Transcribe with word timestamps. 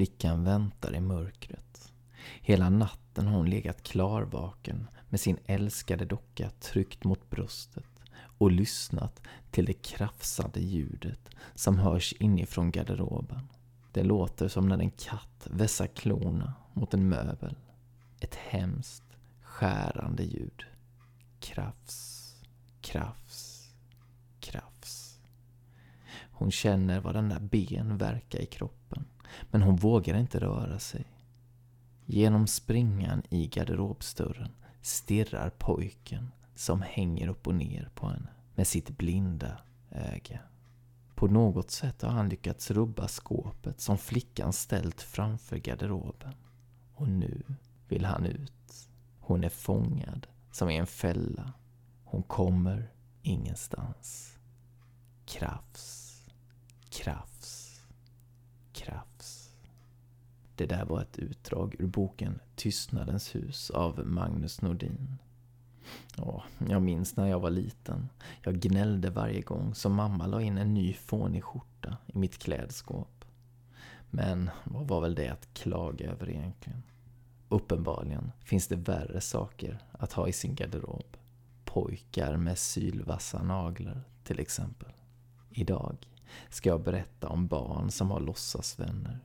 Flickan 0.00 0.44
väntar 0.44 0.94
i 0.94 1.00
mörkret. 1.00 1.92
Hela 2.40 2.70
natten 2.70 3.26
har 3.26 3.36
hon 3.36 3.50
legat 3.50 3.82
klarvaken 3.82 4.86
med 5.08 5.20
sin 5.20 5.38
älskade 5.46 6.04
docka 6.04 6.50
tryckt 6.50 7.04
mot 7.04 7.30
bröstet 7.30 8.00
och 8.38 8.50
lyssnat 8.50 9.22
till 9.50 9.64
det 9.64 9.72
krafsande 9.72 10.60
ljudet 10.60 11.30
som 11.54 11.78
hörs 11.78 12.12
inifrån 12.12 12.70
garderoben. 12.70 13.48
Det 13.92 14.02
låter 14.02 14.48
som 14.48 14.68
när 14.68 14.78
en 14.78 14.90
katt 14.90 15.46
vässar 15.50 15.86
klorna 15.86 16.54
mot 16.72 16.94
en 16.94 17.08
möbel. 17.08 17.56
Ett 18.20 18.34
hemskt, 18.34 19.16
skärande 19.42 20.22
ljud. 20.22 20.64
Krafs, 21.40 22.34
krafs. 22.80 23.49
Hon 26.40 26.50
känner 26.50 27.00
vad 27.00 27.14
den 27.14 27.28
där 27.28 27.40
ben 27.40 27.96
verkar 27.98 28.38
i 28.38 28.46
kroppen. 28.46 29.04
Men 29.50 29.62
hon 29.62 29.76
vågar 29.76 30.18
inte 30.18 30.40
röra 30.40 30.78
sig. 30.78 31.04
Genom 32.06 32.46
springan 32.46 33.22
i 33.28 33.46
garderobsdörren 33.46 34.50
stirrar 34.82 35.50
pojken 35.50 36.32
som 36.54 36.82
hänger 36.82 37.28
upp 37.28 37.46
och 37.46 37.54
ner 37.54 37.90
på 37.94 38.08
henne 38.08 38.28
med 38.54 38.66
sitt 38.66 38.90
blinda 38.90 39.58
öga. 39.90 40.40
På 41.14 41.26
något 41.26 41.70
sätt 41.70 42.02
har 42.02 42.10
han 42.10 42.28
lyckats 42.28 42.70
rubba 42.70 43.08
skåpet 43.08 43.80
som 43.80 43.98
flickan 43.98 44.52
ställt 44.52 45.02
framför 45.02 45.56
garderoben. 45.56 46.34
Och 46.94 47.08
nu 47.08 47.42
vill 47.88 48.04
han 48.04 48.26
ut. 48.26 48.88
Hon 49.20 49.44
är 49.44 49.48
fångad 49.48 50.26
som 50.52 50.70
i 50.70 50.76
en 50.76 50.86
fälla. 50.86 51.52
Hon 52.04 52.22
kommer 52.22 52.92
ingenstans. 53.22 54.38
Krafs, 55.26 55.99
krafs, 57.00 57.80
krafs. 58.72 59.50
Det 60.54 60.66
där 60.66 60.84
var 60.84 61.00
ett 61.00 61.18
utdrag 61.18 61.76
ur 61.78 61.86
boken 61.86 62.40
Tystnadens 62.56 63.34
hus 63.34 63.70
av 63.70 64.06
Magnus 64.06 64.62
Nordin. 64.62 65.18
Åh, 66.18 66.42
jag 66.68 66.82
minns 66.82 67.16
när 67.16 67.26
jag 67.26 67.40
var 67.40 67.50
liten. 67.50 68.08
Jag 68.42 68.60
gnällde 68.60 69.10
varje 69.10 69.40
gång 69.40 69.74
som 69.74 69.94
mamma 69.94 70.26
la 70.26 70.42
in 70.42 70.58
en 70.58 70.74
ny 70.74 70.94
fånig 70.94 71.44
skjorta 71.44 71.96
i 72.06 72.18
mitt 72.18 72.38
klädskåp. 72.38 73.24
Men 74.10 74.50
vad 74.64 74.88
var 74.88 75.00
väl 75.00 75.14
det 75.14 75.28
att 75.28 75.54
klaga 75.54 76.10
över 76.10 76.30
egentligen? 76.30 76.82
Uppenbarligen 77.48 78.32
finns 78.40 78.68
det 78.68 78.76
värre 78.76 79.20
saker 79.20 79.78
att 79.92 80.12
ha 80.12 80.28
i 80.28 80.32
sin 80.32 80.54
garderob. 80.54 81.16
Pojkar 81.64 82.36
med 82.36 82.58
sylvassa 82.58 83.42
naglar 83.42 84.02
till 84.24 84.40
exempel. 84.40 84.92
Idag 85.50 86.09
ska 86.50 86.68
jag 86.68 86.82
berätta 86.82 87.28
om 87.28 87.46
barn 87.46 87.90
som 87.90 88.10
har 88.10 88.20
låtsasvänner. 88.20 89.18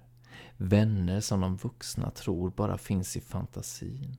Vänner 0.57 1.19
som 1.19 1.41
de 1.41 1.56
vuxna 1.56 2.12
tror 2.12 2.50
bara 2.50 2.78
finns 2.78 3.18
i 3.18 3.22
fantasin. 3.22 4.18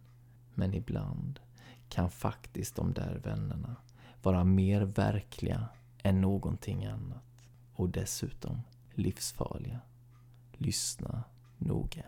Men 0.54 0.74
ibland 0.74 1.40
kan 1.88 2.10
faktiskt 2.10 2.76
de 2.76 2.92
där 2.92 3.20
vännerna 3.24 3.76
vara 4.22 4.44
mer 4.44 4.80
verkliga 4.80 5.68
än 6.02 6.20
någonting 6.20 6.84
annat. 6.84 7.48
Och 7.74 7.88
dessutom 7.88 8.62
livsfarliga. 8.94 9.80
Lyssna 10.52 11.24
noga. 11.58 12.04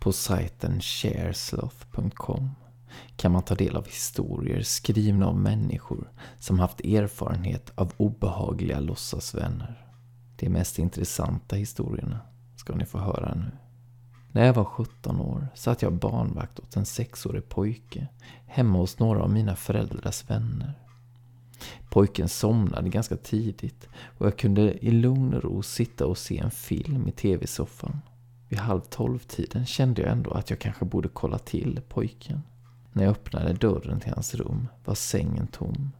På 0.00 0.12
sajten 0.12 0.80
sharesloth.com 0.80 2.50
kan 3.16 3.32
man 3.32 3.42
ta 3.42 3.54
del 3.54 3.76
av 3.76 3.86
historier 3.86 4.62
skrivna 4.62 5.26
av 5.26 5.36
människor 5.36 6.10
som 6.38 6.58
haft 6.58 6.80
erfarenhet 6.80 7.72
av 7.74 7.92
obehagliga 7.96 8.80
låtsasvänner. 8.80 9.86
De 10.36 10.48
mest 10.48 10.78
intressanta 10.78 11.56
historierna 11.56 12.20
ska 12.56 12.74
ni 12.74 12.84
få 12.84 12.98
höra 12.98 13.34
nu. 13.34 13.50
När 14.32 14.46
jag 14.46 14.54
var 14.54 14.64
17 14.64 15.20
år 15.20 15.48
satt 15.54 15.82
jag 15.82 15.92
barnvakt 15.92 16.60
åt 16.60 16.76
en 16.76 16.86
sexårig 16.86 17.48
pojke 17.48 18.06
hemma 18.46 18.78
hos 18.78 18.98
några 18.98 19.22
av 19.22 19.30
mina 19.30 19.56
föräldrars 19.56 20.30
vänner. 20.30 20.74
Pojken 21.90 22.28
somnade 22.28 22.88
ganska 22.88 23.16
tidigt 23.16 23.88
och 24.18 24.26
jag 24.26 24.38
kunde 24.38 24.86
i 24.86 24.90
lugn 24.90 25.34
och 25.34 25.42
ro 25.42 25.62
sitta 25.62 26.06
och 26.06 26.18
se 26.18 26.38
en 26.38 26.50
film 26.50 27.08
i 27.08 27.12
tv-soffan. 27.12 28.00
Vid 28.48 28.58
halv 28.58 28.80
tolv-tiden 28.80 29.66
kände 29.66 30.02
jag 30.02 30.10
ändå 30.10 30.30
att 30.30 30.50
jag 30.50 30.58
kanske 30.58 30.84
borde 30.84 31.08
kolla 31.08 31.38
till 31.38 31.80
pojken. 31.88 32.42
När 32.92 33.02
jag 33.04 33.10
öppnade 33.10 33.52
dörren 33.52 34.00
till 34.00 34.12
hans 34.12 34.34
rum 34.34 34.68
var 34.84 34.94
sängen 34.94 35.46
tom. 35.46 35.90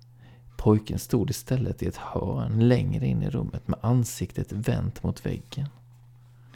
Pojken 0.57 0.99
stod 0.99 1.31
istället 1.31 1.83
i 1.83 1.87
ett 1.87 1.97
hörn 1.97 2.69
längre 2.69 3.07
in 3.07 3.23
i 3.23 3.31
rummet 3.31 3.69
med 3.69 3.79
ansiktet 3.83 4.53
vänt 4.53 5.03
mot 5.03 5.27
väggen. 5.27 5.69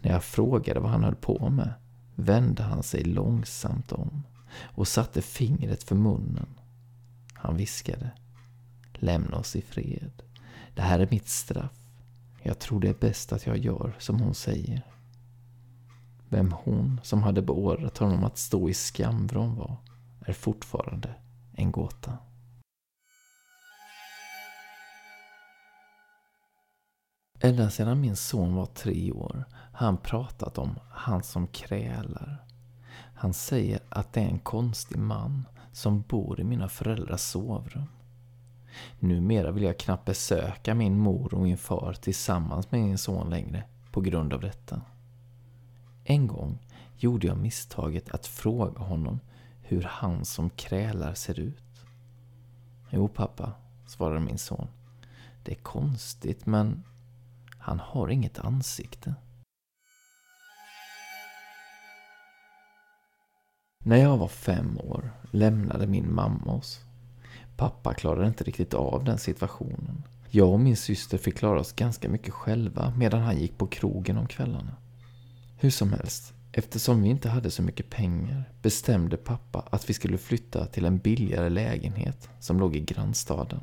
När 0.02 0.12
jag 0.12 0.24
frågade 0.24 0.80
vad 0.80 0.90
han 0.90 1.04
höll 1.04 1.14
på 1.14 1.48
med 1.50 1.72
vände 2.14 2.62
han 2.62 2.82
sig 2.82 3.04
långsamt 3.04 3.92
om 3.92 4.22
och 4.62 4.88
satte 4.88 5.22
fingret 5.22 5.82
för 5.82 5.94
munnen. 5.94 6.48
Han 7.34 7.56
viskade. 7.56 8.10
Lämna 8.92 9.36
oss 9.36 9.56
i 9.56 9.62
fred. 9.62 10.22
Det 10.74 10.82
här 10.82 10.98
är 10.98 11.08
mitt 11.10 11.28
straff. 11.28 11.78
Jag 12.42 12.58
tror 12.58 12.80
det 12.80 12.88
är 12.88 12.94
bäst 13.00 13.32
att 13.32 13.46
jag 13.46 13.58
gör 13.58 13.96
som 13.98 14.20
hon 14.20 14.34
säger. 14.34 14.86
Vem 16.28 16.52
hon 16.52 17.00
som 17.02 17.22
hade 17.22 17.42
beordrat 17.42 17.98
honom 17.98 18.24
att 18.24 18.38
stå 18.38 18.68
i 18.68 18.74
skamvrån 18.74 19.56
var 19.56 19.76
är 20.26 20.32
fortfarande 20.32 21.14
en 21.52 21.72
gåta. 21.72 22.18
Ända 27.40 27.70
sedan 27.70 28.00
min 28.00 28.16
son 28.16 28.54
var 28.54 28.66
tre 28.66 29.12
år 29.12 29.44
har 29.50 29.86
han 29.86 29.96
pratat 29.96 30.58
om 30.58 30.78
han 30.90 31.22
som 31.22 31.46
krälar. 31.46 32.44
Han 33.14 33.34
säger 33.34 33.80
att 33.88 34.12
det 34.12 34.20
är 34.20 34.28
en 34.28 34.38
konstig 34.38 34.98
man 34.98 35.44
som 35.72 36.02
bor 36.02 36.40
i 36.40 36.44
mina 36.44 36.68
föräldrars 36.68 37.20
sovrum. 37.20 37.86
Numera 38.98 39.50
vill 39.50 39.62
jag 39.62 39.78
knappt 39.78 40.04
besöka 40.04 40.74
min 40.74 40.98
mor 40.98 41.34
och 41.34 41.42
min 41.42 41.58
far 41.58 41.92
tillsammans 41.92 42.70
med 42.70 42.80
min 42.80 42.98
son 42.98 43.30
längre 43.30 43.64
på 43.90 44.00
grund 44.00 44.32
av 44.32 44.40
detta. 44.40 44.80
En 46.04 46.26
gång 46.26 46.58
gjorde 46.96 47.26
jag 47.26 47.38
misstaget 47.38 48.10
att 48.10 48.26
fråga 48.26 48.80
honom 48.80 49.20
hur 49.66 49.82
han 49.82 50.24
som 50.24 50.50
krälar 50.50 51.14
ser 51.14 51.40
ut. 51.40 51.86
Jo 52.90 53.08
pappa, 53.08 53.52
svarade 53.86 54.20
min 54.20 54.38
son. 54.38 54.68
Det 55.42 55.52
är 55.52 55.62
konstigt 55.62 56.46
men 56.46 56.82
han 57.58 57.80
har 57.80 58.08
inget 58.08 58.38
ansikte. 58.38 59.14
När 63.78 63.96
jag 63.96 64.16
var 64.16 64.28
fem 64.28 64.78
år 64.78 65.10
lämnade 65.30 65.86
min 65.86 66.14
mamma 66.14 66.52
oss. 66.52 66.80
Pappa 67.56 67.94
klarade 67.94 68.26
inte 68.26 68.44
riktigt 68.44 68.74
av 68.74 69.04
den 69.04 69.18
situationen. 69.18 70.02
Jag 70.30 70.52
och 70.52 70.60
min 70.60 70.76
syster 70.76 71.18
fick 71.18 71.36
klara 71.38 71.60
oss 71.60 71.72
ganska 71.72 72.08
mycket 72.08 72.34
själva 72.34 72.92
medan 72.96 73.20
han 73.22 73.38
gick 73.38 73.58
på 73.58 73.66
krogen 73.66 74.18
om 74.18 74.26
kvällarna. 74.26 74.76
Hur 75.56 75.70
som 75.70 75.92
helst, 75.92 76.33
eftersom 76.56 77.02
vi 77.02 77.08
inte 77.08 77.28
hade 77.28 77.50
så 77.50 77.62
mycket 77.62 77.90
pengar 77.90 78.44
bestämde 78.62 79.16
pappa 79.16 79.68
att 79.70 79.90
vi 79.90 79.94
skulle 79.94 80.18
flytta 80.18 80.66
till 80.66 80.84
en 80.84 80.98
billigare 80.98 81.48
lägenhet 81.48 82.28
som 82.40 82.60
låg 82.60 82.76
i 82.76 82.80
grannstaden. 82.80 83.60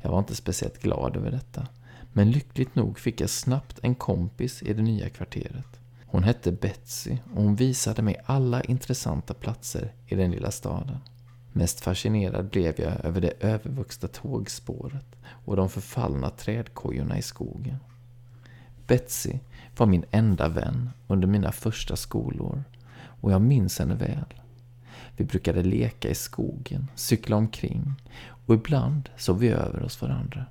Jag 0.00 0.10
var 0.10 0.18
inte 0.18 0.34
speciellt 0.34 0.82
glad 0.82 1.16
över 1.16 1.30
detta, 1.30 1.66
men 2.12 2.30
lyckligt 2.30 2.74
nog 2.74 2.98
fick 2.98 3.20
jag 3.20 3.30
snabbt 3.30 3.78
en 3.82 3.94
kompis 3.94 4.62
i 4.62 4.72
det 4.72 4.82
nya 4.82 5.08
kvarteret. 5.10 5.80
Hon 6.06 6.22
hette 6.22 6.52
Betsy 6.52 7.16
och 7.34 7.42
hon 7.42 7.56
visade 7.56 8.02
mig 8.02 8.16
alla 8.24 8.62
intressanta 8.62 9.34
platser 9.34 9.92
i 10.06 10.14
den 10.14 10.30
lilla 10.30 10.50
staden. 10.50 10.98
Mest 11.52 11.80
fascinerad 11.80 12.48
blev 12.48 12.80
jag 12.80 13.04
över 13.04 13.20
det 13.20 13.32
övervuxna 13.40 14.08
tågspåret 14.08 15.16
och 15.44 15.56
de 15.56 15.68
förfallna 15.68 16.30
trädkojorna 16.30 17.18
i 17.18 17.22
skogen. 17.22 17.76
Betsy 18.86 19.32
var 19.76 19.86
min 19.86 20.04
enda 20.10 20.48
vän 20.48 20.90
under 21.06 21.28
mina 21.28 21.52
första 21.52 21.96
skolår 21.96 22.64
och 22.94 23.32
jag 23.32 23.42
minns 23.42 23.78
henne 23.78 23.94
väl. 23.94 24.34
Vi 25.16 25.24
brukade 25.24 25.62
leka 25.62 26.08
i 26.08 26.14
skogen, 26.14 26.88
cykla 26.94 27.36
omkring 27.36 27.94
och 28.46 28.54
ibland 28.54 29.08
sov 29.16 29.38
vi 29.38 29.48
över 29.48 29.80
hos 29.80 30.02
varandra. 30.02 30.44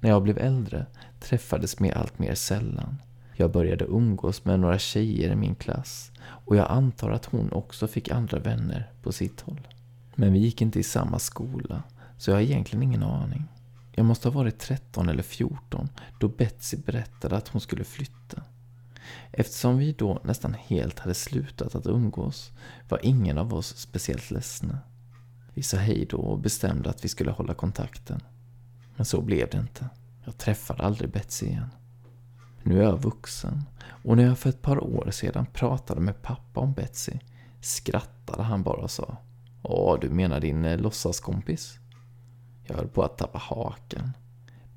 När 0.00 0.10
jag 0.10 0.22
blev 0.22 0.38
äldre 0.38 0.86
träffades 1.20 1.80
vi 1.80 1.92
allt 1.92 2.18
mer 2.18 2.34
sällan. 2.34 2.98
Jag 3.36 3.52
började 3.52 3.84
umgås 3.84 4.44
med 4.44 4.60
några 4.60 4.78
tjejer 4.78 5.32
i 5.32 5.36
min 5.36 5.54
klass 5.54 6.12
och 6.22 6.56
jag 6.56 6.70
antar 6.70 7.10
att 7.10 7.26
hon 7.26 7.52
också 7.52 7.86
fick 7.86 8.10
andra 8.10 8.38
vänner 8.38 8.90
på 9.02 9.12
sitt 9.12 9.40
håll. 9.40 9.68
Men 10.14 10.32
vi 10.32 10.38
gick 10.38 10.62
inte 10.62 10.80
i 10.80 10.82
samma 10.82 11.18
skola, 11.18 11.82
så 12.18 12.30
jag 12.30 12.36
har 12.36 12.42
egentligen 12.42 12.82
ingen 12.82 13.02
aning. 13.02 13.44
Jag 13.92 14.06
måste 14.06 14.28
ha 14.28 14.34
varit 14.34 14.58
13 14.58 15.08
eller 15.08 15.22
14 15.22 15.88
då 16.18 16.28
Betsy 16.28 16.76
berättade 16.76 17.36
att 17.36 17.48
hon 17.48 17.60
skulle 17.60 17.84
flytta. 17.84 18.42
Eftersom 19.32 19.78
vi 19.78 19.92
då 19.92 20.20
nästan 20.24 20.54
helt 20.54 20.98
hade 20.98 21.14
slutat 21.14 21.74
att 21.74 21.86
umgås 21.86 22.52
var 22.88 23.00
ingen 23.02 23.38
av 23.38 23.54
oss 23.54 23.76
speciellt 23.76 24.30
ledsna. 24.30 24.78
Vi 25.54 25.62
sa 25.62 25.76
hej 25.76 26.06
då 26.10 26.16
och 26.16 26.38
bestämde 26.38 26.90
att 26.90 27.04
vi 27.04 27.08
skulle 27.08 27.30
hålla 27.30 27.54
kontakten. 27.54 28.20
Men 28.96 29.06
så 29.06 29.20
blev 29.20 29.50
det 29.50 29.58
inte. 29.58 29.88
Jag 30.24 30.38
träffade 30.38 30.82
aldrig 30.82 31.10
Betsy 31.10 31.46
igen. 31.46 31.70
Nu 32.62 32.78
är 32.78 32.82
jag 32.82 33.02
vuxen 33.02 33.62
och 34.04 34.16
när 34.16 34.24
jag 34.24 34.38
för 34.38 34.50
ett 34.50 34.62
par 34.62 34.84
år 34.84 35.10
sedan 35.10 35.46
pratade 35.52 36.00
med 36.00 36.22
pappa 36.22 36.60
om 36.60 36.72
Betsy 36.72 37.12
skrattade 37.60 38.42
han 38.42 38.62
bara 38.62 38.82
och 38.82 38.90
sa 38.90 39.16
Åh, 39.62 39.98
du 40.00 40.10
menar 40.10 40.40
din 40.40 40.64
eh, 40.64 40.78
låtsaskompis? 40.78 41.78
Jag 42.64 42.76
höll 42.76 42.88
på 42.88 43.02
att 43.02 43.18
tappa 43.18 43.38
haken. 43.38 44.12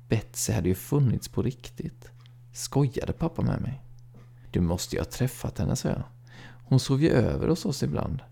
Betsy 0.08 0.52
hade 0.52 0.68
ju 0.68 0.74
funnits 0.74 1.28
på 1.28 1.42
riktigt. 1.42 2.10
Skojade 2.52 3.12
pappa 3.12 3.42
med 3.42 3.60
mig? 3.60 3.85
Du 4.56 4.60
måste 4.60 4.96
ju 4.96 5.00
ha 5.00 5.06
träffat 5.06 5.58
henne, 5.58 5.76
sa 5.76 5.88
jag. 5.88 6.02
Hon 6.64 6.80
sov 6.80 7.02
ju 7.02 7.10
över 7.10 7.48
hos 7.48 7.64
oss 7.64 7.82
ibland. 7.82 8.22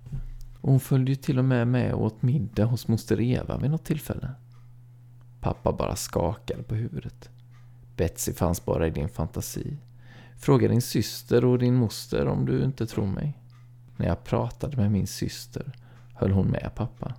Och 0.61 0.71
hon 0.71 0.81
följde 0.81 1.11
ju 1.11 1.17
till 1.17 1.39
och 1.39 1.45
med 1.45 1.69
med 1.69 1.95
och 1.95 2.05
åt 2.05 2.23
middag 2.23 2.65
hos 2.65 2.89
moster 2.89 3.21
Eva 3.21 3.57
vid 3.57 3.71
något 3.71 3.85
tillfälle. 3.85 4.31
Pappa 5.41 5.73
bara 5.73 5.97
skakade 5.97 6.63
på 6.63 6.75
huvudet. 6.75 7.31
Betsy 7.97 8.33
fanns 8.33 8.65
bara 8.65 8.87
i 8.87 8.91
din 8.91 9.09
fantasi. 9.09 9.77
Fråga 10.39 10.69
din 10.69 10.83
syster 10.83 11.45
och 11.45 11.59
din 11.59 11.75
moster 11.75 12.27
om 12.27 12.47
du 12.47 12.65
inte 12.65 12.87
tror 12.87 13.07
mig. 13.07 13.39
När 13.97 14.07
jag 14.07 14.25
pratade 14.25 14.77
med 14.77 14.93
min 14.93 15.07
syster 15.07 15.73
höll 16.15 16.31
hon 16.31 16.47
med 16.47 16.71
pappa. 16.75 17.15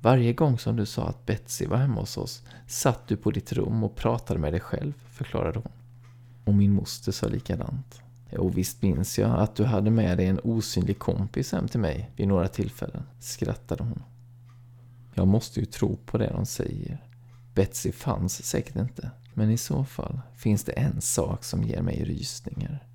Varje 0.00 0.32
gång 0.32 0.58
som 0.58 0.76
du 0.76 0.86
sa 0.86 1.08
att 1.08 1.26
Betsy 1.26 1.66
var 1.66 1.76
hemma 1.76 2.00
hos 2.00 2.16
oss 2.16 2.42
satt 2.66 3.08
du 3.08 3.16
på 3.16 3.30
ditt 3.30 3.52
rum 3.52 3.84
och 3.84 3.96
pratade 3.96 4.40
med 4.40 4.52
dig 4.52 4.60
själv, 4.60 4.92
förklarade 5.10 5.58
hon. 5.58 5.72
Och 6.44 6.54
min 6.54 6.72
moster 6.72 7.12
sa 7.12 7.26
likadant. 7.26 8.01
Och 8.38 8.58
visst 8.58 8.82
minns 8.82 9.18
jag 9.18 9.40
att 9.40 9.56
du 9.56 9.64
hade 9.64 9.90
med 9.90 10.18
dig 10.18 10.26
en 10.26 10.40
osynlig 10.44 10.98
kompis 10.98 11.52
hem 11.52 11.68
till 11.68 11.80
mig 11.80 12.10
vid 12.16 12.28
några 12.28 12.48
tillfällen, 12.48 13.02
skrattade 13.20 13.84
hon. 13.84 14.02
Jag 15.14 15.28
måste 15.28 15.60
ju 15.60 15.66
tro 15.66 15.96
på 15.96 16.18
det 16.18 16.30
de 16.30 16.46
säger. 16.46 17.04
Betsy 17.54 17.92
fanns 17.92 18.44
säkert 18.44 18.76
inte, 18.76 19.10
men 19.34 19.50
i 19.50 19.56
så 19.56 19.84
fall 19.84 20.20
finns 20.36 20.64
det 20.64 20.72
en 20.72 21.00
sak 21.00 21.44
som 21.44 21.62
ger 21.62 21.82
mig 21.82 22.04
rysningar. 22.04 22.86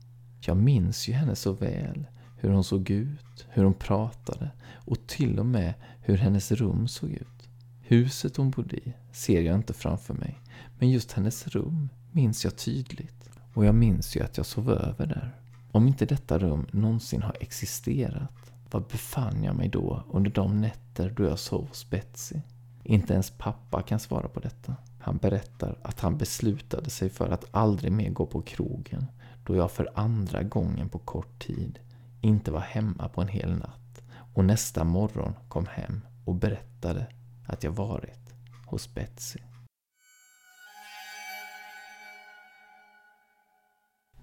Jag 0.41 0.57
minns 0.57 1.07
ju 1.07 1.13
henne 1.13 1.35
så 1.35 1.51
väl, 1.51 2.07
hur 2.37 2.49
hon 2.49 2.63
såg 2.63 2.89
ut, 2.89 3.45
hur 3.49 3.63
hon 3.63 3.73
pratade 3.73 4.51
och 4.73 5.07
till 5.07 5.39
och 5.39 5.45
med 5.45 5.73
hur 6.01 6.17
hennes 6.17 6.51
rum 6.51 6.87
såg 6.87 7.09
ut. 7.09 7.49
Huset 7.81 8.37
hon 8.37 8.49
bodde 8.49 8.77
i 8.77 8.93
ser 9.11 9.41
jag 9.41 9.55
inte 9.55 9.73
framför 9.73 10.13
mig, 10.13 10.41
men 10.79 10.89
just 10.89 11.11
hennes 11.11 11.47
rum 11.47 11.89
minns 12.11 12.43
jag 12.43 12.57
tydligt. 12.57 13.16
Och 13.57 13.65
jag 13.65 13.75
minns 13.75 14.15
ju 14.15 14.23
att 14.23 14.37
jag 14.37 14.45
sov 14.45 14.71
över 14.71 15.05
där. 15.05 15.35
Om 15.71 15.87
inte 15.87 16.05
detta 16.05 16.39
rum 16.39 16.67
någonsin 16.71 17.21
har 17.21 17.37
existerat, 17.39 18.51
var 18.71 18.79
befann 18.79 19.43
jag 19.43 19.55
mig 19.55 19.69
då 19.69 20.03
under 20.11 20.31
de 20.31 20.61
nätter 20.61 21.09
då 21.09 21.23
jag 21.23 21.39
sov 21.39 21.67
hos 21.67 21.89
Betsy? 21.89 22.35
Inte 22.83 23.13
ens 23.13 23.29
pappa 23.29 23.81
kan 23.81 23.99
svara 23.99 24.27
på 24.27 24.39
detta. 24.39 24.75
Han 24.99 25.17
berättar 25.17 25.77
att 25.81 25.99
han 25.99 26.17
beslutade 26.17 26.89
sig 26.89 27.09
för 27.09 27.29
att 27.29 27.45
aldrig 27.51 27.91
mer 27.91 28.09
gå 28.09 28.25
på 28.25 28.41
krogen 28.41 29.05
då 29.43 29.55
jag 29.55 29.71
för 29.71 29.91
andra 29.95 30.43
gången 30.43 30.89
på 30.89 30.99
kort 30.99 31.45
tid 31.45 31.79
inte 32.21 32.51
var 32.51 32.59
hemma 32.59 33.09
på 33.09 33.21
en 33.21 33.27
hel 33.27 33.51
natt 33.51 34.01
och 34.33 34.45
nästa 34.45 34.83
morgon 34.83 35.33
kom 35.49 35.65
hem 35.65 36.01
och 36.25 36.35
berättade 36.35 37.07
att 37.45 37.63
jag 37.63 37.71
varit 37.71 38.33
hos 38.65 38.93
Betsy. 38.93 39.39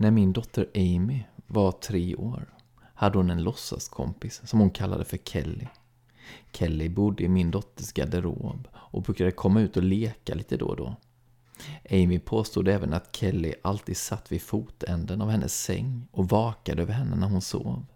När 0.04 0.10
min 0.10 0.32
dotter 0.32 0.70
Amy 0.74 1.24
var 1.46 1.72
tre 1.72 2.16
år 2.16 2.54
hade 2.94 3.18
hon 3.18 3.30
en 3.30 3.42
låtsaskompis 3.42 4.40
som 4.44 4.60
hon 4.60 4.70
kallade 4.70 5.04
för 5.04 5.16
Kelly. 5.16 5.66
Kelly 6.52 6.88
bodde 6.88 7.22
i 7.22 7.28
min 7.28 7.50
dotters 7.50 7.92
garderob 7.92 8.68
och 8.74 9.02
brukade 9.02 9.30
komma 9.30 9.60
ut 9.60 9.76
och 9.76 9.82
leka 9.82 10.34
lite 10.34 10.56
då 10.56 10.66
och 10.66 10.76
då. 10.76 10.96
Amy 11.90 12.18
påstod 12.18 12.68
även 12.68 12.92
att 12.92 13.16
Kelly 13.16 13.54
alltid 13.62 13.96
satt 13.96 14.32
vid 14.32 14.42
fotänden 14.42 15.22
av 15.22 15.30
hennes 15.30 15.62
säng 15.62 16.06
och 16.10 16.28
vakade 16.28 16.82
över 16.82 16.92
henne 16.92 17.16
när 17.16 17.28
hon 17.28 17.42
sov. 17.42 17.86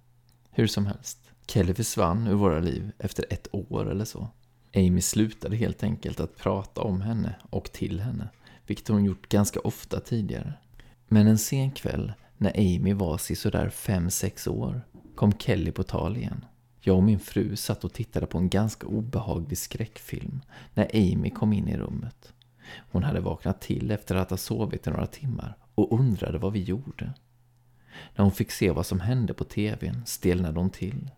Hur 0.50 0.66
som 0.66 0.86
helst, 0.86 1.30
Kelly 1.46 1.74
försvann 1.74 2.26
ur 2.26 2.34
våra 2.34 2.60
liv 2.60 2.92
efter 2.98 3.24
ett 3.30 3.48
år 3.50 3.90
eller 3.90 4.04
så. 4.04 4.28
Amy 4.74 5.00
slutade 5.00 5.56
helt 5.56 5.82
enkelt 5.82 6.20
att 6.20 6.36
prata 6.36 6.80
om 6.80 7.00
henne 7.00 7.34
och 7.50 7.72
till 7.72 8.00
henne, 8.00 8.28
vilket 8.66 8.88
hon 8.88 9.04
gjort 9.04 9.28
ganska 9.28 9.60
ofta 9.60 10.00
tidigare. 10.00 10.54
Men 11.08 11.26
en 11.26 11.38
sen 11.38 11.70
kväll, 11.70 12.12
när 12.36 12.50
Amy 12.56 12.92
var 12.92 13.34
sådär 13.34 13.68
5-6 13.68 14.48
år, 14.48 14.80
kom 15.14 15.32
Kelly 15.32 15.72
på 15.72 15.82
tal 15.82 16.16
igen. 16.16 16.44
Jag 16.80 16.96
och 16.96 17.02
min 17.02 17.18
fru 17.18 17.56
satt 17.56 17.84
och 17.84 17.92
tittade 17.92 18.26
på 18.26 18.38
en 18.38 18.48
ganska 18.48 18.86
obehaglig 18.86 19.58
skräckfilm 19.58 20.40
när 20.74 20.90
Amy 20.94 21.30
kom 21.30 21.52
in 21.52 21.68
i 21.68 21.76
rummet. 21.76 22.32
Hon 22.90 23.02
hade 23.02 23.20
vaknat 23.20 23.60
till 23.60 23.90
efter 23.90 24.14
att 24.14 24.30
ha 24.30 24.36
sovit 24.36 24.86
i 24.86 24.90
några 24.90 25.06
timmar 25.06 25.56
och 25.74 26.00
undrade 26.00 26.38
vad 26.38 26.52
vi 26.52 26.62
gjorde. 26.62 27.12
När 28.16 28.22
hon 28.22 28.32
fick 28.32 28.50
se 28.50 28.70
vad 28.70 28.86
som 28.86 29.00
hände 29.00 29.34
på 29.34 29.44
tvn 29.44 30.02
stelnade 30.06 30.60
hon 30.60 30.70
till. 30.70 31.10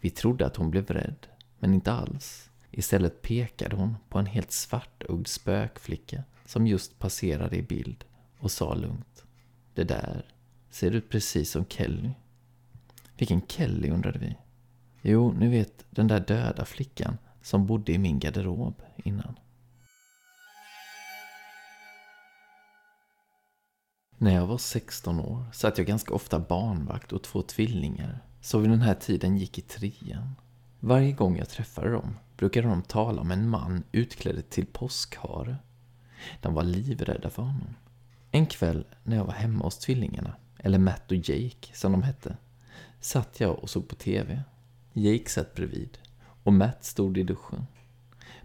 Vi 0.00 0.10
trodde 0.10 0.46
att 0.46 0.56
hon 0.56 0.70
blev 0.70 0.86
rädd, 0.86 1.26
men 1.58 1.74
inte 1.74 1.92
alls. 1.92 2.50
Istället 2.70 3.22
pekade 3.22 3.76
hon 3.76 3.96
på 4.08 4.18
en 4.18 4.26
helt 4.26 4.52
svartögd 4.52 5.26
spökflicka 5.26 6.22
som 6.46 6.66
just 6.66 6.98
passerade 6.98 7.56
i 7.56 7.62
bild 7.62 8.04
och 8.44 8.50
sa 8.50 8.74
lugnt. 8.74 9.24
Det 9.74 9.84
där 9.84 10.24
ser 10.70 10.90
ut 10.90 11.08
precis 11.08 11.50
som 11.50 11.64
Kelly. 11.64 12.10
Vilken 13.16 13.42
Kelly 13.46 13.90
undrade 13.90 14.18
vi. 14.18 14.36
Jo, 15.02 15.32
ni 15.32 15.48
vet 15.48 15.84
den 15.90 16.08
där 16.08 16.20
döda 16.20 16.64
flickan 16.64 17.18
som 17.42 17.66
bodde 17.66 17.92
i 17.92 17.98
min 17.98 18.18
garderob 18.18 18.82
innan. 18.96 19.38
När 24.18 24.34
jag 24.34 24.46
var 24.46 24.58
16 24.58 25.20
år 25.20 25.44
satt 25.52 25.78
jag 25.78 25.86
ganska 25.86 26.14
ofta 26.14 26.38
barnvakt 26.38 27.12
och 27.12 27.22
två 27.22 27.42
tvillingar 27.42 28.18
som 28.40 28.62
vid 28.62 28.70
den 28.70 28.82
här 28.82 28.94
tiden 28.94 29.36
gick 29.36 29.58
i 29.58 29.62
trean. 29.62 30.34
Varje 30.80 31.12
gång 31.12 31.36
jag 31.36 31.48
träffade 31.48 31.90
dem 31.90 32.16
brukade 32.36 32.68
de 32.68 32.82
tala 32.82 33.20
om 33.20 33.30
en 33.30 33.48
man 33.48 33.84
utklädd 33.92 34.50
till 34.50 34.66
påskhare. 34.66 35.56
De 36.40 36.54
var 36.54 36.62
livrädda 36.62 37.30
för 37.30 37.42
honom. 37.42 37.74
En 38.34 38.46
kväll 38.46 38.86
när 39.02 39.16
jag 39.16 39.24
var 39.24 39.32
hemma 39.32 39.64
hos 39.64 39.78
tvillingarna, 39.78 40.36
eller 40.58 40.78
Matt 40.78 41.10
och 41.10 41.16
Jake 41.16 41.68
som 41.72 41.92
de 41.92 42.02
hette, 42.02 42.36
satt 43.00 43.40
jag 43.40 43.58
och 43.58 43.70
såg 43.70 43.88
på 43.88 43.94
TV. 43.94 44.42
Jake 44.92 45.30
satt 45.30 45.54
bredvid 45.54 45.98
och 46.42 46.52
Matt 46.52 46.84
stod 46.84 47.18
i 47.18 47.22
duschen. 47.22 47.66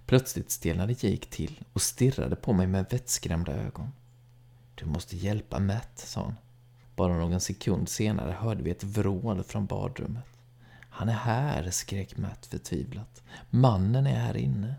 Plötsligt 0.06 0.52
stelnade 0.52 0.92
Jake 0.94 1.26
till 1.30 1.64
och 1.74 1.82
stirrade 1.82 2.36
på 2.36 2.54
mig 2.54 2.68
med 2.68 2.86
vettskrämda 2.90 3.54
ögon. 3.54 3.92
Du 4.76 4.86
måste 4.86 5.18
hjälpa 5.18 5.60
Matt, 5.60 6.00
sa 6.00 6.24
han. 6.24 6.36
Bara 6.96 7.18
någon 7.18 7.40
sekund 7.40 7.90
senare 7.90 8.32
hörde 8.32 8.64
vi 8.64 8.72
ett 8.72 8.84
vrål 8.84 9.44
från 9.44 9.66
badrummet. 9.66 10.26
Han 10.90 11.10
är 11.10 11.14
här, 11.14 11.72
skrek 11.72 12.18
Matt 12.18 12.46
förtvivlat. 12.46 13.24
Mannen 13.50 14.08
är 14.08 14.20
här 14.20 14.38
inne. 14.38 14.76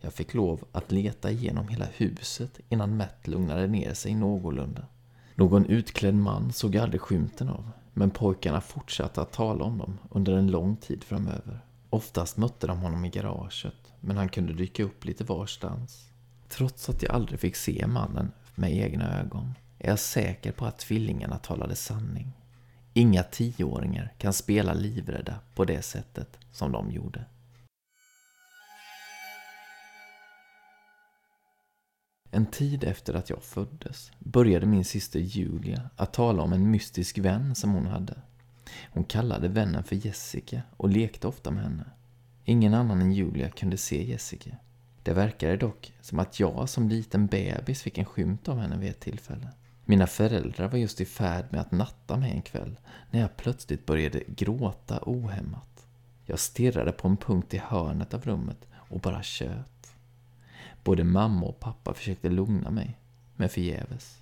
Jag 0.00 0.12
fick 0.12 0.34
lov 0.34 0.64
att 0.72 0.92
leta 0.92 1.30
igenom 1.30 1.68
hela 1.68 1.86
huset 1.96 2.60
innan 2.68 2.96
Matt 2.96 3.28
lugnade 3.28 3.66
ner 3.66 3.94
sig 3.94 4.14
någorlunda. 4.14 4.86
Någon 5.34 5.66
utklädd 5.66 6.14
man 6.14 6.52
såg 6.52 6.74
jag 6.74 6.82
aldrig 6.82 7.00
skymten 7.00 7.48
av, 7.48 7.70
men 7.92 8.10
pojkarna 8.10 8.60
fortsatte 8.60 9.22
att 9.22 9.32
tala 9.32 9.64
om 9.64 9.78
dem 9.78 9.98
under 10.10 10.32
en 10.32 10.50
lång 10.50 10.76
tid 10.76 11.04
framöver. 11.04 11.60
Oftast 11.90 12.36
mötte 12.36 12.66
de 12.66 12.78
honom 12.78 13.04
i 13.04 13.08
garaget, 13.08 13.92
men 14.00 14.16
han 14.16 14.28
kunde 14.28 14.52
dyka 14.52 14.82
upp 14.82 15.04
lite 15.04 15.24
varstans. 15.24 16.10
Trots 16.48 16.88
att 16.88 17.02
jag 17.02 17.12
aldrig 17.12 17.40
fick 17.40 17.56
se 17.56 17.86
mannen 17.86 18.32
med 18.54 18.72
egna 18.72 19.20
ögon 19.20 19.54
är 19.78 19.88
jag 19.88 19.98
säker 19.98 20.52
på 20.52 20.66
att 20.66 20.78
tvillingarna 20.78 21.38
talade 21.38 21.76
sanning. 21.76 22.32
Inga 22.94 23.22
tioåringar 23.22 24.12
kan 24.18 24.32
spela 24.32 24.74
livrädda 24.74 25.34
på 25.54 25.64
det 25.64 25.82
sättet 25.82 26.38
som 26.52 26.72
de 26.72 26.90
gjorde. 26.90 27.24
En 32.30 32.46
tid 32.46 32.84
efter 32.84 33.14
att 33.14 33.30
jag 33.30 33.42
föddes 33.42 34.12
började 34.18 34.66
min 34.66 34.84
syster 34.84 35.20
Julia 35.20 35.90
att 35.96 36.12
tala 36.12 36.42
om 36.42 36.52
en 36.52 36.70
mystisk 36.70 37.18
vän 37.18 37.54
som 37.54 37.72
hon 37.72 37.86
hade. 37.86 38.14
Hon 38.90 39.04
kallade 39.04 39.48
vännen 39.48 39.84
för 39.84 39.96
Jessica 39.96 40.62
och 40.76 40.88
lekte 40.88 41.28
ofta 41.28 41.50
med 41.50 41.62
henne. 41.62 41.84
Ingen 42.44 42.74
annan 42.74 43.00
än 43.00 43.12
Julia 43.12 43.50
kunde 43.50 43.76
se 43.76 44.04
Jessica. 44.04 44.56
Det 45.02 45.12
verkade 45.12 45.56
dock 45.56 45.92
som 46.00 46.18
att 46.18 46.40
jag 46.40 46.68
som 46.68 46.88
liten 46.88 47.26
bebis 47.26 47.82
fick 47.82 47.98
en 47.98 48.04
skymt 48.04 48.48
av 48.48 48.58
henne 48.58 48.78
vid 48.78 48.90
ett 48.90 49.00
tillfälle. 49.00 49.48
Mina 49.84 50.06
föräldrar 50.06 50.68
var 50.68 50.78
just 50.78 51.00
i 51.00 51.04
färd 51.04 51.44
med 51.50 51.60
att 51.60 51.72
natta 51.72 52.16
mig 52.16 52.30
en 52.30 52.42
kväll 52.42 52.78
när 53.10 53.20
jag 53.20 53.36
plötsligt 53.36 53.86
började 53.86 54.22
gråta 54.26 54.98
ohämmat. 55.02 55.86
Jag 56.24 56.38
stirrade 56.38 56.92
på 56.92 57.08
en 57.08 57.16
punkt 57.16 57.54
i 57.54 57.58
hörnet 57.58 58.14
av 58.14 58.22
rummet 58.22 58.66
och 58.72 59.00
bara 59.00 59.22
tjöt. 59.22 59.79
Både 60.84 61.04
mamma 61.04 61.46
och 61.46 61.60
pappa 61.60 61.94
försökte 61.94 62.28
lugna 62.28 62.70
mig, 62.70 62.98
men 63.36 63.48
förgäves. 63.48 64.18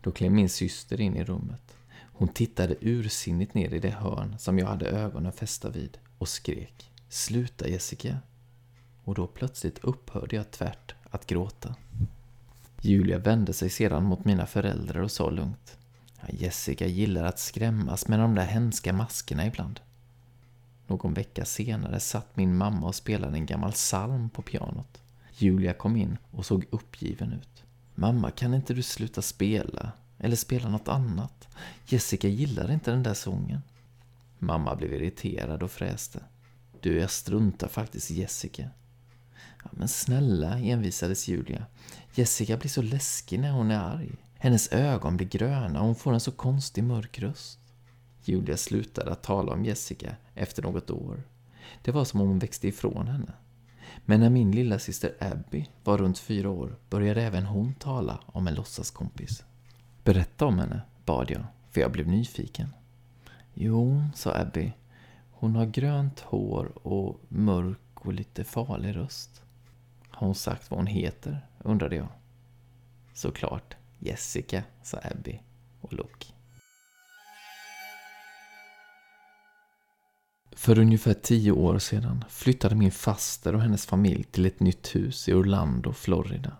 Då 0.00 0.10
klev 0.10 0.32
min 0.32 0.48
syster 0.48 1.00
in 1.00 1.16
i 1.16 1.24
rummet. 1.24 1.76
Hon 2.12 2.28
tittade 2.28 2.76
ursinnigt 2.80 3.54
ner 3.54 3.74
i 3.74 3.78
det 3.78 3.90
hörn 3.90 4.38
som 4.38 4.58
jag 4.58 4.66
hade 4.66 4.86
ögonen 4.86 5.32
fästa 5.32 5.70
vid 5.70 5.98
och 6.18 6.28
skrek. 6.28 6.90
Sluta 7.08 7.68
Jessica! 7.68 8.18
Och 9.04 9.14
då 9.14 9.26
plötsligt 9.26 9.78
upphörde 9.78 10.36
jag 10.36 10.50
tvärt 10.50 10.94
att 11.10 11.26
gråta. 11.26 11.74
Julia 12.80 13.18
vände 13.18 13.52
sig 13.52 13.70
sedan 13.70 14.04
mot 14.04 14.24
mina 14.24 14.46
föräldrar 14.46 15.00
och 15.00 15.10
sa 15.10 15.30
lugnt. 15.30 15.78
Jessica 16.28 16.86
gillar 16.86 17.24
att 17.24 17.38
skrämmas 17.38 18.08
med 18.08 18.18
de 18.18 18.34
där 18.34 18.46
hemska 18.46 18.92
maskerna 18.92 19.46
ibland. 19.46 19.80
Någon 20.86 21.14
vecka 21.14 21.44
senare 21.44 22.00
satt 22.00 22.36
min 22.36 22.56
mamma 22.56 22.86
och 22.86 22.94
spelade 22.94 23.36
en 23.36 23.46
gammal 23.46 23.72
psalm 23.72 24.30
på 24.30 24.42
pianot. 24.42 25.02
Julia 25.38 25.74
kom 25.74 25.96
in 25.96 26.18
och 26.30 26.46
såg 26.46 26.64
uppgiven 26.70 27.32
ut. 27.32 27.64
Mamma, 27.94 28.30
kan 28.30 28.54
inte 28.54 28.74
du 28.74 28.82
sluta 28.82 29.22
spela? 29.22 29.92
Eller 30.18 30.36
spela 30.36 30.68
något 30.68 30.88
annat? 30.88 31.48
Jessica 31.86 32.28
gillar 32.28 32.72
inte 32.72 32.90
den 32.90 33.02
där 33.02 33.14
sången. 33.14 33.60
Mamma 34.38 34.76
blev 34.76 34.92
irriterad 34.92 35.62
och 35.62 35.70
fräste. 35.70 36.20
Du, 36.80 36.98
jag 36.98 37.10
struntar 37.10 37.68
faktiskt 37.68 38.10
i 38.10 38.14
Jessica. 38.14 38.70
Ja, 39.64 39.70
men 39.72 39.88
snälla, 39.88 40.58
envisades 40.58 41.28
Julia. 41.28 41.66
Jessica 42.14 42.56
blir 42.56 42.70
så 42.70 42.82
läskig 42.82 43.40
när 43.40 43.50
hon 43.50 43.70
är 43.70 43.78
arg. 43.78 44.12
Hennes 44.38 44.72
ögon 44.72 45.16
blir 45.16 45.28
gröna 45.28 45.80
och 45.80 45.86
hon 45.86 45.94
får 45.94 46.12
en 46.12 46.20
så 46.20 46.32
konstig 46.32 46.84
mörk 46.84 47.18
röst. 47.18 47.58
Julia 48.24 48.56
slutade 48.56 49.12
att 49.12 49.22
tala 49.22 49.52
om 49.52 49.64
Jessica 49.64 50.16
efter 50.34 50.62
något 50.62 50.90
år. 50.90 51.22
Det 51.82 51.90
var 51.90 52.04
som 52.04 52.20
om 52.20 52.28
hon 52.28 52.38
växte 52.38 52.68
ifrån 52.68 53.08
henne. 53.08 53.32
Men 54.08 54.20
när 54.20 54.30
min 54.30 54.50
lilla 54.50 54.78
syster 54.78 55.14
Abby 55.20 55.66
var 55.84 55.98
runt 55.98 56.18
fyra 56.18 56.50
år 56.50 56.76
började 56.90 57.22
även 57.22 57.46
hon 57.46 57.74
tala 57.74 58.20
om 58.26 58.46
en 58.48 58.54
låtsaskompis. 58.54 59.44
Berätta 60.04 60.46
om 60.46 60.58
henne, 60.58 60.80
bad 61.04 61.30
jag, 61.30 61.44
för 61.70 61.80
jag 61.80 61.92
blev 61.92 62.08
nyfiken. 62.08 62.68
Jo, 63.54 64.02
sa 64.14 64.34
Abby. 64.34 64.72
Hon 65.30 65.56
har 65.56 65.66
grönt 65.66 66.20
hår 66.20 66.86
och 66.86 67.20
mörk 67.28 67.78
och 67.94 68.12
lite 68.12 68.44
farlig 68.44 68.96
röst. 68.96 69.42
Har 70.08 70.26
hon 70.26 70.34
sagt 70.34 70.70
vad 70.70 70.80
hon 70.80 70.86
heter? 70.86 71.46
undrade 71.58 71.96
jag. 71.96 72.08
Såklart 73.14 73.76
Jessica, 73.98 74.62
sa 74.82 74.98
Abby 74.98 75.40
och 75.80 75.92
log. 75.92 76.35
För 80.56 80.78
ungefär 80.78 81.14
tio 81.14 81.52
år 81.52 81.78
sedan 81.78 82.24
flyttade 82.28 82.74
min 82.74 82.90
faster 82.90 83.54
och 83.54 83.62
hennes 83.62 83.86
familj 83.86 84.24
till 84.24 84.46
ett 84.46 84.60
nytt 84.60 84.94
hus 84.94 85.28
i 85.28 85.32
Orlando, 85.32 85.92
Florida. 85.92 86.52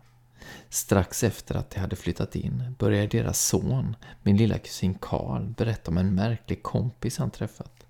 Strax 0.68 1.24
efter 1.24 1.54
att 1.54 1.70
de 1.70 1.80
hade 1.80 1.96
flyttat 1.96 2.36
in 2.36 2.74
började 2.78 3.06
deras 3.06 3.46
son, 3.46 3.96
min 4.22 4.36
lilla 4.36 4.58
kusin 4.58 4.94
Karl, 4.94 5.46
berätta 5.56 5.90
om 5.90 5.98
en 5.98 6.14
märklig 6.14 6.62
kompis 6.62 7.18
han 7.18 7.30
träffat. 7.30 7.86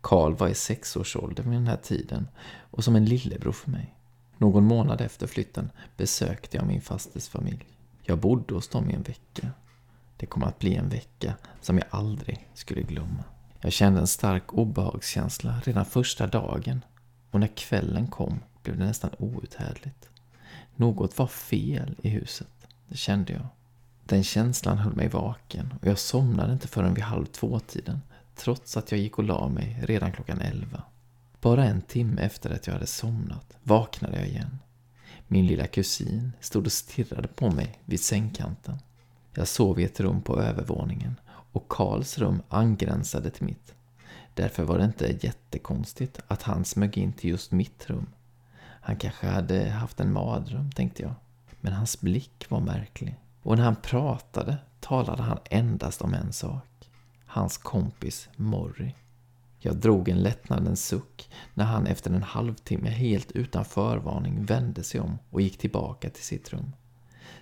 Karl 0.00 0.34
var 0.34 0.48
i 0.48 0.54
sexårsåldern 0.54 1.50
vid 1.50 1.58
den 1.58 1.66
här 1.66 1.80
tiden 1.82 2.28
och 2.70 2.84
som 2.84 2.96
en 2.96 3.04
lillebror 3.04 3.52
för 3.52 3.70
mig. 3.70 3.94
Någon 4.38 4.64
månad 4.64 5.00
efter 5.00 5.26
flytten 5.26 5.70
besökte 5.96 6.56
jag 6.56 6.66
min 6.66 6.80
fasters 6.80 7.28
familj. 7.28 7.66
Jag 8.02 8.18
bodde 8.18 8.54
hos 8.54 8.68
dem 8.68 8.90
i 8.90 8.94
en 8.94 9.02
vecka. 9.02 9.50
Det 10.16 10.26
kom 10.26 10.42
att 10.42 10.58
bli 10.58 10.74
en 10.74 10.88
vecka 10.88 11.34
som 11.60 11.78
jag 11.78 11.86
aldrig 11.90 12.48
skulle 12.54 12.82
glömma. 12.82 13.24
Jag 13.64 13.72
kände 13.72 14.00
en 14.00 14.06
stark 14.06 14.52
obehagskänsla 14.52 15.60
redan 15.64 15.84
första 15.84 16.26
dagen 16.26 16.84
och 17.30 17.40
när 17.40 17.56
kvällen 17.56 18.06
kom 18.06 18.40
blev 18.62 18.78
det 18.78 18.84
nästan 18.84 19.10
outhärdligt. 19.18 20.08
Något 20.76 21.18
var 21.18 21.26
fel 21.26 21.96
i 22.02 22.08
huset, 22.08 22.66
det 22.88 22.96
kände 22.96 23.32
jag. 23.32 23.46
Den 24.04 24.24
känslan 24.24 24.78
höll 24.78 24.96
mig 24.96 25.08
vaken 25.08 25.74
och 25.80 25.86
jag 25.86 25.98
somnade 25.98 26.52
inte 26.52 26.68
förrän 26.68 26.94
vid 26.94 27.04
halv 27.04 27.26
två-tiden 27.26 28.00
trots 28.36 28.76
att 28.76 28.92
jag 28.92 29.00
gick 29.00 29.18
och 29.18 29.24
la 29.24 29.48
mig 29.48 29.78
redan 29.82 30.12
klockan 30.12 30.40
elva. 30.40 30.82
Bara 31.40 31.64
en 31.64 31.82
timme 31.82 32.22
efter 32.22 32.50
att 32.50 32.66
jag 32.66 32.74
hade 32.74 32.86
somnat 32.86 33.56
vaknade 33.62 34.16
jag 34.16 34.28
igen. 34.28 34.58
Min 35.28 35.46
lilla 35.46 35.66
kusin 35.66 36.32
stod 36.40 36.66
och 36.66 36.72
stirrade 36.72 37.28
på 37.28 37.50
mig 37.50 37.78
vid 37.84 38.00
sängkanten. 38.00 38.78
Jag 39.34 39.48
sov 39.48 39.80
i 39.80 39.84
ett 39.84 40.00
rum 40.00 40.22
på 40.22 40.40
övervåningen 40.40 41.14
och 41.52 41.68
Karls 41.68 42.18
rum 42.18 42.42
angränsade 42.48 43.30
till 43.30 43.44
mitt. 43.44 43.74
Därför 44.34 44.64
var 44.64 44.78
det 44.78 44.84
inte 44.84 45.18
jättekonstigt 45.20 46.20
att 46.26 46.42
han 46.42 46.64
smög 46.64 46.98
in 46.98 47.12
till 47.12 47.30
just 47.30 47.52
mitt 47.52 47.90
rum. 47.90 48.06
Han 48.60 48.96
kanske 48.96 49.26
hade 49.26 49.70
haft 49.70 50.00
en 50.00 50.12
mardröm, 50.12 50.72
tänkte 50.72 51.02
jag. 51.02 51.14
Men 51.60 51.72
hans 51.72 52.00
blick 52.00 52.46
var 52.48 52.60
märklig. 52.60 53.16
Och 53.42 53.56
när 53.56 53.64
han 53.64 53.76
pratade 53.76 54.56
talade 54.80 55.22
han 55.22 55.38
endast 55.50 56.02
om 56.02 56.14
en 56.14 56.32
sak. 56.32 56.90
Hans 57.26 57.58
kompis 57.58 58.28
Morry. 58.36 58.92
Jag 59.58 59.76
drog 59.76 60.08
en 60.08 60.22
lättnadens 60.22 60.86
suck 60.86 61.30
när 61.54 61.64
han 61.64 61.86
efter 61.86 62.10
en 62.10 62.22
halvtimme 62.22 62.90
helt 62.90 63.32
utan 63.32 63.64
förvarning 63.64 64.44
vände 64.44 64.82
sig 64.82 65.00
om 65.00 65.18
och 65.30 65.40
gick 65.40 65.58
tillbaka 65.58 66.10
till 66.10 66.24
sitt 66.24 66.52
rum. 66.52 66.72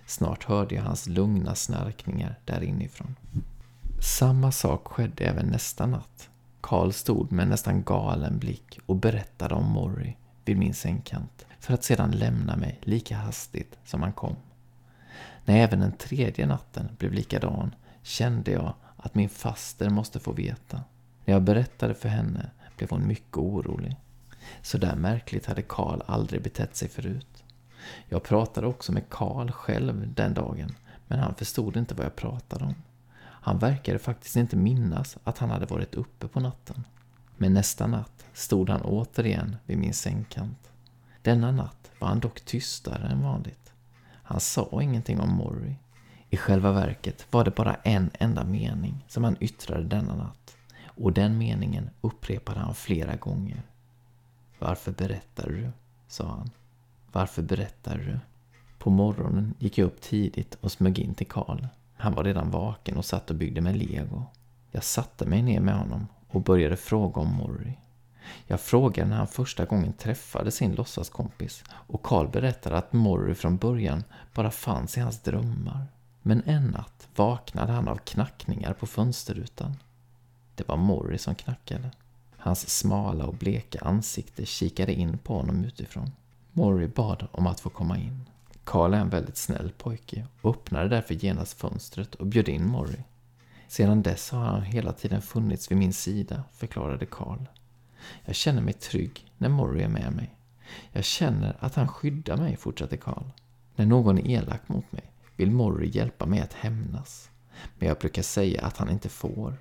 Snart 0.05 0.43
hörde 0.43 0.75
jag 0.75 0.83
hans 0.83 1.07
lugna 1.07 1.55
snarkningar 1.55 2.39
där 2.45 2.63
inifrån. 2.63 3.15
Samma 4.03 4.51
sak 4.51 4.87
skedde 4.87 5.23
även 5.23 5.45
nästa 5.45 5.85
natt. 5.85 6.29
Karl 6.61 6.91
stod 6.91 7.31
med 7.31 7.47
nästan 7.47 7.83
galen 7.83 8.39
blick 8.39 8.79
och 8.85 8.95
berättade 8.95 9.55
om 9.55 9.65
Morry 9.65 10.13
vid 10.45 10.57
min 10.57 10.73
sängkant 10.73 11.45
för 11.59 11.73
att 11.73 11.83
sedan 11.83 12.11
lämna 12.11 12.55
mig 12.57 12.79
lika 12.81 13.17
hastigt 13.17 13.77
som 13.85 14.01
han 14.01 14.13
kom. 14.13 14.35
När 15.45 15.57
även 15.57 15.79
den 15.79 15.91
tredje 15.91 16.45
natten 16.45 16.89
blev 16.97 17.13
likadan 17.13 17.75
kände 18.03 18.51
jag 18.51 18.73
att 18.97 19.15
min 19.15 19.29
faster 19.29 19.89
måste 19.89 20.19
få 20.19 20.31
veta. 20.31 20.81
När 21.25 21.33
jag 21.33 21.43
berättade 21.43 21.93
för 21.93 22.09
henne 22.09 22.49
blev 22.77 22.89
hon 22.89 23.07
mycket 23.07 23.37
orolig. 23.37 23.95
Så 24.61 24.77
där 24.77 24.95
märkligt 24.95 25.45
hade 25.45 25.61
Karl 25.61 26.01
aldrig 26.05 26.43
betett 26.43 26.75
sig 26.75 26.89
förut. 26.89 27.43
Jag 28.09 28.23
pratade 28.23 28.67
också 28.67 28.91
med 28.91 29.09
Karl 29.09 29.51
själv 29.51 30.13
den 30.13 30.33
dagen, 30.33 30.75
men 31.07 31.19
han 31.19 31.35
förstod 31.35 31.77
inte 31.77 31.95
vad 31.95 32.05
jag 32.05 32.15
pratade 32.15 32.65
om. 32.65 32.75
Han 33.43 33.57
verkade 33.57 33.99
faktiskt 33.99 34.35
inte 34.35 34.55
minnas 34.55 35.17
att 35.23 35.37
han 35.37 35.49
hade 35.49 35.65
varit 35.65 35.95
uppe 35.95 36.27
på 36.27 36.39
natten. 36.39 36.83
Men 37.37 37.53
nästa 37.53 37.87
natt 37.87 38.25
stod 38.33 38.69
han 38.69 38.81
återigen 38.81 39.55
vid 39.65 39.77
min 39.77 39.93
sängkant. 39.93 40.71
Denna 41.21 41.51
natt 41.51 41.91
var 41.99 42.07
han 42.07 42.19
dock 42.19 42.41
tystare 42.41 43.07
än 43.07 43.23
vanligt. 43.23 43.73
Han 44.23 44.39
sa 44.39 44.81
ingenting 44.81 45.19
om 45.19 45.29
Morrie. 45.29 45.75
I 46.29 46.37
själva 46.37 46.71
verket 46.71 47.27
var 47.31 47.43
det 47.43 47.55
bara 47.55 47.75
en 47.75 48.11
enda 48.13 48.43
mening 48.43 49.05
som 49.07 49.23
han 49.23 49.37
yttrade 49.39 49.83
denna 49.83 50.15
natt. 50.15 50.57
Och 50.85 51.13
den 51.13 51.37
meningen 51.37 51.89
upprepade 52.01 52.59
han 52.59 52.75
flera 52.75 53.15
gånger. 53.15 53.61
Varför 54.59 54.91
berättar 54.91 55.49
du? 55.49 55.71
sa 56.07 56.27
han. 56.27 56.49
Varför 57.11 57.41
berättar 57.41 57.97
du? 57.97 58.19
På 58.77 58.89
morgonen 58.89 59.53
gick 59.59 59.77
jag 59.77 59.85
upp 59.85 60.01
tidigt 60.01 60.57
och 60.61 60.71
smög 60.71 60.99
in 60.99 61.13
till 61.13 61.27
Karl. 61.27 61.65
Han 62.01 62.13
var 62.13 62.23
redan 62.23 62.51
vaken 62.51 62.97
och 62.97 63.05
satt 63.05 63.29
och 63.29 63.35
byggde 63.35 63.61
med 63.61 63.77
lego. 63.77 64.23
Jag 64.71 64.83
satte 64.83 65.25
mig 65.25 65.41
ner 65.41 65.59
med 65.59 65.77
honom 65.77 66.07
och 66.27 66.41
började 66.41 66.77
fråga 66.77 67.21
om 67.21 67.33
Morrie. 67.33 67.73
Jag 68.47 68.59
frågade 68.61 69.09
när 69.09 69.17
han 69.17 69.27
första 69.27 69.65
gången 69.65 69.93
träffade 69.93 70.51
sin 70.51 70.75
låtsaskompis 70.75 71.63
och 71.69 72.03
Karl 72.03 72.27
berättade 72.27 72.77
att 72.77 72.93
Morrie 72.93 73.35
från 73.35 73.57
början 73.57 74.03
bara 74.33 74.51
fanns 74.51 74.97
i 74.97 74.99
hans 74.99 75.19
drömmar. 75.19 75.87
Men 76.21 76.43
en 76.45 76.67
natt 76.67 77.07
vaknade 77.15 77.71
han 77.71 77.87
av 77.87 77.95
knackningar 77.95 78.73
på 78.73 78.87
fönsterrutan. 78.87 79.75
Det 80.55 80.67
var 80.67 80.77
Morrie 80.77 81.17
som 81.17 81.35
knackade. 81.35 81.91
Hans 82.37 82.69
smala 82.69 83.25
och 83.25 83.35
bleka 83.35 83.79
ansikte 83.79 84.45
kikade 84.45 84.93
in 84.93 85.17
på 85.17 85.33
honom 85.33 85.63
utifrån. 85.63 86.11
Morrie 86.51 86.87
bad 86.87 87.27
om 87.31 87.47
att 87.47 87.59
få 87.59 87.69
komma 87.69 87.97
in. 87.97 88.25
Karl 88.63 88.93
är 88.93 88.97
en 88.97 89.09
väldigt 89.09 89.37
snäll 89.37 89.71
pojke 89.77 90.27
och 90.41 90.55
öppnade 90.55 90.89
därför 90.89 91.13
genast 91.13 91.53
fönstret 91.53 92.15
och 92.15 92.27
bjöd 92.27 92.49
in 92.49 92.67
Morrie. 92.67 93.03
Sedan 93.67 94.01
dess 94.01 94.29
har 94.29 94.43
han 94.43 94.61
hela 94.61 94.93
tiden 94.93 95.21
funnits 95.21 95.71
vid 95.71 95.77
min 95.77 95.93
sida, 95.93 96.43
förklarade 96.53 97.05
Karl. 97.05 97.39
Jag 98.25 98.35
känner 98.35 98.61
mig 98.61 98.73
trygg 98.73 99.31
när 99.37 99.49
Morrie 99.49 99.85
är 99.85 99.89
med 99.89 100.13
mig. 100.13 100.35
Jag 100.91 101.03
känner 101.03 101.57
att 101.59 101.75
han 101.75 101.87
skyddar 101.87 102.37
mig, 102.37 102.57
fortsatte 102.57 102.97
Karl. 102.97 103.23
När 103.75 103.85
någon 103.85 104.17
är 104.17 104.27
elak 104.27 104.67
mot 104.67 104.91
mig 104.91 105.03
vill 105.35 105.51
Morrie 105.51 105.89
hjälpa 105.89 106.25
mig 106.25 106.39
att 106.39 106.53
hämnas. 106.53 107.29
Men 107.79 107.87
jag 107.87 107.97
brukar 107.97 108.21
säga 108.21 108.65
att 108.65 108.77
han 108.77 108.89
inte 108.89 109.09
får. 109.09 109.57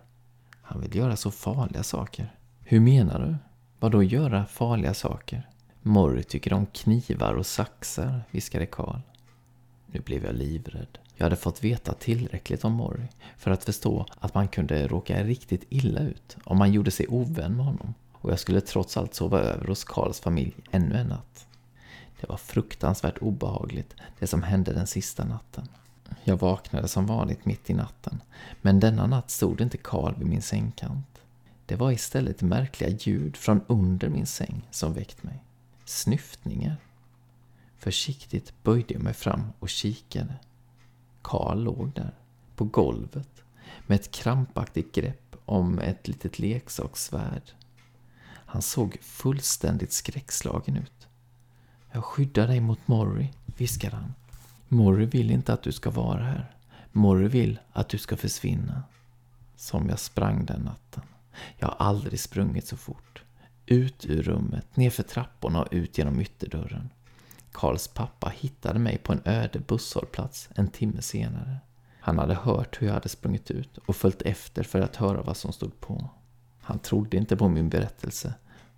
Han 0.62 0.80
vill 0.80 0.97
göra 0.97 1.16
så 1.16 1.30
farliga 1.30 1.83
saker. 1.83 2.35
Hur 2.61 2.80
menar 2.80 3.19
du? 3.19 3.37
Vad 3.80 3.92
då 3.92 4.02
göra 4.02 4.47
farliga 4.47 4.95
saker? 4.95 5.49
Morrie 5.82 6.22
tycker 6.22 6.52
om 6.52 6.66
knivar 6.66 7.34
och 7.34 7.46
saxar, 7.46 8.22
viskade 8.30 8.66
Karl. 8.66 9.00
Nu 9.87 10.00
blev 10.00 10.25
jag 10.25 10.34
livrädd. 10.34 10.99
Jag 11.16 11.25
hade 11.25 11.37
fått 11.37 11.64
veta 11.64 11.94
tillräckligt 11.94 12.64
om 12.64 12.72
Morrie 12.72 13.08
för 13.38 13.50
att 13.50 13.64
förstå 13.64 14.06
att 14.18 14.34
man 14.34 14.49
kunde 14.49 14.88
råka 14.88 15.25
riktigt 15.25 15.64
illa 15.68 16.00
ut 16.00 16.37
om 16.44 16.58
man 16.58 16.72
gjorde 16.72 16.90
sig 16.90 17.06
ovän 17.08 17.56
med 17.56 17.66
honom. 17.66 17.94
Och 18.12 18.30
jag 18.30 18.38
skulle 18.38 18.60
trots 18.60 18.96
allt 18.96 19.14
sova 19.14 19.40
över 19.40 19.66
hos 19.66 19.84
Karls 19.84 20.20
familj 20.20 20.54
ännu 20.70 20.96
en 20.96 21.06
natt. 21.06 21.46
Det 22.20 22.28
var 22.28 22.37
fruktansvärt 22.37 23.18
obehagligt, 23.18 23.94
det 24.18 24.26
som 24.26 24.42
hände 24.42 24.72
den 24.72 24.87
sista 24.87 25.25
natten. 25.25 25.68
Jag 26.25 26.37
vaknade 26.37 26.88
som 26.88 27.06
vanligt 27.06 27.44
mitt 27.44 27.70
i 27.70 27.75
natten, 27.75 28.20
men 28.62 28.80
denna 28.80 29.06
natt 29.06 29.30
stod 29.30 29.60
inte 29.60 29.76
Karl 29.76 30.14
vid 30.18 30.28
min 30.28 30.42
sängkant. 30.42 31.20
Det 31.66 31.76
var 31.76 31.92
istället 31.92 32.42
märkliga 32.42 32.90
ljud 32.90 33.37
från 33.37 33.60
under 33.66 34.08
min 34.08 34.26
säng 34.26 34.68
som 34.70 34.94
väckt 34.94 35.22
mig. 35.22 35.44
Snyftningar. 35.90 36.76
Försiktigt 37.78 38.62
böjde 38.62 38.94
jag 38.94 39.02
mig 39.02 39.14
fram 39.14 39.52
och 39.59 39.68
kikade. 39.68 40.35
Karl 41.23 41.62
låg 41.62 41.92
där, 41.94 42.14
på 42.56 42.64
golvet, 42.64 43.42
med 43.87 44.00
ett 44.00 44.11
krampaktigt 44.11 44.94
grepp 44.94 45.37
om 45.44 45.78
ett 45.78 46.09
litet 46.09 46.38
leksakssvärd. 46.38 47.42
Han 48.26 48.62
såg 48.62 48.99
fullständigt 49.02 49.92
skräckslagen 49.92 50.76
ut. 50.76 51.09
Jag 51.92 52.04
skyddar 52.04 52.47
dig 52.47 52.61
mot 52.61 52.88
Morrie, 52.88 53.32
viskade 53.56 53.97
han. 53.97 54.14
Morrie 54.68 55.06
vill 55.06 55.30
inte 55.30 55.52
att 55.52 55.62
du 55.62 55.73
ska 55.73 55.90
vara 55.90 56.23
här. 56.23 56.54
Morrie 56.92 57.28
vill 57.28 57.59
att 57.73 57.88
du 57.88 57.99
ska 57.99 58.16
försvinna. 58.16 58.82
Som 59.56 59.88
jag 59.88 59.99
sprang 59.99 60.44
den 60.44 60.61
natten. 60.61 61.02
Jag 61.59 61.68
har 61.68 61.76
aldrig 61.87 62.20
sprungit 62.20 62.66
så 62.66 62.76
fort. 62.76 63.23
Ut 63.72 64.06
ur 64.06 64.22
rummet, 64.22 64.76
nerför 64.76 65.02
trapporna 65.02 65.62
och 65.62 65.68
ut 65.70 65.98
genom 65.98 66.20
ytterdörren. 66.20 66.88
Karls 67.52 67.88
pappa 67.88 68.28
hittade 68.28 68.78
mig 68.78 68.98
på 68.98 69.12
en 69.12 69.22
öde 69.24 69.58
busshållplats 69.58 70.48
en 70.54 70.68
timme 70.68 71.02
senare. 71.02 71.56
Han 72.00 72.18
hade 72.18 72.34
hört 72.34 72.82
hur 72.82 72.86
jag 72.86 72.94
hade 72.94 73.08
sprungit 73.08 73.50
ut 73.50 73.78
och 73.78 73.96
följt 73.96 74.22
efter 74.22 74.62
för 74.62 74.80
att 74.80 74.96
höra 74.96 75.22
vad 75.22 75.36
som 75.36 75.52
stod 75.52 75.80
på. 75.80 76.10
Han 76.60 76.78
trodde 76.78 77.16
inte 77.16 77.36
på 77.36 77.48
min 77.48 77.68
berättelse, 77.68 78.34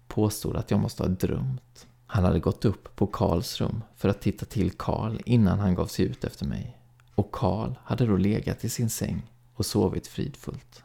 påstod 0.09 0.57
att 0.57 0.71
jag 0.71 0.81
måste 0.81 1.03
ha 1.03 1.09
drömt. 1.09 1.87
Han 2.07 2.25
hade 2.25 2.41
gått 2.41 2.65
upp 2.65 2.97
på 2.97 3.07
Karls 3.07 3.61
rum 3.61 3.83
för 3.97 4.09
att 4.09 4.21
titta 4.21 4.47
till 4.47 4.71
Karl 4.71 5.19
innan 5.27 5.59
han 5.59 5.75
gav 5.75 5.87
sig 5.87 6.05
ut 6.05 6.25
efter 6.25 6.47
mig. 6.47 6.79
Och 7.15 7.33
Karl 7.33 7.75
hade 7.85 8.07
då 8.07 8.17
legat 8.17 8.65
i 8.65 8.69
sin 8.69 8.91
säng 8.91 9.31
och 9.55 9.67
sovit 9.67 10.07
fridfullt. 10.07 10.83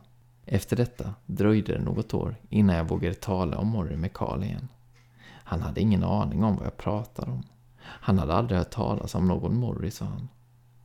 Efter 0.49 0.75
detta 0.75 1.13
dröjde 1.25 1.73
det 1.73 1.83
något 1.83 2.13
år 2.13 2.35
innan 2.49 2.75
jag 2.75 2.89
vågade 2.89 3.15
tala 3.15 3.57
om 3.57 3.67
Morry 3.67 3.95
med 3.95 4.13
Karl 4.13 4.43
igen. 4.43 4.67
Han 5.25 5.61
hade 5.61 5.81
ingen 5.81 6.03
aning 6.03 6.43
om 6.43 6.55
vad 6.55 6.65
jag 6.65 6.77
pratade 6.77 7.31
om. 7.31 7.43
Han 7.79 8.19
hade 8.19 8.33
aldrig 8.33 8.57
hört 8.57 8.69
talas 8.69 9.15
om 9.15 9.27
någon 9.27 9.59
Morry, 9.59 9.91
sa 9.91 10.05
han. 10.05 10.27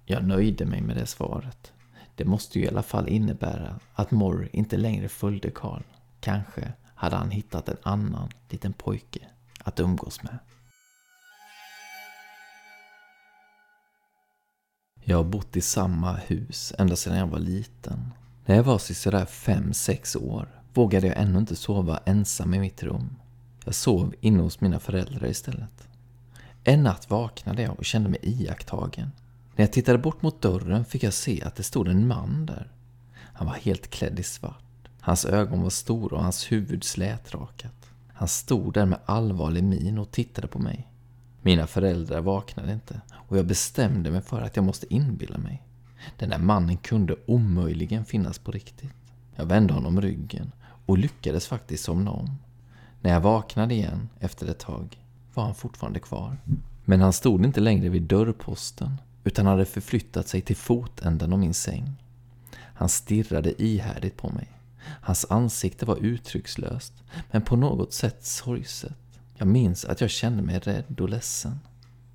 Jag 0.04 0.25
nöjde 0.25 0.66
mig 0.66 0.81
med 0.81 0.97
det 0.97 1.07
svaret. 1.07 1.73
Det 2.14 2.25
måste 2.25 2.59
ju 2.59 2.64
i 2.64 2.69
alla 2.69 2.83
fall 2.83 3.09
innebära 3.09 3.81
att 3.95 4.11
Morry 4.11 4.49
inte 4.52 4.76
längre 4.76 5.09
följde 5.09 5.50
Karl. 5.50 5.83
Kanske 6.21 6.73
hade 6.95 7.16
han 7.16 7.31
hittat 7.31 7.69
en 7.69 7.76
annan 7.83 8.28
liten 8.49 8.73
pojke 8.73 9.21
att 9.64 9.81
umgås 9.81 10.23
med. 10.23 10.38
Jag 15.04 15.16
har 15.16 15.25
bott 15.25 15.57
i 15.57 15.61
samma 15.61 16.12
hus 16.12 16.73
ända 16.78 16.97
sedan 16.97 17.19
jag 17.19 17.26
var 17.26 17.38
liten. 17.38 18.12
När 18.45 18.57
jag 18.57 18.63
var 18.63 18.79
sådär 18.79 19.25
fem 19.25 19.73
sex 19.73 20.17
år 20.17 20.49
vågade 20.75 21.07
jag 21.07 21.17
ännu 21.17 21.39
inte 21.39 21.57
sova 21.57 22.01
ensam 22.05 22.55
i 22.55 22.59
mitt 22.59 22.83
rum. 22.83 23.17
Jag 23.65 23.75
sov 23.75 24.15
inne 24.21 24.43
hos 24.43 24.61
mina 24.61 24.79
föräldrar 24.79 25.29
istället. 25.29 25.88
En 26.64 26.83
natt 26.83 27.11
vaknade 27.11 27.62
jag 27.62 27.79
och 27.79 27.85
kände 27.85 28.09
mig 28.09 28.21
iakttagen. 28.23 29.12
När 29.57 29.64
jag 29.64 29.73
tittade 29.73 29.99
bort 29.99 30.23
mot 30.23 30.43
dörren 30.43 30.85
fick 30.85 31.03
jag 31.03 31.12
se 31.12 31.43
att 31.43 31.57
det 31.57 31.62
stod 31.62 31.88
en 31.88 32.07
man 32.07 32.47
där. 32.47 32.73
Han 33.14 33.47
var 33.47 33.55
helt 33.55 33.90
klädd 33.90 34.19
i 34.19 34.23
svart. 34.23 34.88
Hans 35.01 35.25
ögon 35.25 35.62
var 35.62 35.71
stora 35.71 36.16
och 36.16 36.23
hans 36.23 36.53
huvud 36.53 36.85
slätrakat. 36.85 37.90
Han 38.14 38.29
stod 38.29 38.75
där 38.75 38.87
med 38.87 38.99
allvarlig 39.05 39.64
min 39.64 39.99
och 39.99 40.11
tittade 40.11 40.49
på 40.49 40.59
mig. 40.59 40.88
Mina 41.43 41.66
föräldrar 41.66 42.21
vaknade 42.21 42.73
inte 42.73 43.01
och 43.12 43.38
jag 43.38 43.47
bestämde 43.47 44.11
mig 44.11 44.23
för 44.23 44.40
att 44.40 44.57
jag 44.57 44.64
måste 44.64 44.95
inbilla 44.95 45.38
mig. 45.38 45.62
Den 46.17 46.31
där 46.31 46.38
mannen 46.38 46.77
kunde 46.77 47.17
omöjligen 47.27 48.05
finnas 48.05 48.38
på 48.38 48.53
riktigt. 48.53 48.93
Jag 49.37 49.47
vände 49.47 49.75
honom 49.75 50.01
ryggen 50.01 50.53
och 50.87 50.99
lyckades 50.99 51.47
faktiskt 51.47 51.85
somna 51.85 52.11
om. 52.11 52.38
När 53.01 53.11
jag 53.11 53.21
vaknade 53.21 53.75
igen 53.75 54.09
efter 54.21 54.47
ett 54.47 54.59
tag 54.59 54.99
var 55.35 55.45
han 55.45 55.55
fortfarande 55.55 56.01
kvar. 56.01 56.37
Men 56.85 57.01
han 57.01 57.12
stod 57.12 57.45
inte 57.45 57.61
längre 57.61 57.88
vid 57.88 58.03
dörrposten 58.03 59.01
utan 59.25 59.47
hade 59.47 59.65
förflyttat 59.65 60.29
sig 60.29 60.41
till 60.41 60.57
fotänden 60.57 61.33
av 61.33 61.38
min 61.38 61.55
säng. 61.55 61.93
Han 62.55 62.88
stirrade 62.88 63.62
ihärdigt 63.62 64.17
på 64.17 64.29
mig. 64.29 64.49
Hans 64.85 65.27
ansikte 65.31 65.87
var 65.87 65.97
uttryckslöst, 65.97 66.93
men 67.31 67.43
på 67.43 67.57
något 67.57 67.93
sätt 67.93 68.25
sorgset. 68.25 68.97
Jag 69.37 69.49
minns 69.49 69.85
att 69.85 70.01
jag 70.01 70.11
kände 70.11 70.43
mig 70.43 70.59
rädd 70.59 71.01
och 71.01 71.09
ledsen. 71.09 71.59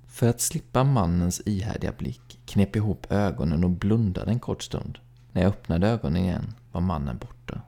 För 0.06 0.28
att 0.28 0.40
slippa 0.40 0.84
mannens 0.84 1.42
ihärdiga 1.44 1.92
blick 1.98 2.27
knep 2.48 2.76
ihop 2.76 3.06
ögonen 3.10 3.64
och 3.64 3.70
blundade 3.70 4.30
en 4.30 4.40
kort 4.40 4.62
stund. 4.62 4.98
När 5.32 5.42
jag 5.42 5.48
öppnade 5.48 5.88
ögonen 5.88 6.22
igen 6.22 6.54
var 6.72 6.80
mannen 6.80 7.18
borta. 7.18 7.60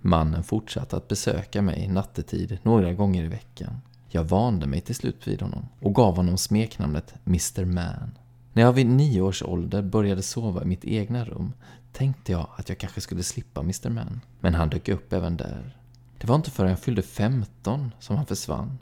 Mannen 0.00 0.42
fortsatte 0.42 0.96
att 0.96 1.08
besöka 1.08 1.62
mig 1.62 1.88
nattetid 1.88 2.58
några 2.62 2.92
gånger 2.92 3.24
i 3.24 3.28
veckan. 3.28 3.80
Jag 4.08 4.24
vande 4.24 4.66
mig 4.66 4.80
till 4.80 4.94
slut 4.94 5.28
vid 5.28 5.42
honom 5.42 5.68
och 5.80 5.94
gav 5.94 6.16
honom 6.16 6.38
smeknamnet 6.38 7.14
Mr 7.26 7.64
Man. 7.64 8.18
När 8.52 8.62
jag 8.62 8.72
vid 8.72 8.86
nio 8.86 9.20
års 9.20 9.42
ålder 9.42 9.82
började 9.82 10.22
sova 10.22 10.62
i 10.62 10.66
mitt 10.66 10.84
egna 10.84 11.24
rum 11.24 11.52
tänkte 11.92 12.32
jag 12.32 12.46
att 12.56 12.68
jag 12.68 12.78
kanske 12.78 13.00
skulle 13.00 13.22
slippa 13.22 13.60
Mr 13.60 13.90
Man. 13.90 14.20
Men 14.40 14.54
han 14.54 14.70
dök 14.70 14.88
upp 14.88 15.12
även 15.12 15.36
där. 15.36 15.76
Det 16.18 16.26
var 16.26 16.36
inte 16.36 16.50
förrän 16.50 16.70
jag 16.70 16.80
fyllde 16.80 17.02
15 17.02 17.90
som 18.00 18.16
han 18.16 18.26
försvann. 18.26 18.78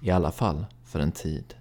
I 0.00 0.10
alla 0.10 0.32
fall 0.32 0.66
för 0.84 1.00
en 1.00 1.12
tid. 1.12 1.54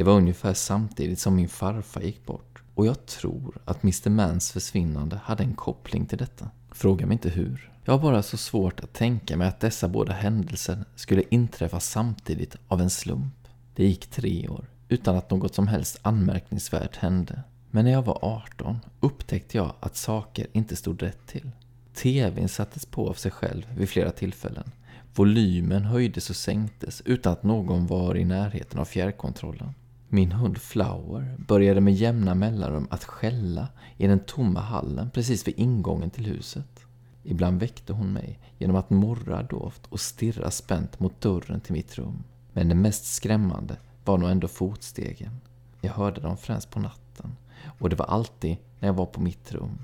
Det 0.00 0.04
var 0.04 0.16
ungefär 0.16 0.54
samtidigt 0.54 1.18
som 1.18 1.36
min 1.36 1.48
farfar 1.48 2.00
gick 2.00 2.26
bort. 2.26 2.62
Och 2.74 2.86
jag 2.86 3.06
tror 3.06 3.60
att 3.64 3.82
Mr 3.82 4.10
Mans 4.10 4.52
försvinnande 4.52 5.20
hade 5.24 5.42
en 5.42 5.54
koppling 5.54 6.06
till 6.06 6.18
detta. 6.18 6.50
Fråga 6.72 7.06
mig 7.06 7.12
inte 7.12 7.30
hur. 7.30 7.72
Jag 7.84 7.92
har 7.92 7.98
bara 7.98 8.22
så 8.22 8.36
svårt 8.36 8.80
att 8.80 8.92
tänka 8.92 9.36
mig 9.36 9.48
att 9.48 9.60
dessa 9.60 9.88
båda 9.88 10.12
händelser 10.12 10.84
skulle 10.94 11.22
inträffa 11.30 11.80
samtidigt 11.80 12.56
av 12.68 12.80
en 12.80 12.90
slump. 12.90 13.48
Det 13.74 13.86
gick 13.86 14.06
tre 14.06 14.48
år 14.48 14.70
utan 14.88 15.16
att 15.16 15.30
något 15.30 15.54
som 15.54 15.68
helst 15.68 15.98
anmärkningsvärt 16.02 16.96
hände. 16.96 17.42
Men 17.70 17.84
när 17.84 17.92
jag 17.92 18.02
var 18.02 18.18
18 18.22 18.78
upptäckte 19.00 19.56
jag 19.56 19.72
att 19.80 19.96
saker 19.96 20.46
inte 20.52 20.76
stod 20.76 21.02
rätt 21.02 21.26
till. 21.26 21.50
TVn 21.94 22.48
sattes 22.48 22.86
på 22.86 23.08
av 23.08 23.14
sig 23.14 23.30
själv 23.30 23.64
vid 23.76 23.88
flera 23.88 24.10
tillfällen. 24.10 24.70
Volymen 25.14 25.84
höjdes 25.84 26.30
och 26.30 26.36
sänktes 26.36 27.02
utan 27.04 27.32
att 27.32 27.42
någon 27.42 27.86
var 27.86 28.16
i 28.16 28.24
närheten 28.24 28.80
av 28.80 28.84
fjärrkontrollen. 28.84 29.74
Min 30.12 30.32
hund 30.32 30.58
Flower 30.58 31.36
började 31.38 31.80
med 31.80 31.94
jämna 31.94 32.34
mellanrum 32.34 32.86
att 32.90 33.04
skälla 33.04 33.68
i 33.96 34.06
den 34.06 34.20
tomma 34.20 34.60
hallen 34.60 35.10
precis 35.10 35.48
vid 35.48 35.58
ingången 35.58 36.10
till 36.10 36.26
huset. 36.26 36.86
Ibland 37.22 37.60
väckte 37.60 37.92
hon 37.92 38.12
mig 38.12 38.38
genom 38.58 38.76
att 38.76 38.90
morra 38.90 39.42
dovt 39.42 39.86
och 39.86 40.00
stirra 40.00 40.50
spänt 40.50 41.00
mot 41.00 41.20
dörren 41.20 41.60
till 41.60 41.72
mitt 41.72 41.98
rum. 41.98 42.22
Men 42.52 42.68
det 42.68 42.74
mest 42.74 43.04
skrämmande 43.04 43.76
var 44.04 44.18
nog 44.18 44.30
ändå 44.30 44.48
fotstegen. 44.48 45.40
Jag 45.80 45.92
hörde 45.92 46.20
dem 46.20 46.36
främst 46.36 46.70
på 46.70 46.80
natten 46.80 47.36
och 47.78 47.90
det 47.90 47.96
var 47.96 48.06
alltid 48.06 48.56
när 48.80 48.88
jag 48.88 48.94
var 48.94 49.06
på 49.06 49.20
mitt 49.20 49.52
rum. 49.52 49.78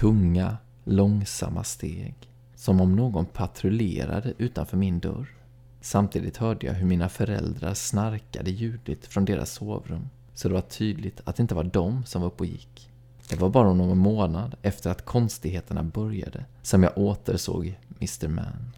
Tunga, 0.00 0.56
långsamma 0.84 1.64
steg. 1.64 2.14
Som 2.54 2.80
om 2.80 2.96
någon 2.96 3.26
patrullerade 3.26 4.34
utanför 4.38 4.76
min 4.76 5.00
dörr. 5.00 5.41
Samtidigt 5.84 6.36
hörde 6.36 6.66
jag 6.66 6.74
hur 6.74 6.86
mina 6.86 7.08
föräldrar 7.08 7.74
snarkade 7.74 8.50
ljudligt 8.50 9.06
från 9.06 9.24
deras 9.24 9.52
sovrum. 9.52 10.08
Så 10.34 10.48
det 10.48 10.54
var 10.54 10.60
tydligt 10.60 11.20
att 11.24 11.36
det 11.36 11.40
inte 11.40 11.54
var 11.54 11.64
de 11.64 12.04
som 12.04 12.22
var 12.22 12.28
uppe 12.28 12.42
och 12.42 12.46
gick. 12.46 12.90
Det 13.28 13.36
var 13.36 13.48
bara 13.48 13.72
någon 13.72 13.98
månad 13.98 14.54
efter 14.62 14.90
att 14.90 15.04
konstigheterna 15.04 15.82
började 15.82 16.44
som 16.62 16.82
jag 16.82 16.98
återsåg 16.98 17.78
Mr 18.00 18.28
Man. 18.28 18.72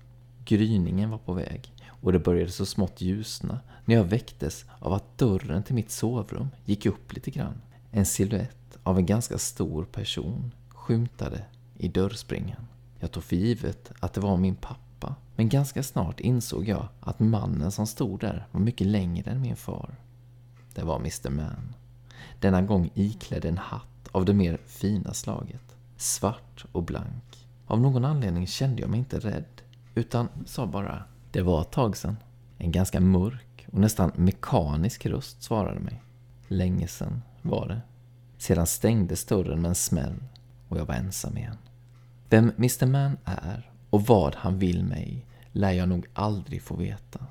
Gryningen 0.44 1.10
var 1.10 1.18
på 1.18 1.32
väg 1.32 1.72
och 1.86 2.12
det 2.12 2.18
började 2.18 2.50
så 2.50 2.66
smått 2.66 3.00
ljusna 3.00 3.60
när 3.84 3.94
jag 3.94 4.04
väcktes 4.04 4.64
av 4.78 4.92
att 4.92 5.18
dörren 5.18 5.62
till 5.62 5.74
mitt 5.74 5.90
sovrum 5.90 6.48
gick 6.64 6.86
upp 6.86 7.12
lite 7.12 7.30
grann. 7.30 7.60
En 7.90 8.06
siluett 8.06 8.78
av 8.82 8.98
en 8.98 9.06
ganska 9.06 9.38
stor 9.38 9.84
person 9.84 10.54
skymtade 10.68 11.44
i 11.78 11.88
dörrspringan. 11.88 12.66
Jag 12.98 13.10
tog 13.10 13.24
för 13.24 13.36
givet 13.36 13.92
att 14.00 14.12
det 14.12 14.20
var 14.20 14.36
min 14.36 14.56
pappa, 14.56 14.83
men 15.36 15.48
ganska 15.48 15.82
snart 15.82 16.20
insåg 16.20 16.68
jag 16.68 16.88
att 17.00 17.20
mannen 17.20 17.72
som 17.72 17.86
stod 17.86 18.20
där 18.20 18.46
var 18.50 18.60
mycket 18.60 18.86
längre 18.86 19.30
än 19.30 19.40
min 19.40 19.56
far. 19.56 19.94
Det 20.74 20.82
var 20.82 20.96
Mr 20.96 21.30
Man. 21.30 21.74
denna 22.40 22.62
gång 22.62 22.90
iklädd 22.94 23.44
en 23.44 23.58
hatt 23.58 24.08
av 24.12 24.24
det 24.24 24.34
mer 24.34 24.58
fina 24.66 25.14
slaget. 25.14 25.76
Svart 25.96 26.64
och 26.72 26.82
blank. 26.82 27.46
Av 27.66 27.80
någon 27.80 28.04
anledning 28.04 28.46
kände 28.46 28.82
jag 28.82 28.90
mig 28.90 28.98
inte 28.98 29.18
rädd, 29.18 29.62
utan 29.94 30.28
sa 30.46 30.66
bara 30.66 31.04
Det 31.30 31.42
var 31.42 31.60
ett 31.60 31.70
tag 31.70 31.96
sedan. 31.96 32.16
En 32.58 32.72
ganska 32.72 33.00
mörk 33.00 33.66
och 33.72 33.78
nästan 33.78 34.12
mekanisk 34.14 35.06
röst 35.06 35.42
svarade 35.42 35.80
mig. 35.80 36.02
Länge 36.48 36.88
sedan 36.88 37.22
var 37.42 37.68
det. 37.68 37.80
Sedan 38.38 38.66
stängdes 38.66 39.24
dörren 39.24 39.62
med 39.62 39.68
en 39.68 39.74
smäll 39.74 40.24
och 40.68 40.78
jag 40.78 40.84
var 40.84 40.94
ensam 40.94 41.36
igen. 41.36 41.58
Vem 42.28 42.52
Mr 42.58 42.86
Man 42.86 43.16
är 43.24 43.70
och 43.94 44.06
vad 44.06 44.34
han 44.34 44.58
vill 44.58 44.84
mig 44.84 45.26
lär 45.52 45.72
jag 45.72 45.88
nog 45.88 46.06
aldrig 46.14 46.62
få 46.62 46.76
veta. 46.76 47.26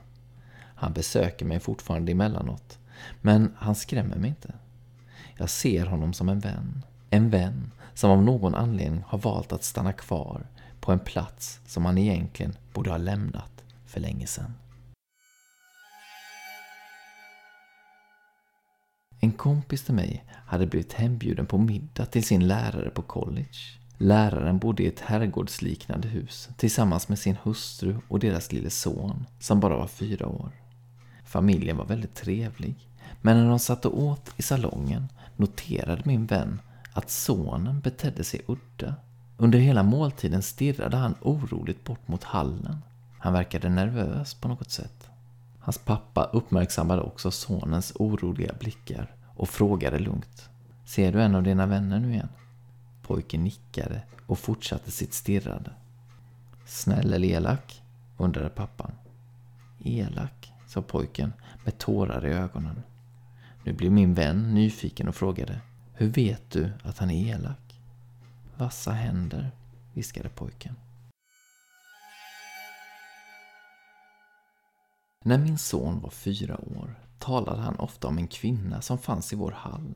Han 0.56 0.93
besöker 0.93 1.45
mig 1.45 1.60
fortfarande 1.60 2.12
emellanåt, 2.12 2.80
men 3.21 3.54
han 3.58 3.76
skrämmer 3.76 4.15
mig 4.15 4.30
inte. 4.30 4.54
Jag 5.38 5.49
ser 5.49 5.86
honom 5.86 6.13
som 6.13 6.30
en 6.30 6.39
vän. 6.39 6.86
En 7.10 7.30
vän 7.30 7.71
som 7.93 8.12
av 8.12 8.23
någon 8.23 8.56
anledning 8.56 9.04
har 9.08 9.17
valt 9.17 9.54
att 9.54 9.63
stanna 9.63 9.93
kvar 9.93 10.47
på 10.80 10.91
en 10.91 10.99
plats 10.99 11.60
som 11.65 11.86
han 11.86 11.97
egentligen 11.97 12.56
borde 12.73 12.89
ha 12.89 12.97
lämnat 12.97 13.63
för 13.86 13.99
länge 13.99 14.28
sedan. 14.28 14.54
En 19.19 19.32
kompis 19.32 19.84
till 19.84 19.95
mig 19.95 20.23
hade 20.45 20.67
blivit 20.67 20.93
hembjuden 20.93 21.45
på 21.45 21.58
middag 21.58 22.06
till 22.06 22.23
sin 22.23 22.47
lärare 22.47 22.89
på 22.89 23.02
college. 23.02 23.83
Läraren 23.97 24.60
bodde 24.60 24.84
i 24.84 24.88
ett 24.88 24.99
herrgårdsliknande 24.99 26.08
hus 26.08 26.49
tillsammans 26.58 27.10
med 27.10 27.19
sin 27.19 27.38
hustru 27.43 27.95
och 28.08 28.19
deras 28.19 28.51
lille 28.51 28.69
son 28.69 29.25
som 29.39 29.60
bara 29.60 29.77
var 29.77 29.88
fyra 29.88 30.27
år. 30.27 30.51
Familjen 31.25 31.77
var 31.77 31.86
väldigt 31.86 32.15
trevlig, 32.15 32.75
men 33.21 33.38
när 33.38 33.49
de 33.49 33.60
satt 33.60 33.86
och 33.86 34.03
åt 34.03 34.32
i 34.38 34.41
salongen 34.41 35.08
noterade 35.36 36.01
min 36.06 36.25
vän 36.25 36.62
att 36.93 37.10
sonen 37.10 37.79
betedde 37.79 38.23
sig 38.23 38.41
udda. 38.47 38.95
Under 39.38 39.60
hela 39.60 39.84
måltiden 39.84 40.41
stirrade 40.41 40.97
han 40.97 41.15
oroligt 41.21 41.84
bort 41.84 42.08
mot 42.08 42.23
hallen. 42.23 42.77
Han 43.19 43.34
verkade 43.34 43.69
nervös 43.69 44.34
på 44.34 44.47
något 44.47 44.71
sätt. 44.71 45.10
Hans 45.60 45.77
pappa 45.77 46.23
uppmärksammade 46.23 47.01
också 47.01 47.32
sonens 47.32 47.93
oroliga 47.95 48.53
blickar 48.60 49.15
och 49.36 49.49
frågade 49.49 49.99
lugnt. 49.99 50.49
Ser 50.86 51.12
du 51.12 51.21
en 51.21 51.36
av 51.36 51.43
dina 51.43 51.65
vänner 51.65 51.99
nu 51.99 52.13
igen? 52.13 52.29
Pojken 53.03 53.43
nickade 53.43 54.01
och 54.27 54.39
fortsatte 54.39 54.91
sitt 54.91 55.13
stirrande. 55.13 55.71
Snäll 56.65 57.13
eller 57.13 57.27
elak? 57.27 57.81
undrade 58.17 58.49
pappan. 58.49 58.91
Elak, 59.79 60.53
sa 60.67 60.81
pojken 60.81 61.33
med 61.63 61.77
tårar 61.77 62.25
i 62.25 62.33
ögonen. 62.33 62.83
Nu 63.63 63.73
blev 63.73 63.91
min 63.91 64.13
vän 64.13 64.53
nyfiken 64.53 65.07
och 65.07 65.15
frågade. 65.15 65.59
Hur 65.93 66.07
vet 66.07 66.51
du 66.51 66.71
att 66.83 66.97
han 66.97 67.11
är 67.11 67.35
elak? 67.35 67.79
Vassa 68.57 68.91
händer, 68.91 69.51
viskade 69.93 70.29
pojken. 70.29 70.75
När 75.25 75.37
min 75.37 75.57
son 75.57 75.99
var 75.99 76.09
fyra 76.09 76.57
år 76.57 76.99
talade 77.19 77.61
han 77.61 77.75
ofta 77.75 78.07
om 78.07 78.17
en 78.17 78.27
kvinna 78.27 78.81
som 78.81 78.97
fanns 78.97 79.33
i 79.33 79.35
vår 79.35 79.51
hall. 79.51 79.93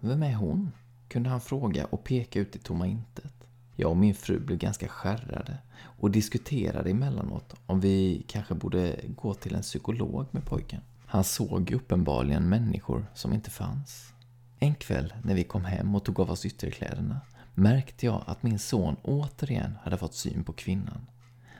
Vem 0.00 0.22
är 0.22 0.34
hon? 0.34 0.72
Kunde 1.14 1.30
han 1.30 1.40
fråga 1.40 1.84
och 1.84 2.04
peka 2.04 2.40
ut 2.40 2.56
i 2.56 2.58
tomma 2.58 2.86
intet. 2.86 3.34
Jag 3.76 3.90
och 3.90 3.96
min 3.96 4.14
fru 4.14 4.40
blev 4.40 4.58
ganska 4.58 4.88
skärrade 4.88 5.58
och 5.76 6.10
diskuterade 6.10 6.90
emellanåt 6.90 7.54
om 7.66 7.80
vi 7.80 8.24
kanske 8.28 8.54
borde 8.54 9.00
gå 9.16 9.34
till 9.34 9.54
en 9.54 9.62
psykolog 9.62 10.26
med 10.30 10.44
pojken. 10.44 10.80
Han 11.06 11.24
såg 11.24 11.70
uppenbarligen 11.70 12.48
människor 12.48 13.06
som 13.14 13.32
inte 13.32 13.50
fanns. 13.50 14.12
En 14.58 14.74
kväll 14.74 15.14
när 15.22 15.34
vi 15.34 15.44
kom 15.44 15.64
hem 15.64 15.94
och 15.94 16.04
tog 16.04 16.20
av 16.20 16.30
oss 16.30 16.46
ytterkläderna 16.46 17.20
märkte 17.54 18.06
jag 18.06 18.24
att 18.26 18.42
min 18.42 18.58
son 18.58 18.96
återigen 19.02 19.74
hade 19.82 19.96
fått 19.96 20.14
syn 20.14 20.44
på 20.44 20.52
kvinnan. 20.52 21.06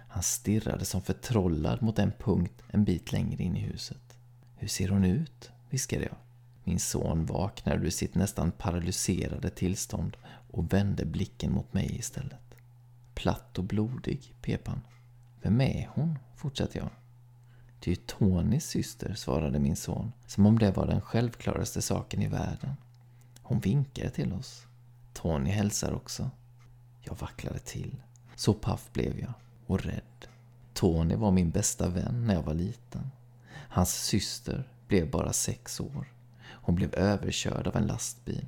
Han 0.08 0.22
stirrade 0.22 0.84
som 0.84 1.02
förtrollad 1.02 1.82
mot 1.82 1.98
en 1.98 2.12
punkt 2.12 2.62
en 2.68 2.84
bit 2.84 3.12
längre 3.12 3.42
in 3.42 3.56
i 3.56 3.60
huset. 3.60 4.18
Hur 4.56 4.68
ser 4.68 4.88
hon 4.88 5.04
ut? 5.04 5.50
viskade 5.70 6.04
jag. 6.04 6.16
Min 6.64 6.80
son 6.80 7.26
vaknade 7.26 7.86
ur 7.86 7.90
sitt 7.90 8.14
nästan 8.14 8.52
paralyserade 8.52 9.50
tillstånd 9.50 10.16
och 10.50 10.72
vände 10.72 11.04
blicken 11.04 11.52
mot 11.52 11.74
mig 11.74 11.96
istället. 11.96 12.54
Platt 13.14 13.58
och 13.58 13.64
blodig, 13.64 14.34
pep 14.42 14.68
han. 14.68 14.80
Vem 15.42 15.60
är 15.60 15.90
hon? 15.94 16.18
fortsatte 16.36 16.78
jag. 16.78 16.90
Det 17.80 17.90
är 17.90 17.94
ju 17.94 18.02
Tonys 18.06 18.66
syster, 18.66 19.14
svarade 19.14 19.58
min 19.58 19.76
son, 19.76 20.12
som 20.26 20.46
om 20.46 20.58
det 20.58 20.70
var 20.70 20.86
den 20.86 21.00
självklaraste 21.00 21.82
saken 21.82 22.22
i 22.22 22.28
världen. 22.28 22.74
Hon 23.42 23.60
vinkade 23.60 24.10
till 24.10 24.32
oss. 24.32 24.66
Tony 25.12 25.50
hälsar 25.50 25.92
också. 25.92 26.30
Jag 27.00 27.20
vacklade 27.20 27.58
till. 27.58 27.96
Så 28.36 28.54
paff 28.54 28.92
blev 28.92 29.20
jag, 29.20 29.32
och 29.66 29.80
rädd. 29.80 30.26
Tony 30.74 31.16
var 31.16 31.30
min 31.30 31.50
bästa 31.50 31.88
vän 31.88 32.26
när 32.26 32.34
jag 32.34 32.42
var 32.42 32.54
liten. 32.54 33.10
Hans 33.50 33.94
syster 33.94 34.68
blev 34.88 35.10
bara 35.10 35.32
sex 35.32 35.80
år. 35.80 36.13
Hon 36.64 36.74
blev 36.74 36.94
överkörd 36.94 37.66
av 37.66 37.76
en 37.76 37.86
lastbil. 37.86 38.46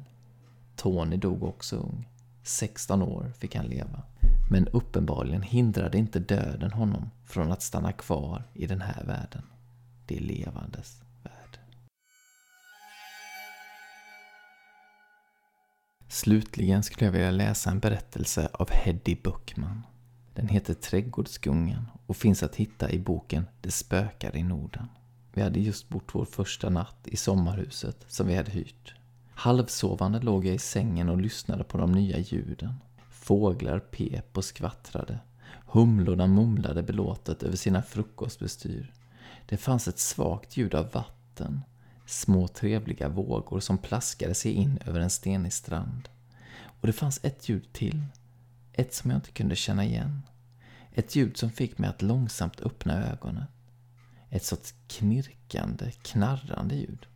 Tony 0.76 1.16
dog 1.16 1.42
också 1.42 1.76
ung. 1.76 2.09
16 2.42 3.02
år 3.02 3.33
fick 3.38 3.55
han 3.55 3.66
leva. 3.66 4.02
Men 4.50 4.68
uppenbarligen 4.68 5.42
hindrade 5.42 5.98
inte 5.98 6.18
döden 6.18 6.72
honom 6.72 7.11
från 7.26 7.52
att 7.52 7.62
stanna 7.62 7.92
kvar 7.92 8.44
i 8.55 8.66
den 8.66 8.81
här 8.81 9.05
världen. 9.05 9.42
Det 10.07 10.20
levandes 10.20 11.00
värld. 11.22 11.59
Slutligen 16.09 16.83
skulle 16.83 17.07
jag 17.07 17.12
vilja 17.12 17.31
läsa 17.31 17.70
en 17.70 17.81
berättelse 17.81 18.48
av 18.52 18.70
Heddy 18.70 19.16
Buckman. 19.22 19.83
Den 20.35 20.48
heter 20.48 20.74
Trädgårdsgungan 20.74 21.90
och 22.07 22.16
finns 22.16 22.42
att 22.42 22.57
hitta 22.57 22.90
i 22.90 22.98
boken 22.98 23.46
Det 23.61 23.70
spökar 23.70 24.37
i 24.37 24.42
Norden. 24.42 24.88
Vi 25.37 25.42
hade 25.42 25.61
just 25.61 25.88
bott 25.88 26.11
vår 26.12 26.25
första 26.25 26.70
natt 26.70 26.99
i 27.05 27.16
sommarhuset 27.16 28.05
som 28.09 28.27
vi 28.27 28.35
hade 28.35 28.51
hyrt. 28.51 28.94
Halvsovande 29.35 30.20
låg 30.20 30.46
jag 30.46 30.55
i 30.55 30.59
sängen 30.59 31.09
och 31.09 31.20
lyssnade 31.20 31.64
på 31.64 31.79
de 31.79 31.92
nya 31.92 32.18
ljuden. 32.18 32.75
Fåglar 33.11 33.79
pep 33.79 34.37
och 34.37 34.44
skvattrade. 34.44 35.18
Humlorna 35.66 36.27
mumlade 36.27 36.83
belåtet 36.83 37.42
över 37.42 37.57
sina 37.57 37.83
frukostbestyr. 37.83 38.92
Det 39.46 39.57
fanns 39.57 39.88
ett 39.88 39.99
svagt 39.99 40.57
ljud 40.57 40.75
av 40.75 40.90
vatten. 40.92 41.61
Små 42.07 42.49
trevliga 42.49 43.09
vågor 43.09 43.61
som 43.61 43.79
plaskade 43.79 44.35
sig 44.35 44.53
in 44.53 44.79
över 44.87 45.01
en 45.01 45.11
stenig 45.11 45.53
strand. 45.53 46.09
Och 46.81 46.87
det 46.87 46.92
fanns 46.92 47.20
ett 47.22 47.49
ljud 47.49 47.72
till. 47.72 48.05
Ett 48.72 48.94
som 48.94 49.11
jag 49.11 49.18
inte 49.18 49.33
kunde 49.33 49.57
känna 49.57 49.85
igen. 49.85 50.22
Ett 50.92 51.16
ljud 51.16 51.37
som 51.37 51.51
fick 51.51 51.79
mig 51.79 51.90
att 51.90 52.03
långsamt 52.03 52.61
öppna 52.61 53.07
ögonen. 53.07 53.44
Ett 54.37 54.44
sorts 54.44 54.75
knirkande, 54.88 55.90
knarrande 56.03 56.75
ljud. 56.75 57.07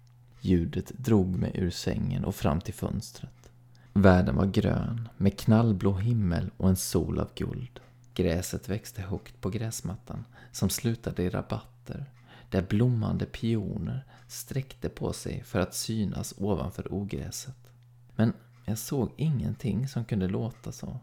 Ljudet 0.41 0.93
drog 0.99 1.37
mig 1.37 1.53
ur 1.55 1.71
sängen 1.71 2.25
och 2.25 2.35
fram 2.35 2.61
till 2.61 2.75
fönstret. 2.75 3.51
Världen 3.93 4.37
var 4.37 4.47
grön, 4.47 5.09
med 5.17 5.39
knallblå 5.39 5.93
himmel 5.93 6.51
och 6.57 6.69
en 6.69 6.77
sol 6.77 7.19
av 7.19 7.31
guld. 7.35 7.81
Gräset 8.15 8.69
växte 8.69 9.03
högt 9.03 9.41
på 9.41 9.51
gräsmattan, 9.51 10.25
som 10.53 10.71
slutade 10.71 11.23
i 11.23 11.31
rabatter, 11.31 12.11
där 12.51 12.63
blommande 12.63 13.27
pioner 13.27 14.05
sträckte 14.29 14.89
på 14.89 15.13
sig 15.13 15.43
för 15.45 15.61
att 15.61 15.75
synas 15.75 16.35
ovanför 16.39 16.95
ogräset. 16.95 17.71
Men 18.17 18.33
jag 18.65 18.79
såg 18.79 19.11
ingenting 19.17 19.89
som 19.89 20.05
kunde 20.05 20.29
låta 20.29 20.73
så. 20.73 21.01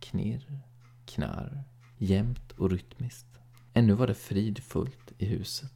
Knirr, 0.00 0.60
knarr, 1.06 1.62
jämnt 1.98 2.52
och 2.52 2.70
rytmiskt. 2.70 3.37
Ännu 3.78 3.92
var 3.92 4.06
det 4.06 4.14
fridfullt 4.14 5.12
i 5.18 5.26
huset. 5.26 5.72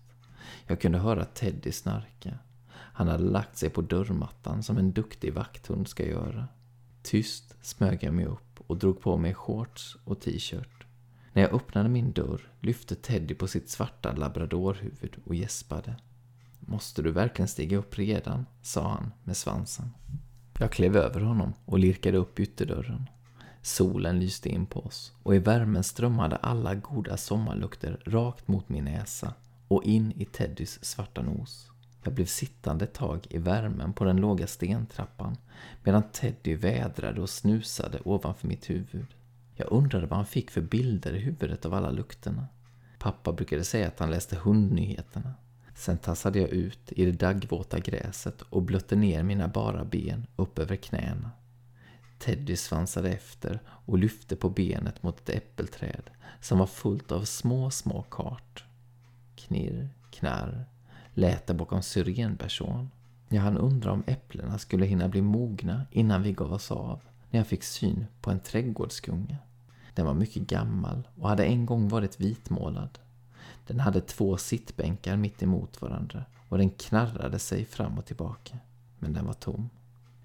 Jag 0.67 0.81
kunde 0.81 0.99
höra 0.99 1.25
Teddy 1.25 1.73
snarka. 1.73 2.39
Han 2.69 3.09
hade 3.09 3.25
lagt 3.25 3.57
sig 3.57 3.71
på 3.71 3.83
dörrmattan 3.83 4.63
som 4.63 4.79
en 4.79 4.93
duktig 4.93 5.33
vakthund 5.33 5.89
ska 5.89 6.07
göra. 6.07 6.49
Tyst 7.03 7.57
smög 7.63 7.99
jag 8.03 8.15
mig 8.15 8.27
upp 8.27 8.61
och 8.67 8.79
drog 8.79 9.01
på 9.01 9.17
mig 9.17 9.35
shorts 9.35 9.97
och 10.05 10.21
t-shirt. 10.21 10.87
När 11.33 11.43
jag 11.43 11.55
öppnade 11.55 11.89
min 11.89 12.13
dörr 12.13 12.51
lyfte 12.61 12.95
Teddy 12.95 13.35
på 13.35 13.47
sitt 13.47 13.71
svarta 13.71 14.13
labradorhuvud 14.13 15.17
och 15.25 15.35
gäspade. 15.35 15.97
Måste 16.61 17.03
du 17.03 17.11
verkligen 17.11 17.49
stiga 17.49 17.77
upp 17.77 17.99
redan? 17.99 18.47
sa 18.63 18.89
han 18.89 19.13
med 19.25 19.37
svansen. 19.37 19.91
Jag 20.59 20.73
klev 20.73 20.97
över 20.97 21.21
honom 21.21 21.53
och 21.65 21.79
lirkade 21.79 22.19
upp 22.19 22.41
ytterdörren. 22.41 23.09
Solen 23.63 24.21
lyste 24.21 24.49
in 24.49 24.67
på 24.67 24.81
oss 24.81 25.13
och 25.23 25.35
i 25.35 25.39
värmen 25.39 25.85
strömmade 25.85 26.37
alla 26.37 26.75
goda 26.75 27.17
sommarlukter 27.17 28.01
rakt 28.07 28.49
mot 28.49 28.69
min 28.69 28.85
näsa 28.85 29.35
och 29.69 29.85
in 29.85 30.13
i 30.17 30.25
Teddys 30.25 30.85
svarta 30.85 31.23
nos. 31.23 31.71
Jag 32.05 32.15
blev 32.15 32.27
sittande 32.27 32.85
ett 32.85 32.95
tag 32.95 33.27
i 33.31 33.39
värmen 33.39 33.93
på 33.93 34.05
den 34.05 34.17
låga 34.17 34.47
stentrappan 34.47 35.37
medan 35.83 36.03
Teddy 36.13 36.55
vädrade 36.55 37.21
och 37.21 37.31
snusade 37.31 37.99
ovanför 38.05 38.49
mitt 38.49 38.71
huvud. 38.71 39.07
Jag 39.55 39.73
undrade 39.73 40.07
vad 40.07 40.17
han 40.17 40.27
fick 40.27 40.51
för 40.51 40.61
bilder 40.61 41.15
i 41.15 41.19
huvudet 41.19 41.67
av 41.67 41.75
alla 41.75 41.91
lukterna. 41.91 42.47
Pappa 42.99 43.33
brukade 43.33 43.65
säga 43.65 43.89
att 43.89 43.99
han 43.99 44.11
läste 44.11 44.37
hundnyheterna. 44.37 45.35
Sen 45.75 45.99
tassade 45.99 46.39
jag 46.39 46.49
ut 46.49 46.93
i 46.93 47.05
det 47.05 47.13
daggvåta 47.13 47.79
gräset 47.79 48.43
och 48.43 48.63
blötte 48.63 48.97
ner 48.97 49.23
mina 49.23 49.49
bara 49.49 49.85
ben 49.85 50.27
upp 50.37 50.59
över 50.59 50.77
knäna. 50.77 51.31
Teddy 52.23 52.57
svansade 52.57 53.11
efter 53.11 53.61
och 53.69 53.99
lyfte 53.99 54.37
på 54.37 54.51
benet 54.51 55.03
mot 55.03 55.21
ett 55.21 55.37
äppelträd 55.37 56.11
som 56.41 56.59
var 56.59 56.67
fullt 56.67 57.13
av 57.13 57.25
små, 57.25 57.71
små 57.71 58.03
kart. 58.03 58.65
Knirr, 59.37 59.89
knarr, 60.11 60.65
lät 61.15 61.47
det 61.47 61.55
bakom 61.55 61.83
syrenbärsån. 61.83 62.91
Jag 63.29 63.43
hann 63.43 63.59
undra 63.59 63.93
om 63.93 64.03
äpplena 64.07 64.59
skulle 64.59 64.87
hinna 64.87 65.09
bli 65.09 65.23
mogna 65.23 65.87
innan 65.91 66.23
vi 66.23 66.33
gav 66.33 66.53
oss 66.53 66.71
av 66.71 67.01
när 67.31 67.41
jag 67.41 67.47
fick 67.47 67.63
syn 67.63 68.07
på 68.21 68.31
en 68.31 68.41
trädgårdsgunga. 68.41 69.37
Den 69.95 70.07
var 70.07 70.15
mycket 70.15 70.43
gammal 70.43 71.09
och 71.21 71.29
hade 71.29 71.45
en 71.45 71.67
gång 71.67 71.89
varit 71.89 72.21
vitmålad. 72.21 72.99
Den 73.67 73.81
hade 73.81 74.01
två 74.01 74.37
sittbänkar 74.37 75.17
mitt 75.17 75.43
emot 75.43 75.83
varandra 75.83 76.25
och 76.49 76.59
den 76.59 76.71
knarrade 76.71 77.39
sig 77.39 77.65
fram 77.65 77.99
och 77.99 78.07
tillbaka. 78.07 78.59
Men 78.99 79.13
den 79.13 79.27
var 79.27 79.35
tom. 79.35 79.71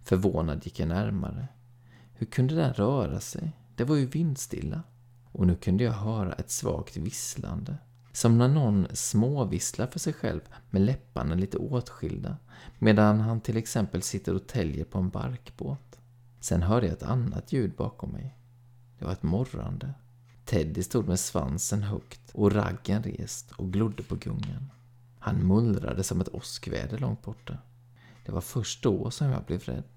Förvånad 0.04 0.66
gick 0.66 0.80
jag 0.80 0.88
närmare. 0.90 1.48
Hur 2.20 2.28
kunde 2.28 2.56
den 2.56 2.74
röra 2.74 3.20
sig? 3.20 3.52
Det 3.76 3.84
var 3.84 3.96
ju 3.96 4.06
vindstilla. 4.06 4.84
Och 5.32 5.48
nu 5.48 5.56
kunde 5.56 5.84
jag 5.84 5.92
höra 5.92 6.34
ett 6.34 6.52
svagt 6.52 6.98
visslande. 6.98 7.78
Som 8.12 8.38
när 8.38 8.48
någon 8.48 8.88
småvisslar 8.94 9.88
för 9.88 10.00
sig 10.00 10.14
själv 10.14 10.42
med 10.70 10.82
läpparna 10.82 11.36
lite 11.36 11.58
åtskilda 11.58 12.38
medan 12.80 13.20
han 13.20 13.42
till 13.42 13.58
exempel 13.58 14.02
sitter 14.02 14.36
och 14.36 14.48
täljer 14.48 14.86
på 14.86 15.00
en 15.00 15.10
barkbåt. 15.10 16.00
Sen 16.40 16.64
hörde 16.64 16.88
jag 16.88 16.94
ett 16.94 17.04
annat 17.04 17.54
ljud 17.54 17.76
bakom 17.76 18.10
mig. 18.10 18.38
Det 19.00 19.06
var 19.06 19.12
ett 19.12 19.24
morrande. 19.24 19.94
Teddy 20.46 20.84
stod 20.84 21.08
med 21.08 21.20
svansen 21.20 21.84
högt 21.84 22.32
och 22.34 22.52
raggen 22.52 23.04
rest 23.04 23.52
och 23.52 23.74
glodde 23.74 24.04
på 24.04 24.16
gungan. 24.16 24.72
Han 25.20 25.48
mullrade 25.48 26.04
som 26.04 26.22
ett 26.22 26.34
åskväder 26.34 26.98
långt 26.98 27.24
borta. 27.24 27.58
Det 28.26 28.32
var 28.32 28.42
först 28.42 28.84
då 28.84 29.12
som 29.12 29.28
jag 29.28 29.44
blev 29.44 29.60
rädd. 29.62 29.97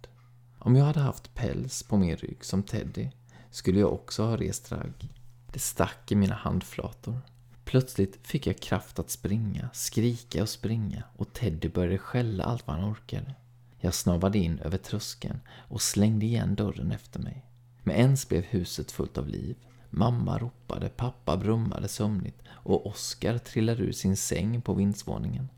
Om 0.62 0.76
jag 0.76 0.84
hade 0.84 1.00
haft 1.00 1.34
päls 1.34 1.82
på 1.82 1.96
min 1.96 2.16
rygg 2.16 2.44
som 2.44 2.62
Teddy 2.62 3.08
skulle 3.50 3.80
jag 3.80 3.92
också 3.92 4.22
ha 4.24 4.36
rest 4.36 4.72
ragg. 4.72 5.08
Det 5.52 5.58
stack 5.58 6.12
i 6.12 6.14
mina 6.14 6.34
handflator. 6.34 7.20
Plötsligt 7.64 8.18
fick 8.26 8.46
jag 8.46 8.60
kraft 8.60 8.98
att 8.98 9.10
springa, 9.10 9.70
skrika 9.72 10.42
och 10.42 10.48
springa 10.48 11.02
och 11.16 11.32
Teddy 11.32 11.68
började 11.68 11.98
skälla 11.98 12.44
allt 12.44 12.66
vad 12.66 12.76
han 12.76 12.92
orkade. 12.92 13.34
Jag 13.78 13.94
snavade 13.94 14.38
in 14.38 14.58
över 14.58 14.78
tröskeln 14.78 15.40
och 15.50 15.82
slängde 15.82 16.26
igen 16.26 16.54
dörren 16.54 16.92
efter 16.92 17.20
mig. 17.20 17.44
Med 17.82 17.98
ens 17.98 18.28
blev 18.28 18.42
huset 18.42 18.92
fullt 18.92 19.18
av 19.18 19.28
liv. 19.28 19.56
Mamma 19.90 20.38
ropade, 20.38 20.88
pappa 20.88 21.36
brummade 21.36 21.88
sömnigt 21.88 22.42
och 22.48 22.86
Oskar 22.86 23.38
trillade 23.38 23.82
ur 23.82 23.92
sin 23.92 24.16
säng 24.16 24.62
på 24.62 24.74
vindsvåningen. 24.74 25.48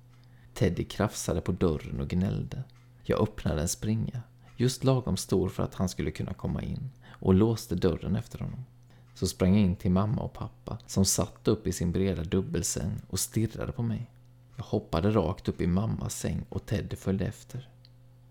Teddy 0.54 0.84
krafsade 0.84 1.40
på 1.40 1.52
dörren 1.52 2.00
och 2.00 2.08
gnällde. 2.08 2.62
Jag 3.02 3.20
öppnade 3.20 3.60
en 3.62 3.68
springa, 3.68 4.22
just 4.56 4.84
lagom 4.84 5.16
stor 5.16 5.48
för 5.48 5.62
att 5.62 5.74
han 5.74 5.88
skulle 5.88 6.10
kunna 6.10 6.34
komma 6.34 6.62
in, 6.62 6.90
och 7.08 7.34
låste 7.34 7.74
dörren 7.74 8.16
efter 8.16 8.38
honom. 8.38 8.64
Så 9.14 9.26
sprang 9.26 9.54
jag 9.54 9.62
in 9.62 9.76
till 9.76 9.90
mamma 9.90 10.22
och 10.22 10.32
pappa 10.32 10.78
som 10.86 11.04
satt 11.04 11.48
upp 11.48 11.66
i 11.66 11.72
sin 11.72 11.92
breda 11.92 12.24
dubbelsäng 12.24 13.00
och 13.08 13.20
stirrade 13.20 13.72
på 13.72 13.82
mig. 13.82 14.10
Jag 14.56 14.64
hoppade 14.64 15.10
rakt 15.10 15.48
upp 15.48 15.60
i 15.60 15.66
mammas 15.66 16.14
säng 16.14 16.44
och 16.48 16.66
Teddy 16.66 16.96
följde 16.96 17.26
efter. 17.26 17.68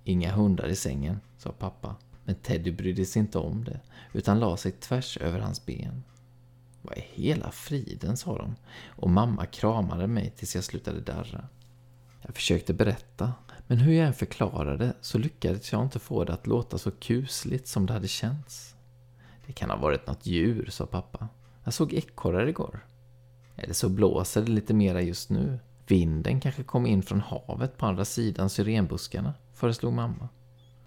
Inga 0.03 0.31
hundar 0.31 0.67
i 0.67 0.75
sängen, 0.75 1.19
sa 1.37 1.51
pappa 1.51 1.95
men 2.23 2.35
Teddy 2.35 2.71
brydde 2.71 3.05
sig 3.05 3.19
inte 3.19 3.37
om 3.37 3.63
det, 3.63 3.79
utan 4.13 4.39
la 4.39 4.57
sig 4.57 4.71
tvärs 4.71 5.17
över 5.17 5.39
hans 5.39 5.65
ben. 5.65 6.03
Vad 6.81 6.97
är 6.97 7.05
hela 7.13 7.51
friden, 7.51 8.17
sa 8.17 8.37
de, 8.37 8.55
och 8.85 9.09
mamma 9.09 9.45
kramade 9.45 10.07
mig 10.07 10.33
tills 10.37 10.55
jag 10.55 10.63
slutade 10.63 11.01
darra. 11.01 11.47
Jag 12.21 12.35
försökte 12.35 12.73
berätta, 12.73 13.33
men 13.71 13.79
hur 13.79 13.93
jag 13.93 14.07
än 14.07 14.13
förklarade 14.13 14.93
så 15.01 15.17
lyckades 15.17 15.71
jag 15.71 15.83
inte 15.83 15.99
få 15.99 16.23
det 16.23 16.33
att 16.33 16.47
låta 16.47 16.77
så 16.77 16.91
kusligt 16.91 17.67
som 17.67 17.85
det 17.85 17.93
hade 17.93 18.07
känts. 18.07 18.75
Det 19.45 19.53
kan 19.53 19.69
ha 19.69 19.77
varit 19.77 20.07
något 20.07 20.25
djur, 20.25 20.69
sa 20.71 20.85
pappa. 20.85 21.27
Jag 21.63 21.73
såg 21.73 21.93
ekorrar 21.93 22.47
igår. 22.47 22.85
Eller 23.55 23.73
så 23.73 23.89
blåser 23.89 24.41
det 24.41 24.51
lite 24.51 24.73
mera 24.73 25.01
just 25.01 25.29
nu. 25.29 25.59
Vinden 25.87 26.39
kanske 26.39 26.63
kom 26.63 26.85
in 26.85 27.03
från 27.03 27.21
havet 27.21 27.77
på 27.77 27.85
andra 27.85 28.05
sidan 28.05 28.49
syrenbuskarna, 28.49 29.33
föreslog 29.53 29.93
mamma. 29.93 30.29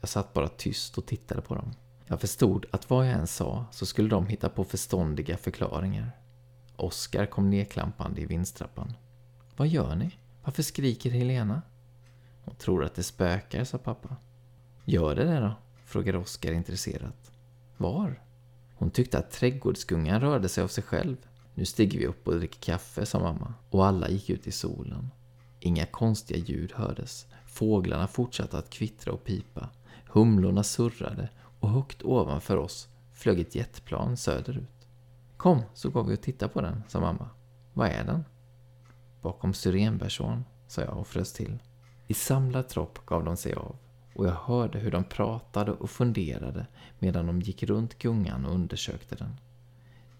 Jag 0.00 0.08
satt 0.08 0.32
bara 0.32 0.48
tyst 0.48 0.98
och 0.98 1.06
tittade 1.06 1.40
på 1.40 1.54
dem. 1.54 1.72
Jag 2.06 2.20
förstod 2.20 2.66
att 2.70 2.90
vad 2.90 3.06
jag 3.06 3.12
än 3.12 3.26
sa 3.26 3.64
så 3.70 3.86
skulle 3.86 4.08
de 4.08 4.26
hitta 4.26 4.48
på 4.48 4.64
förståndiga 4.64 5.36
förklaringar. 5.36 6.10
Oskar 6.76 7.26
kom 7.26 7.50
nedklampande 7.50 8.20
i 8.20 8.26
vindstrappan. 8.26 8.92
Vad 9.56 9.68
gör 9.68 9.94
ni? 9.94 10.18
Varför 10.42 10.62
skriker 10.62 11.10
Helena? 11.10 11.62
Hon 12.44 12.54
tror 12.54 12.84
att 12.84 12.94
det 12.94 13.02
spökar, 13.02 13.64
sa 13.64 13.78
pappa. 13.78 14.16
Gör 14.84 15.14
det 15.14 15.24
det 15.24 15.40
då? 15.40 15.52
frågade 15.84 16.18
Oskar 16.18 16.52
intresserat. 16.52 17.32
Var? 17.76 18.22
Hon 18.74 18.90
tyckte 18.90 19.18
att 19.18 19.30
trädgårdsgungan 19.30 20.20
rörde 20.20 20.48
sig 20.48 20.64
av 20.64 20.68
sig 20.68 20.84
själv. 20.84 21.16
Nu 21.54 21.64
stiger 21.64 21.98
vi 21.98 22.06
upp 22.06 22.28
och 22.28 22.36
dricker 22.36 22.60
kaffe, 22.60 23.06
sa 23.06 23.20
mamma. 23.20 23.54
Och 23.70 23.86
alla 23.86 24.08
gick 24.08 24.30
ut 24.30 24.46
i 24.46 24.52
solen. 24.52 25.10
Inga 25.60 25.86
konstiga 25.86 26.38
ljud 26.38 26.72
hördes. 26.72 27.26
Fåglarna 27.46 28.06
fortsatte 28.06 28.58
att 28.58 28.70
kvittra 28.70 29.12
och 29.12 29.24
pipa. 29.24 29.68
Humlorna 30.06 30.62
surrade 30.62 31.28
och 31.60 31.70
högt 31.70 32.02
ovanför 32.02 32.56
oss 32.56 32.88
flög 33.12 33.40
ett 33.40 33.54
jetplan 33.54 34.16
söderut. 34.16 34.88
Kom, 35.36 35.62
så 35.74 35.90
går 35.90 36.04
vi 36.04 36.14
och 36.14 36.20
tittar 36.20 36.48
på 36.48 36.60
den, 36.60 36.82
sa 36.88 37.00
mamma. 37.00 37.28
Vad 37.72 37.88
är 37.88 38.04
den? 38.04 38.24
Bakom 39.22 39.54
syrenbärsån, 39.54 40.44
sa 40.66 40.82
jag 40.82 40.98
och 40.98 41.06
frös 41.06 41.32
till. 41.32 41.58
I 42.06 42.14
samlad 42.14 42.68
tropp 42.68 43.06
gav 43.06 43.24
de 43.24 43.36
sig 43.36 43.54
av 43.54 43.76
och 44.14 44.26
jag 44.26 44.34
hörde 44.34 44.78
hur 44.78 44.90
de 44.90 45.04
pratade 45.04 45.72
och 45.72 45.90
funderade 45.90 46.66
medan 46.98 47.26
de 47.26 47.40
gick 47.40 47.62
runt 47.62 47.98
gungan 47.98 48.46
och 48.46 48.54
undersökte 48.54 49.14
den. 49.14 49.40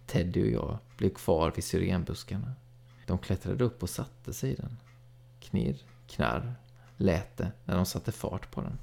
Teddy 0.06 0.42
och 0.42 0.52
jag 0.52 0.78
blev 0.96 1.10
kvar 1.10 1.52
vid 1.54 1.64
syrenbuskarna. 1.64 2.52
De 3.06 3.18
klättrade 3.18 3.64
upp 3.64 3.82
och 3.82 3.90
satte 3.90 4.32
sig 4.32 4.50
i 4.50 4.54
den. 4.54 4.76
Knirr, 5.40 5.76
knarr 6.08 6.54
lät 6.96 7.36
det 7.36 7.52
när 7.64 7.76
de 7.76 7.86
satte 7.86 8.12
fart 8.12 8.50
på 8.50 8.60
den. 8.60 8.78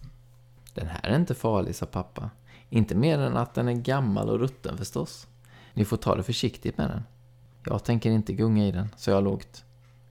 Den 0.74 0.88
här 0.88 1.10
är 1.10 1.16
inte 1.16 1.36
farlig, 1.36 1.76
sa 1.76 1.86
pappa. 1.86 2.30
Inte 2.70 2.96
mer 2.96 3.20
än 3.20 3.38
att 3.38 3.54
den 3.54 3.68
är 3.68 3.74
gammal 3.74 4.30
och 4.30 4.40
rutten 4.40 4.78
förstås. 4.78 5.28
Ni 5.74 5.86
får 5.86 5.98
ta 5.98 6.16
det 6.16 6.24
försiktigt 6.24 6.78
med 6.78 6.90
den. 6.90 7.04
Jag 7.66 7.84
tänker 7.84 8.12
inte 8.12 8.34
gunga 8.34 8.68
i 8.68 8.72
den, 8.72 8.90
sa 8.98 9.12
jag 9.12 9.24
lågt. 9.24 9.66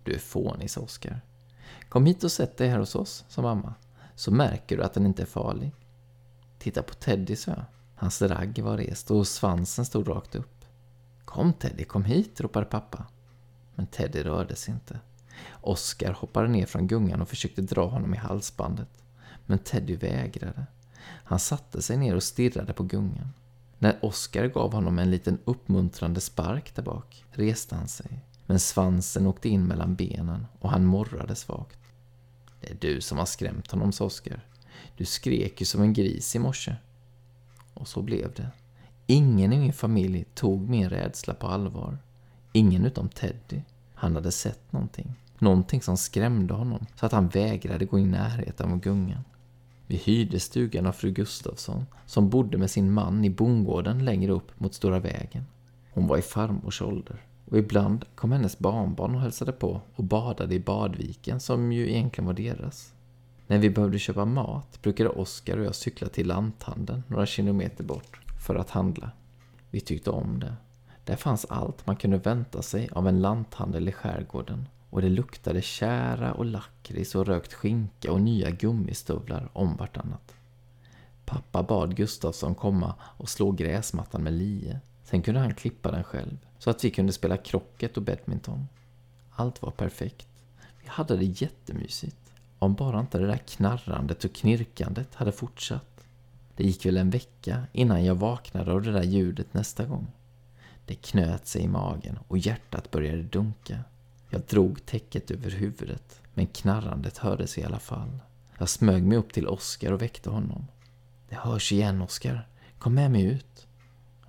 Du 0.05 0.15
är 0.15 0.19
fånig, 0.19 0.71
sa 0.71 0.81
Oskar. 0.81 1.21
Kom 1.91 2.07
hit 2.07 2.25
och 2.25 2.33
sätt 2.33 2.57
dig 2.57 2.69
här 2.69 2.79
hos 2.79 2.95
oss, 2.95 3.25
sa 3.29 3.43
mamma. 3.43 3.75
Så 4.15 4.31
märker 4.31 4.77
du 4.77 4.83
att 4.83 4.95
den 4.95 5.07
inte 5.07 5.23
är 5.23 5.27
farlig. 5.27 5.73
Titta 6.59 6.83
på 6.83 6.95
Teddy, 6.95 7.37
sa 7.37 7.51
jag. 7.51 7.65
Hans 7.95 8.23
ragg 8.23 8.59
var 8.59 8.77
rest 8.77 9.11
och 9.11 9.27
svansen 9.27 9.85
stod 9.85 10.09
rakt 10.09 10.35
upp. 10.35 10.65
Kom 11.25 11.53
Teddy, 11.53 11.85
kom 11.85 12.05
hit, 12.05 12.41
ropade 12.41 12.67
pappa. 12.67 13.07
Men 13.75 13.87
Teddy 13.87 14.23
rörde 14.23 14.57
sig 14.57 14.75
inte. 14.75 15.01
Oskar 15.51 16.13
hoppade 16.13 16.49
ner 16.49 16.67
från 16.67 16.87
gungan 16.87 17.23
och 17.23 17.29
försökte 17.29 17.63
dra 17.63 17.87
honom 17.87 18.15
i 18.15 18.17
halsbandet. 18.17 19.05
Men 19.47 19.59
Teddy 19.59 19.97
vägrade. 19.97 20.67
Han 21.25 21.39
satte 21.39 21.83
sig 21.83 21.97
ner 21.97 22.17
och 22.17 22.23
stirrade 22.23 22.73
på 22.73 22.83
gungan. 22.83 23.33
När 23.79 24.05
Oskar 24.05 24.47
gav 24.47 24.73
honom 24.73 24.99
en 24.99 25.11
liten 25.11 25.39
uppmuntrande 25.45 26.21
spark 26.21 26.75
där 26.75 26.83
bak 26.83 27.25
reste 27.31 27.75
han 27.75 27.89
sig. 27.89 28.25
Men 28.47 28.61
svansen 28.61 29.27
åkte 29.27 29.49
in 29.49 29.67
mellan 29.67 29.95
benen 29.95 30.47
och 30.59 30.71
han 30.71 30.85
morrade 30.85 31.37
svagt. 31.37 31.80
Det 32.61 32.71
är 32.71 32.77
du 32.81 33.01
som 33.01 33.19
har 33.19 33.27
skrämt 33.27 33.71
honom, 33.71 33.93
sa 33.93 34.05
Oskar. 34.05 34.45
Du 34.97 35.05
skrek 35.05 35.61
ju 35.61 35.67
som 35.67 35.83
en 35.83 35.93
gris 35.93 36.37
i 36.37 36.39
morse. 36.39 36.77
Och 37.75 37.89
så 37.89 38.03
blev 38.03 38.35
det. 38.35 38.51
Ingen 39.07 39.53
i 39.53 39.59
min 39.59 39.73
familj 39.73 40.25
tog 40.35 40.69
min 40.69 40.91
rädsla 40.91 41.35
på 41.35 41.47
allvar. 41.47 41.99
Ingen 42.53 42.85
utom 42.85 43.09
Teddy. 43.09 43.63
Han 43.95 44.15
hade 44.15 44.33
sett 44.33 44.73
någonting. 44.73 45.15
Någonting 45.39 45.83
som 45.83 45.97
skrämde 45.97 46.55
honom 46.55 46.87
så 46.97 47.07
att 47.07 47.13
han 47.13 47.29
vägrade 47.29 47.85
gå 47.85 47.99
i 47.99 48.05
närheten 48.05 48.73
av 48.73 48.81
gungan. 48.81 49.25
Vi 49.87 49.97
hyrde 49.97 50.41
stugan 50.41 50.87
av 50.87 50.93
fru 50.93 51.11
Gustafsson 51.11 51.87
som 52.07 52.31
bodde 52.31 52.59
med 52.59 52.71
sin 52.71 52.93
man 52.93 53.25
i 53.25 53.31
bondgården 53.31 54.05
längre 54.05 54.33
upp 54.33 54.61
mot 54.61 54.75
Stora 54.75 54.99
vägen. 54.99 55.47
Hon 55.93 56.07
var 56.07 56.19
i 56.19 56.23
farmors 56.23 56.83
ålder 56.83 57.21
och 57.51 57.59
ibland 57.59 58.05
kom 58.15 58.33
hennes 58.33 58.59
barnbarn 58.59 59.15
och 59.15 59.21
hälsade 59.21 59.53
på 59.53 59.81
och 59.95 60.05
badade 60.05 60.55
i 60.55 60.61
badviken 60.61 61.41
som 61.41 61.73
ju 61.73 61.91
egentligen 61.91 62.27
var 62.27 62.35
deras. 62.35 62.93
När 63.47 63.59
vi 63.59 63.71
behövde 63.71 63.99
köpa 63.99 64.25
mat 64.25 64.83
brukade 64.83 65.09
Oskar 65.09 65.57
och 65.59 65.65
jag 65.65 65.75
cykla 65.75 66.09
till 66.09 66.27
lanthandeln 66.27 67.03
några 67.09 67.27
kilometer 67.27 67.85
bort 67.85 68.21
för 68.47 68.55
att 68.55 68.71
handla. 68.71 69.11
Vi 69.71 69.81
tyckte 69.81 70.11
om 70.11 70.41
det. 70.41 70.55
Där 71.05 71.17
fanns 71.17 71.45
allt 71.45 71.87
man 71.87 71.97
kunde 71.97 72.19
vänta 72.19 72.63
sig 72.63 72.89
av 72.93 73.09
en 73.09 73.23
lanthandel 73.23 73.89
i 73.89 73.93
skärgården 73.93 74.69
och 74.91 75.03
det 75.03 75.09
luktade 75.09 75.63
kära 75.63 76.33
och 76.33 76.45
lakrits 76.45 77.15
och 77.15 77.27
rökt 77.27 77.53
skinka 77.53 78.13
och 78.13 78.21
nya 78.21 78.51
gummistövlar 78.51 79.49
om 79.53 79.77
vartannat. 79.77 80.35
Pappa 81.25 81.63
bad 81.63 81.97
Gustafsson 81.97 82.55
komma 82.55 82.95
och 83.01 83.29
slå 83.29 83.51
gräsmattan 83.51 84.23
med 84.23 84.33
lie. 84.33 84.81
Sen 85.05 85.23
kunde 85.23 85.41
han 85.41 85.55
klippa 85.55 85.91
den 85.91 86.05
själv, 86.05 86.37
så 86.61 86.71
att 86.71 86.85
vi 86.85 86.91
kunde 86.91 87.13
spela 87.13 87.37
krocket 87.37 87.97
och 87.97 88.03
badminton. 88.03 88.69
Allt 89.31 89.63
var 89.63 89.71
perfekt. 89.71 90.29
Vi 90.83 90.89
hade 90.89 91.17
det 91.17 91.25
jättemysigt. 91.25 92.17
Om 92.59 92.75
bara 92.75 93.01
inte 93.01 93.19
det 93.19 93.27
där 93.27 93.37
knarrandet 93.37 94.25
och 94.25 94.33
knirkandet 94.33 95.15
hade 95.15 95.33
fortsatt. 95.33 96.05
Det 96.57 96.65
gick 96.65 96.87
väl 96.87 96.97
en 96.97 97.11
vecka 97.11 97.63
innan 97.73 98.05
jag 98.05 98.15
vaknade 98.15 98.73
av 98.73 98.83
det 98.83 98.93
där 98.93 99.03
ljudet 99.03 99.55
nästa 99.55 99.85
gång. 99.85 100.07
Det 100.87 100.95
knöt 100.95 101.47
sig 101.47 101.63
i 101.63 101.69
magen 101.69 102.19
och 102.29 102.39
hjärtat 102.39 102.91
började 102.91 103.23
dunka. 103.23 103.79
Jag 104.31 104.41
drog 104.41 104.87
täcket 104.87 105.31
över 105.31 105.51
huvudet, 105.51 106.21
men 106.35 106.47
knarrandet 106.47 107.19
hördes 107.19 107.59
i 107.59 107.65
alla 107.65 107.79
fall. 107.79 108.19
Jag 108.59 108.69
smög 108.69 109.03
mig 109.03 109.19
upp 109.19 109.33
till 109.33 109.49
Oskar 109.49 109.93
och 109.93 110.03
väckte 110.03 110.31
honom. 110.31 110.67
Det 111.29 111.37
hörs 111.37 111.73
igen, 111.73 112.03
Oskar. 112.03 112.49
Kom 112.79 112.95
med 112.95 113.11
mig 113.11 113.25
ut. 113.25 113.67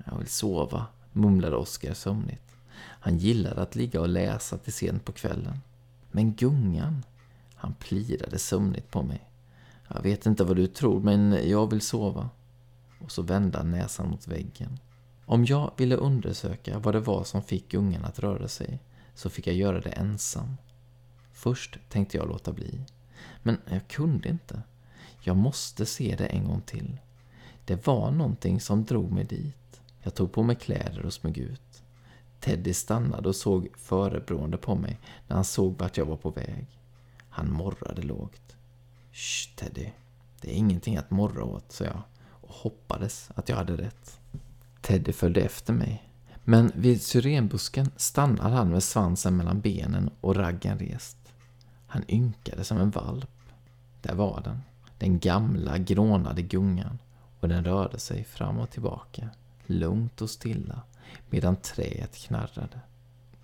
Jag 0.05 0.17
vill 0.17 0.27
sova, 0.27 0.85
mumlade 1.11 1.55
Oskar 1.55 1.93
sömnigt. 1.93 2.55
Han 2.75 3.17
gillade 3.17 3.61
att 3.61 3.75
ligga 3.75 4.01
och 4.01 4.09
läsa 4.09 4.57
till 4.57 4.73
sent 4.73 5.05
på 5.05 5.11
kvällen. 5.11 5.61
Men 6.11 6.33
gungan? 6.33 7.03
Han 7.55 7.73
plirade 7.73 8.39
sömnigt 8.39 8.91
på 8.91 9.03
mig. 9.03 9.29
Jag 9.87 10.01
vet 10.01 10.25
inte 10.25 10.43
vad 10.43 10.55
du 10.55 10.67
tror, 10.67 10.99
men 10.99 11.49
jag 11.49 11.69
vill 11.69 11.81
sova. 11.81 12.29
Och 12.99 13.11
så 13.11 13.21
vände 13.21 13.57
han 13.57 13.71
näsan 13.71 14.09
mot 14.09 14.27
väggen. 14.27 14.79
Om 15.25 15.45
jag 15.45 15.71
ville 15.77 15.95
undersöka 15.95 16.79
vad 16.79 16.95
det 16.95 16.99
var 16.99 17.23
som 17.23 17.43
fick 17.43 17.71
gungan 17.71 18.05
att 18.05 18.19
röra 18.19 18.47
sig 18.47 18.79
så 19.15 19.29
fick 19.29 19.47
jag 19.47 19.55
göra 19.55 19.79
det 19.79 19.89
ensam. 19.89 20.57
Först 21.33 21.79
tänkte 21.89 22.17
jag 22.17 22.27
låta 22.27 22.51
bli. 22.51 22.81
Men 23.43 23.57
jag 23.69 23.87
kunde 23.87 24.29
inte. 24.29 24.61
Jag 25.21 25.37
måste 25.37 25.85
se 25.85 26.15
det 26.17 26.27
en 26.27 26.47
gång 26.47 26.61
till. 26.61 26.97
Det 27.65 27.87
var 27.87 28.11
någonting 28.11 28.59
som 28.59 28.85
drog 28.85 29.11
mig 29.11 29.23
dit. 29.23 29.55
Jag 30.01 30.15
tog 30.15 30.31
på 30.31 30.43
mig 30.43 30.55
kläder 30.55 31.05
och 31.05 31.13
smög 31.13 31.37
ut. 31.37 31.83
Teddy 32.39 32.73
stannade 32.73 33.29
och 33.29 33.35
såg 33.35 33.67
förebrående 33.77 34.57
på 34.57 34.75
mig 34.75 34.99
när 35.27 35.35
han 35.35 35.45
såg 35.45 35.79
vart 35.79 35.97
jag 35.97 36.05
var 36.05 36.17
på 36.17 36.29
väg. 36.29 36.67
Han 37.29 37.51
morrade 37.51 38.01
lågt. 38.01 38.55
Shh, 39.11 39.55
Teddy. 39.55 39.89
Det 40.41 40.51
är 40.51 40.55
ingenting 40.55 40.97
att 40.97 41.11
morra 41.11 41.43
åt, 41.43 41.71
sa 41.71 41.83
jag 41.83 42.01
och 42.41 42.53
hoppades 42.53 43.29
att 43.35 43.49
jag 43.49 43.55
hade 43.55 43.77
rätt. 43.77 44.19
Teddy 44.81 45.11
följde 45.11 45.41
efter 45.41 45.73
mig. 45.73 46.09
Men 46.43 46.71
vid 46.75 47.01
syrenbusken 47.01 47.91
stannade 47.97 48.55
han 48.55 48.69
med 48.69 48.83
svansen 48.83 49.37
mellan 49.37 49.61
benen 49.61 50.09
och 50.21 50.35
raggen 50.35 50.79
rest. 50.79 51.17
Han 51.87 52.03
ynkade 52.07 52.63
som 52.63 52.77
en 52.77 52.89
valp. 52.89 53.29
Där 54.01 54.15
var 54.15 54.41
den. 54.43 54.61
Den 54.97 55.19
gamla 55.19 55.77
grånade 55.77 56.41
gungan 56.41 56.99
och 57.39 57.47
den 57.49 57.65
rörde 57.65 57.99
sig 57.99 58.23
fram 58.23 58.59
och 58.59 58.69
tillbaka, 58.69 59.29
lugnt 59.71 60.21
och 60.21 60.29
stilla, 60.29 60.81
medan 61.29 61.55
träet 61.55 62.15
knarrade. 62.15 62.79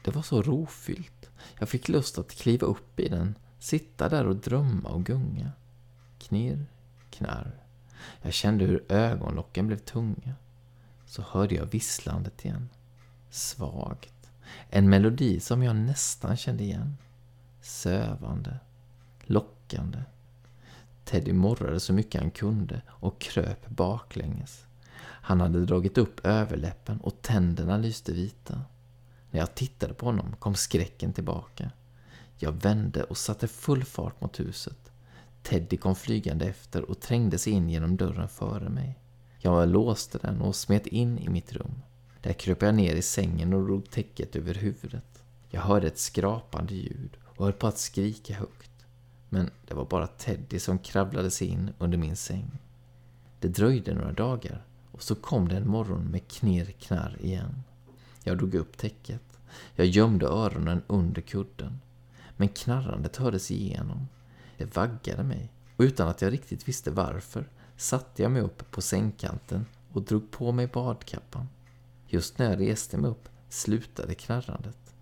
Det 0.03 0.11
var 0.11 0.21
så 0.21 0.41
rofyllt. 0.41 1.29
Jag 1.59 1.69
fick 1.69 1.87
lust 1.87 2.17
att 2.17 2.31
kliva 2.31 2.67
upp 2.67 2.99
i 2.99 3.09
den, 3.09 3.35
sitta 3.59 4.09
där 4.09 4.27
och 4.27 4.35
drömma 4.35 4.89
och 4.89 5.05
gunga. 5.05 5.51
Knirr, 6.19 6.65
knarr. 7.09 7.63
Jag 8.21 8.33
kände 8.33 8.65
hur 8.65 8.91
ögonlocken 8.91 9.67
blev 9.67 9.77
tunga. 9.77 10.35
Så 11.05 11.21
hörde 11.21 11.55
jag 11.55 11.65
visslandet 11.65 12.45
igen. 12.45 12.69
Svagt. 13.29 14.29
En 14.69 14.89
melodi 14.89 15.39
som 15.39 15.63
jag 15.63 15.75
nästan 15.75 16.37
kände 16.37 16.63
igen. 16.63 16.97
Sövande. 17.61 18.59
Lockande. 19.21 19.99
Teddy 21.05 21.33
morrade 21.33 21.79
så 21.79 21.93
mycket 21.93 22.21
han 22.21 22.31
kunde 22.31 22.81
och 22.87 23.21
kröp 23.21 23.69
baklänges. 23.69 24.66
Han 25.27 25.41
hade 25.41 25.65
dragit 25.65 25.97
upp 25.97 26.25
överläppen 26.25 26.99
och 27.01 27.21
tänderna 27.21 27.77
lyste 27.77 28.13
vita. 28.13 28.61
När 29.31 29.39
jag 29.39 29.55
tittade 29.55 29.93
på 29.93 30.05
honom 30.05 30.35
kom 30.39 30.55
skräcken 30.55 31.13
tillbaka. 31.13 31.71
Jag 32.37 32.51
vände 32.51 33.03
och 33.03 33.17
satte 33.17 33.47
full 33.47 33.83
fart 33.83 34.21
mot 34.21 34.39
huset. 34.39 34.91
Teddy 35.43 35.77
kom 35.77 35.95
flygande 35.95 36.45
efter 36.45 36.89
och 36.89 36.99
trängde 36.99 37.37
sig 37.37 37.53
in 37.53 37.69
genom 37.69 37.97
dörren 37.97 38.29
före 38.29 38.69
mig. 38.69 38.99
Jag 39.39 39.69
låste 39.69 40.17
den 40.17 40.41
och 40.41 40.55
smet 40.55 40.87
in 40.87 41.17
i 41.17 41.29
mitt 41.29 41.53
rum. 41.53 41.81
Där 42.21 42.33
kröp 42.33 42.61
jag 42.61 42.75
ner 42.75 42.95
i 42.95 43.01
sängen 43.01 43.53
och 43.53 43.65
drog 43.65 43.89
täcket 43.89 44.35
över 44.35 44.53
huvudet. 44.53 45.23
Jag 45.49 45.61
hörde 45.61 45.87
ett 45.87 45.99
skrapande 45.99 46.75
ljud 46.75 47.17
och 47.23 47.45
höll 47.45 47.53
på 47.53 47.67
att 47.67 47.77
skrika 47.77 48.33
högt. 48.33 48.85
Men 49.29 49.49
det 49.67 49.73
var 49.73 49.85
bara 49.85 50.07
Teddy 50.07 50.59
som 50.59 50.79
kravlade 50.79 51.31
sig 51.31 51.47
in 51.47 51.73
under 51.77 51.97
min 51.97 52.15
säng. 52.15 52.51
Det 53.39 53.47
dröjde 53.47 53.93
några 53.93 54.13
dagar 54.13 54.66
och 54.97 55.03
så 55.03 55.15
kom 55.15 55.47
det 55.47 55.57
en 55.57 55.69
morgon 55.69 56.03
med 56.03 56.27
knirr 56.27 56.71
knarr 56.71 57.17
igen. 57.21 57.63
Jag 58.23 58.37
drog 58.37 58.55
upp 58.55 58.77
täcket. 58.77 59.39
Jag 59.75 59.87
gömde 59.87 60.25
öronen 60.25 60.81
under 60.87 61.21
kudden. 61.21 61.81
Men 62.37 62.47
knarrandet 62.47 63.17
hördes 63.17 63.51
igenom. 63.51 64.07
Det 64.57 64.75
vaggade 64.75 65.23
mig 65.23 65.51
och 65.75 65.83
utan 65.83 66.07
att 66.07 66.21
jag 66.21 66.33
riktigt 66.33 66.67
visste 66.67 66.91
varför 66.91 67.49
satte 67.75 68.21
jag 68.21 68.31
mig 68.31 68.41
upp 68.41 68.71
på 68.71 68.81
sängkanten 68.81 69.65
och 69.93 70.01
drog 70.01 70.31
på 70.31 70.51
mig 70.51 70.67
badkappan. 70.67 71.47
Just 72.07 72.37
när 72.37 72.49
jag 72.49 72.59
reste 72.59 72.97
mig 72.97 73.11
upp 73.11 73.29
slutade 73.49 74.15
knarrandet. 74.15 74.95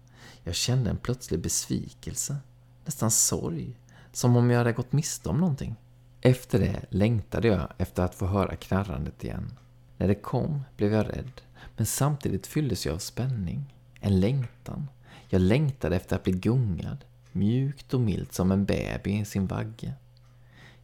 Jag 0.44 0.56
kände 0.56 0.90
en 0.90 0.98
plötslig 0.98 1.40
besvikelse, 1.40 2.38
nästan 2.86 3.12
sorg, 3.12 3.78
som 4.12 4.36
om 4.36 4.50
jag 4.50 4.58
hade 4.58 4.72
gått 4.72 4.92
miste 4.92 5.30
om 5.30 5.38
någonting. 5.38 5.76
Efter 6.22 6.60
det 6.60 6.86
längtade 6.90 7.48
jag 7.48 7.74
efter 7.78 8.04
att 8.04 8.16
få 8.16 8.26
höra 8.26 8.56
knarrandet 8.56 9.24
igen. 9.24 9.52
När 9.98 10.08
det 10.08 10.16
kom 10.16 10.64
blev 10.78 10.94
jag 10.94 11.08
rädd, 11.08 11.42
men 11.78 11.86
samtidigt 11.86 12.48
fylldes 12.48 12.86
jag 12.86 12.96
av 12.96 13.00
spänning. 13.00 13.74
En 14.00 14.20
längtan. 14.20 14.88
Jag 15.30 15.42
längtade 15.42 15.96
efter 15.96 16.16
att 16.16 16.24
bli 16.24 16.34
gungad, 16.34 16.98
mjukt 17.32 17.94
och 17.94 18.02
milt 18.02 18.34
som 18.34 18.52
en 18.52 18.66
baby 18.66 19.20
i 19.20 19.26
sin 19.26 19.48
vagge. 19.48 19.94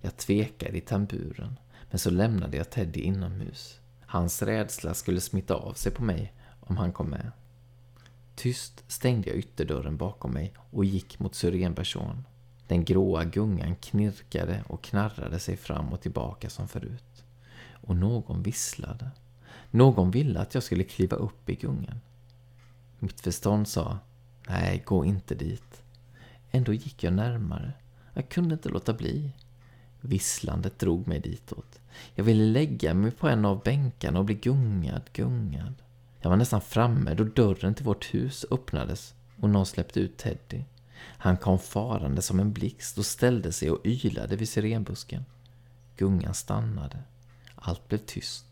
Jag 0.02 0.17
tvekade 0.17 0.78
i 0.78 0.82
tamburen, 0.82 1.58
men 1.89 2.00
så 2.00 2.10
lämnade 2.10 2.58
jag 2.58 2.69
Teddy 2.69 3.00
inomhus. 3.00 3.80
Hans 4.06 4.41
rädsla 4.41 4.93
skulle 4.93 5.21
smitta 5.21 5.56
av 5.56 5.74
sig 5.74 5.91
på 5.91 6.04
mig 6.04 6.34
om 6.60 6.78
han 6.78 6.91
kom 6.91 7.10
med. 7.10 7.32
Tyst 8.36 8.84
stängde 8.88 9.30
jag 9.30 9.38
ytterdörren 9.38 9.97
bakom 9.97 10.32
mig 10.32 10.54
och 10.71 10.86
gick 10.86 11.19
mot 11.19 11.36
syrenbersån. 11.36 12.26
Den 12.67 12.86
gråa 12.86 13.24
gungan 13.24 13.76
knirkade 13.76 14.63
och 14.67 14.84
knarrade 14.84 15.39
sig 15.39 15.58
fram 15.58 15.93
och 15.93 16.02
tillbaka 16.02 16.50
som 16.50 16.67
förut. 16.67 17.11
Och 17.82 17.96
någon 17.96 18.44
visslade. 18.44 19.12
Någon 19.72 20.12
ville 20.12 20.39
att 20.39 20.54
jag 20.54 20.63
skulle 20.63 20.84
kliva 20.84 21.17
upp 21.17 21.50
i 21.50 21.56
gungan. 21.56 22.00
Mitt 23.00 23.22
förstånd 23.22 23.67
sa, 23.67 23.98
nej, 24.48 24.84
gå 24.86 25.06
inte 25.06 25.36
dit. 25.36 25.84
Ändå 26.52 26.74
gick 26.74 27.04
jag 27.04 27.13
närmare. 27.13 27.74
Jag 28.13 28.30
kunde 28.30 28.54
inte 28.54 28.70
låta 28.70 28.94
bli. 28.94 29.32
Visslandet 30.02 30.80
drog 30.80 31.08
mig 31.08 31.20
ditåt. 31.20 31.80
Jag 32.15 32.24
ville 32.24 32.44
lägga 32.44 32.94
mig 32.94 33.12
på 33.12 33.28
en 33.28 33.46
av 33.46 33.63
bänkarna 33.63 34.20
och 34.20 34.26
bli 34.26 34.36
gungad, 34.36 35.02
gungad. 35.13 35.74
Jag 36.22 36.30
var 36.30 36.38
nästan 36.38 36.62
framme 36.62 37.13
då 37.13 37.24
dörren 37.24 37.76
till 37.76 37.86
vårt 37.86 38.13
hus 38.13 38.46
öppnades 38.52 39.13
och 39.39 39.50
någon 39.50 39.65
släppte 39.65 40.00
ut 40.00 40.17
Teddy. 40.17 40.63
Han 41.02 41.38
kom 41.38 41.60
farande 41.60 42.22
som 42.22 42.39
en 42.39 42.54
blixt 42.54 42.98
och 42.98 43.06
ställde 43.06 43.52
sig 43.52 43.72
och 43.72 43.86
ylade 43.86 44.36
vid 44.36 44.50
sirenbusken. 44.50 45.26
Gungan 45.98 46.34
stannade. 46.34 46.98
Allt 47.63 47.88
blev 47.88 47.97
tyst. 47.97 48.45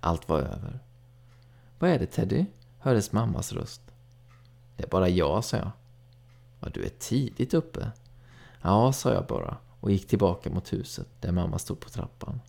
Allt 0.00 0.28
var 0.28 0.38
över. 0.38 0.78
Vad 1.78 1.90
är 1.90 1.98
det 1.98 2.06
Teddy? 2.06 2.44
hördes 2.78 3.12
mammas 3.12 3.52
röst. 3.52 3.82
Det 4.76 4.84
är 4.84 4.88
bara 4.88 5.08
jag, 5.08 5.44
sa 5.44 5.56
jag. 5.56 5.70
Ja, 6.60 6.68
du 6.74 6.84
är 6.84 6.92
tidigt 6.98 7.54
uppe. 7.54 7.90
Ja, 8.62 8.92
sa 8.92 9.12
jag 9.12 9.26
bara 9.26 9.56
och 9.80 9.90
gick 9.90 10.08
tillbaka 10.08 10.50
mot 10.50 10.72
huset 10.72 11.08
där 11.20 11.32
mamma 11.32 11.58
stod 11.58 11.80
på 11.80 11.88
trappan. 11.88 12.40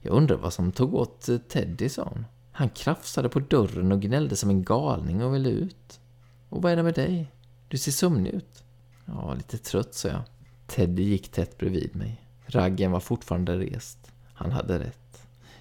Jag 0.00 0.14
undrar 0.14 0.36
vad 0.36 0.52
som 0.52 0.72
tog 0.72 0.94
åt 0.94 1.28
eh, 1.28 1.38
Teddy, 1.38 1.88
sa 1.88 2.02
hon. 2.02 2.26
Han 2.52 2.68
krafsade 2.68 3.28
på 3.28 3.40
dörren 3.40 3.92
och 3.92 4.00
gnällde 4.00 4.36
som 4.36 4.50
en 4.50 4.62
galning 4.62 5.24
och 5.24 5.34
ville 5.34 5.48
ut. 5.48 6.00
Och 6.48 6.62
vad 6.62 6.72
är 6.72 6.76
det 6.76 6.82
med 6.82 6.94
dig? 6.94 7.32
Du 7.68 7.78
ser 7.78 7.92
sömnig 7.92 8.30
ut. 8.30 8.64
Ja, 9.04 9.34
lite 9.34 9.58
trött, 9.58 9.94
sa 9.94 10.08
jag. 10.08 10.22
Teddy 10.66 11.02
gick 11.02 11.28
tätt 11.28 11.58
bredvid 11.58 11.96
mig. 11.96 12.24
Raggen 12.46 12.90
var 12.90 13.00
fortfarande 13.00 13.58
rest. 13.58 14.12
Han 14.34 14.52
hade 14.52 14.78
rätt. 14.78 15.07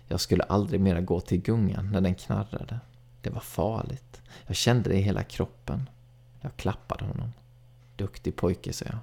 Jag 0.08 0.20
skulle 0.20 0.43
aldrig 0.43 0.82
mera 0.82 1.01
gå 1.01 1.20
till 1.20 1.41
gungan 1.41 1.91
när 1.91 2.01
den 2.01 2.16
knarrade. 2.16 2.80
Det 3.22 3.30
var 3.30 3.39
farligt. 3.39 4.22
Jag 4.47 4.55
kände 4.55 4.89
det 4.89 4.95
i 4.95 5.01
hela 5.01 5.24
kroppen. 5.24 5.89
Jag 6.41 6.55
klappade 6.55 7.05
honom. 7.05 7.34
Duktig 7.95 8.36
pojke, 8.36 8.74
sa 8.74 8.86
jag. 8.86 8.99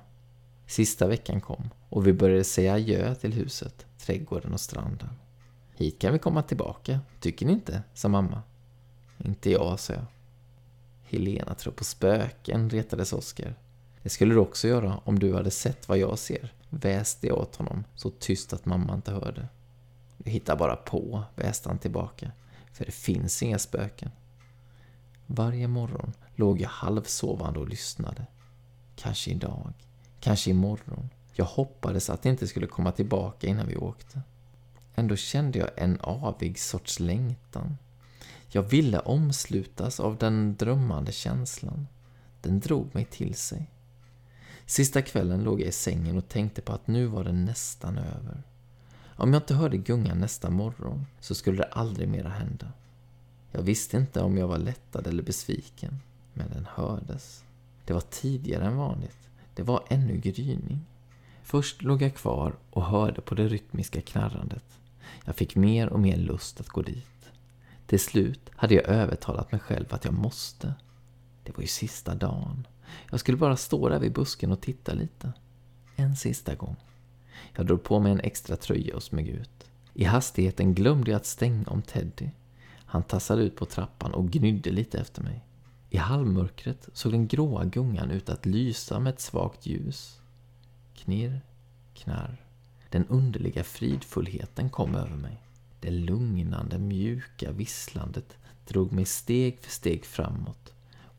Sista 0.66 1.06
veckan 1.06 1.40
kom 1.40 1.70
och 1.88 2.06
vi 2.06 2.12
började 2.12 2.44
säga 2.44 2.74
adjö 2.74 3.14
till 3.14 3.32
huset, 3.32 3.86
trädgården 3.98 4.52
och 4.52 4.60
stranden. 4.60 5.10
Hit 5.76 5.98
kan 5.98 6.12
vi 6.12 6.18
komma 6.18 6.42
tillbaka, 6.42 7.00
tycker 7.20 7.46
ni 7.46 7.52
inte? 7.52 7.82
sa 7.94 8.08
mamma. 8.08 8.42
Inte 9.18 9.50
jag, 9.50 9.80
sa 9.80 9.92
jag. 9.92 10.04
Helena 11.02 11.54
tror 11.54 11.72
på 11.72 11.84
spöken, 11.84 12.70
retades 12.70 13.12
Oskar. 13.12 13.54
Det 14.02 14.08
skulle 14.08 14.34
du 14.34 14.40
också 14.40 14.68
göra 14.68 15.00
om 15.04 15.18
du 15.18 15.34
hade 15.34 15.50
sett 15.50 15.88
vad 15.88 15.98
jag 15.98 16.18
ser, 16.18 16.52
väste 16.68 17.26
jag 17.26 17.38
åt 17.38 17.56
honom 17.56 17.84
så 17.94 18.10
tyst 18.10 18.52
att 18.52 18.66
mamma 18.66 18.94
inte 18.94 19.12
hörde. 19.12 19.48
Du 20.18 20.30
hittar 20.30 20.56
bara 20.56 20.76
på, 20.76 21.22
väste 21.36 21.68
han 21.68 21.78
tillbaka, 21.78 22.32
för 22.72 22.84
det 22.84 22.92
finns 22.92 23.42
inga 23.42 23.58
spöken. 23.58 24.10
Varje 25.26 25.68
morgon 25.68 26.12
låg 26.34 26.60
jag 26.60 26.68
halvsovande 26.68 27.58
och 27.58 27.68
lyssnade. 27.68 28.26
Kanske 28.96 29.30
idag, 29.30 29.72
Kanske 30.20 30.50
imorgon. 30.50 31.10
Jag 31.32 31.44
hoppades 31.44 32.10
att 32.10 32.22
det 32.22 32.28
inte 32.28 32.46
skulle 32.46 32.66
komma 32.66 32.92
tillbaka 32.92 33.46
innan 33.46 33.68
vi 33.68 33.76
åkte. 33.76 34.22
Ändå 34.94 35.16
kände 35.16 35.58
jag 35.58 35.70
en 35.76 36.00
avig 36.00 36.58
sorts 36.58 37.00
längtan. 37.00 37.78
Jag 38.48 38.62
ville 38.62 38.98
omslutas 38.98 40.00
av 40.00 40.16
den 40.16 40.56
drömmande 40.56 41.12
känslan. 41.12 41.86
Den 42.40 42.60
drog 42.60 42.94
mig 42.94 43.04
till 43.04 43.34
sig. 43.34 43.70
Sista 44.66 45.02
kvällen 45.02 45.44
låg 45.44 45.60
jag 45.60 45.68
i 45.68 45.72
sängen 45.72 46.18
och 46.18 46.28
tänkte 46.28 46.62
på 46.62 46.72
att 46.72 46.86
nu 46.86 47.06
var 47.06 47.24
det 47.24 47.32
nästan 47.32 47.98
över. 47.98 48.42
Om 49.16 49.32
jag 49.32 49.42
inte 49.42 49.54
hörde 49.54 49.76
gungan 49.76 50.18
nästa 50.18 50.50
morgon 50.50 51.06
så 51.20 51.34
skulle 51.34 51.56
det 51.56 51.68
aldrig 51.72 52.08
mera 52.08 52.28
hända. 52.28 52.72
Jag 53.52 53.62
visste 53.62 53.96
inte 53.96 54.20
om 54.20 54.38
jag 54.38 54.48
var 54.48 54.58
lättad 54.58 55.06
eller 55.06 55.22
besviken, 55.22 56.00
men 56.32 56.50
den 56.50 56.66
hördes. 56.74 57.44
Det 57.84 57.92
var 57.92 58.00
tidigare 58.00 58.64
än 58.64 58.76
vanligt. 58.76 59.28
Det 59.54 59.62
var 59.62 59.84
ännu 59.88 60.16
gryning. 60.16 60.80
Först 61.42 61.82
låg 61.82 62.02
jag 62.02 62.14
kvar 62.14 62.56
och 62.70 62.84
hörde 62.84 63.20
på 63.20 63.34
det 63.34 63.48
rytmiska 63.48 64.00
knarrandet. 64.00 64.64
Jag 65.24 65.36
fick 65.36 65.56
mer 65.56 65.88
och 65.88 66.00
mer 66.00 66.16
lust 66.16 66.60
att 66.60 66.68
gå 66.68 66.82
dit. 66.82 67.30
Till 67.86 68.00
slut 68.00 68.50
hade 68.50 68.74
jag 68.74 68.84
övertalat 68.84 69.52
mig 69.52 69.60
själv 69.60 69.86
att 69.90 70.04
jag 70.04 70.14
måste. 70.14 70.74
Det 71.42 71.56
var 71.56 71.62
ju 71.62 71.68
sista 71.68 72.14
dagen. 72.14 72.66
Jag 73.10 73.20
skulle 73.20 73.38
bara 73.38 73.56
stå 73.56 73.88
där 73.88 73.98
vid 73.98 74.12
busken 74.12 74.52
och 74.52 74.60
titta 74.60 74.92
lite. 74.92 75.32
En 75.96 76.16
sista 76.16 76.54
gång. 76.54 76.76
Jag 77.52 77.66
drog 77.66 77.82
på 77.82 78.00
mig 78.00 78.12
en 78.12 78.20
extra 78.20 78.56
tröja 78.56 78.96
och 78.96 79.02
smög 79.02 79.28
ut. 79.28 79.70
I 79.94 80.04
hastigheten 80.04 80.74
glömde 80.74 81.10
jag 81.10 81.16
att 81.16 81.26
stänga 81.26 81.64
om 81.66 81.82
Teddy. 81.82 82.28
Han 82.86 83.02
tassade 83.02 83.42
ut 83.42 83.56
på 83.56 83.64
trappan 83.64 84.14
och 84.14 84.30
gnydde 84.30 84.70
lite 84.70 84.98
efter 84.98 85.22
mig. 85.22 85.44
I 85.90 85.96
halvmörkret 85.96 86.88
såg 86.92 87.12
den 87.12 87.26
gråa 87.26 87.64
gungan 87.64 88.10
ut 88.10 88.28
att 88.28 88.46
lysa 88.46 89.00
med 89.00 89.12
ett 89.12 89.20
svagt 89.20 89.66
ljus. 89.66 90.20
Knirr, 90.94 91.40
knarr. 91.94 92.44
Den 92.90 93.06
underliga 93.06 93.64
fridfullheten 93.64 94.70
kom 94.70 94.94
över 94.94 95.16
mig. 95.16 95.40
Det 95.80 95.90
lugnande, 95.90 96.78
mjuka 96.78 97.52
visslandet 97.52 98.36
drog 98.66 98.92
mig 98.92 99.04
steg 99.04 99.58
för 99.60 99.70
steg 99.70 100.04
framåt 100.04 100.74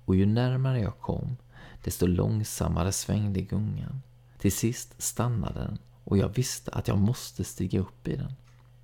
och 0.05 0.15
ju 0.15 0.25
närmare 0.25 0.79
jag 0.79 0.99
kom, 0.99 1.37
desto 1.83 2.07
långsammare 2.07 2.91
svängde 2.91 3.41
gungan. 3.41 4.01
Till 4.37 4.51
sist 4.51 5.01
stannade 5.01 5.59
den 5.59 5.77
och 6.05 6.17
jag 6.17 6.29
visste 6.29 6.71
att 6.71 6.87
jag 6.87 6.97
måste 6.97 7.43
stiga 7.43 7.79
upp 7.79 8.07
i 8.07 8.15
den. 8.15 8.33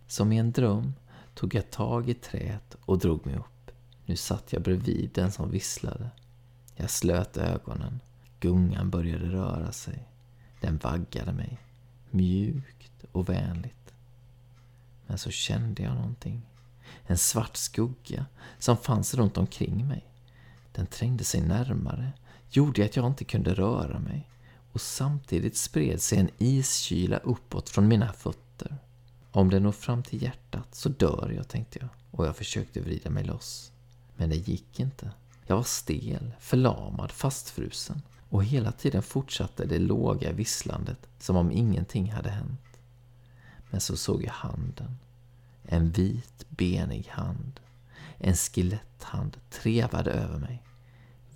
Som 0.07 0.32
i 0.32 0.38
en 0.38 0.51
dröm 0.51 0.93
tog 1.34 1.55
jag 1.55 1.72
tag 1.72 2.09
i 2.09 2.13
träet 2.13 2.78
och 2.86 2.99
drog 2.99 3.26
mig 3.26 3.36
upp. 3.36 3.72
Nu 4.05 4.15
satt 4.15 4.53
jag 4.53 4.61
bredvid 4.61 5.09
den 5.13 5.32
som 5.32 5.51
visslade. 5.51 6.09
Jag 6.76 6.89
slöt 6.89 7.38
ögonen. 7.38 7.99
Gungan 8.39 8.89
började 8.89 9.26
röra 9.26 9.72
sig. 9.72 10.07
Den 10.61 10.78
vaggade 10.78 11.34
mig, 11.34 11.59
mjukt 12.09 13.05
och 13.11 13.30
vänligt. 13.30 13.93
Men 15.07 15.17
så 15.17 15.32
kände 15.32 15.84
jag 15.84 15.95
någonting. 15.95 16.41
En 17.07 17.17
svart 17.17 17.57
skugga 17.57 18.26
som 18.59 18.78
fanns 18.78 19.13
runt 19.13 19.38
omkring 19.38 19.88
mig. 19.88 20.05
Den 20.72 20.88
trängde 20.88 21.24
sig 21.24 21.41
närmare, 21.41 22.11
gjorde 22.49 22.86
att 22.86 22.95
jag 22.95 23.07
inte 23.07 23.24
kunde 23.26 23.53
röra 23.53 23.99
mig 23.99 24.28
och 24.72 24.82
samtidigt 24.82 25.57
spred 25.57 26.01
sig 26.01 26.19
en 26.19 26.30
iskyla 26.38 27.17
uppåt 27.17 27.69
från 27.69 27.88
mina 27.88 28.13
fötter. 28.13 28.78
Om 29.32 29.49
det 29.49 29.59
når 29.59 29.72
fram 29.72 30.03
till 30.03 30.22
hjärtat 30.22 30.76
så 30.76 30.89
dör 30.89 31.34
jag, 31.36 31.47
tänkte 31.47 31.80
jag 31.80 31.89
och 32.11 32.28
jag 32.28 32.36
försökte 32.36 32.82
vrida 32.82 33.09
mig 33.09 33.24
loss. 33.24 33.72
Men 34.15 34.30
det 34.30 34.36
gick 34.36 34.80
inte. 34.80 35.11
Jag 35.45 35.55
var 35.55 35.63
stel, 35.63 36.32
förlamad, 36.39 37.11
fastfrusen 37.11 38.01
och 38.30 38.45
hela 38.45 38.72
tiden 38.72 39.03
fortsatte 39.03 39.65
det 39.65 39.80
låga 39.80 40.32
visslandet 40.32 41.07
som 41.19 41.36
om 41.36 41.51
ingenting 41.51 42.11
hade 42.11 42.30
hänt. 42.30 42.80
Men 43.69 43.82
så 43.82 43.97
såg 43.97 44.24
jag 44.24 44.32
handen. 44.32 44.97
En 45.63 45.91
vit, 45.91 46.45
benig 46.49 47.07
hand. 47.07 47.59
En 48.17 48.36
skeletthand 48.36 49.38
trevade 49.49 50.11
över 50.11 50.38
mig. 50.38 50.63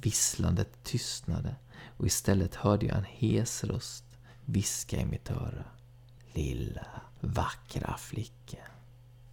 Visslandet 0.01 0.83
tystnade 0.83 1.55
och 1.97 2.05
istället 2.05 2.55
hörde 2.55 2.85
jag 2.85 2.97
en 2.97 3.05
hes 3.05 3.63
röst 3.63 4.03
viska 4.45 5.01
i 5.01 5.05
mitt 5.05 5.31
öra. 5.31 5.63
Lilla, 6.33 6.87
vackra 7.19 7.97
flicka. 7.97 8.57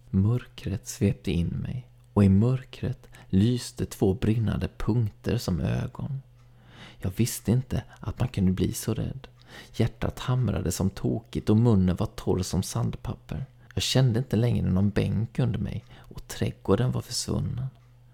Mörkret 0.09 0.87
svepte 0.87 1.31
in 1.31 1.47
mig 1.47 1.87
och 2.13 2.23
i 2.23 2.29
mörkret 2.29 3.07
lyste 3.29 3.85
två 3.85 4.13
brinnande 4.13 4.69
punkter 4.77 5.37
som 5.37 5.59
ögon. 5.59 6.21
Jag 6.99 7.11
visste 7.15 7.51
inte 7.51 7.83
att 7.99 8.19
man 8.19 8.27
kunde 8.27 8.51
bli 8.51 8.73
så 8.73 8.93
rädd. 8.93 9.27
Hjärtat 9.75 10.19
hamrade 10.19 10.71
som 10.71 10.89
tokigt 10.89 11.49
och 11.49 11.57
munnen 11.57 11.95
var 11.95 12.05
torr 12.05 12.41
som 12.41 12.63
sandpapper. 12.63 13.45
Jag 13.73 13.83
kände 13.83 14.19
inte 14.19 14.35
längre 14.35 14.69
någon 14.69 14.89
bänk 14.89 15.39
under 15.39 15.59
mig 15.59 15.85
och 15.95 16.27
trädgården 16.27 16.91
var 16.91 17.01
försvunnen. 17.01 17.67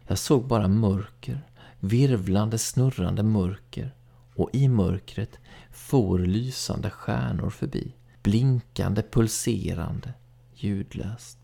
Jag 0.08 0.18
såg 0.18 0.48
bara 0.48 0.68
mörker, 0.68 1.42
virvlande, 1.80 2.58
snurrande 2.58 3.24
mörker 3.24 3.92
och 4.40 4.50
i 4.54 4.68
mörkret 4.68 5.40
for 5.72 6.20
lysande 6.20 6.90
stjärnor 6.90 7.50
förbi, 7.50 7.94
blinkande, 8.24 9.02
pulserande, 9.12 10.14
ljudlöst. 10.54 11.38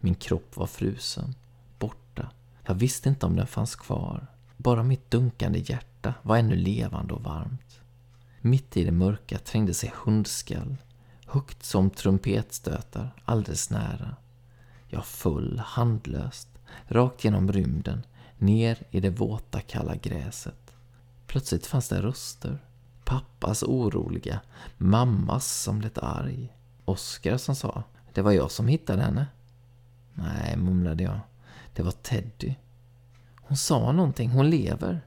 Min 0.00 0.14
kropp 0.14 0.56
var 0.56 0.66
frusen, 0.66 1.34
borta. 1.78 2.30
Jag 2.64 2.74
visste 2.74 3.08
inte 3.08 3.26
om 3.26 3.36
den 3.36 3.46
fanns 3.46 3.76
kvar. 3.76 4.26
Bara 4.56 4.82
mitt 4.82 5.10
dunkande 5.10 5.58
hjärta 5.58 6.14
var 6.22 6.36
ännu 6.36 6.56
levande 6.56 7.14
och 7.14 7.22
varmt. 7.22 7.80
Mitt 8.40 8.76
i 8.76 8.84
det 8.84 8.92
mörka 8.92 9.38
trängde 9.38 9.74
sig 9.74 9.92
hundskall, 10.04 10.76
högt 11.26 11.64
som 11.64 11.90
trumpetstötar, 11.90 13.22
alldeles 13.24 13.70
nära. 13.70 14.16
Jag 14.88 15.06
föll 15.06 15.58
handlöst, 15.58 16.48
rakt 16.86 17.24
genom 17.24 17.52
rymden, 17.52 18.02
ner 18.38 18.78
i 18.90 19.00
det 19.00 19.10
våta 19.10 19.60
kalla 19.60 19.96
gräset. 19.96 20.67
Plötsligt 21.28 21.66
fanns 21.66 21.88
det 21.88 22.02
röster. 22.02 22.58
Pappas 23.04 23.62
oroliga, 23.62 24.40
mammas 24.76 25.62
som 25.62 25.80
lät 25.80 25.98
arg. 25.98 26.56
Oskar 26.84 27.36
som 27.36 27.54
sa, 27.54 27.82
det 28.14 28.22
var 28.22 28.32
jag 28.32 28.50
som 28.50 28.68
hittade 28.68 29.02
henne. 29.02 29.26
Nej, 30.14 30.56
mumlade 30.56 31.02
jag. 31.02 31.20
Det 31.74 31.82
var 31.82 31.92
Teddy. 31.92 32.54
Hon 33.36 33.56
sa 33.56 33.92
någonting, 33.92 34.30
hon 34.30 34.50
lever. 34.50 35.00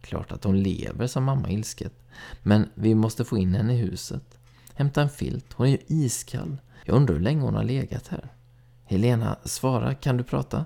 Klart 0.00 0.32
att 0.32 0.44
hon 0.44 0.62
lever, 0.62 1.06
sa 1.06 1.20
mamma 1.20 1.50
ilsket. 1.50 1.94
Men 2.42 2.70
vi 2.74 2.94
måste 2.94 3.24
få 3.24 3.38
in 3.38 3.54
henne 3.54 3.74
i 3.74 3.76
huset. 3.76 4.38
Hämta 4.74 5.02
en 5.02 5.10
filt, 5.10 5.52
hon 5.52 5.66
är 5.66 5.70
ju 5.70 5.78
iskall. 5.86 6.56
Jag 6.84 6.96
undrar 6.96 7.14
hur 7.14 7.22
länge 7.22 7.42
hon 7.42 7.54
har 7.54 7.64
legat 7.64 8.08
här. 8.08 8.32
Helena, 8.84 9.36
svara, 9.44 9.94
kan 9.94 10.16
du 10.16 10.24
prata? 10.24 10.64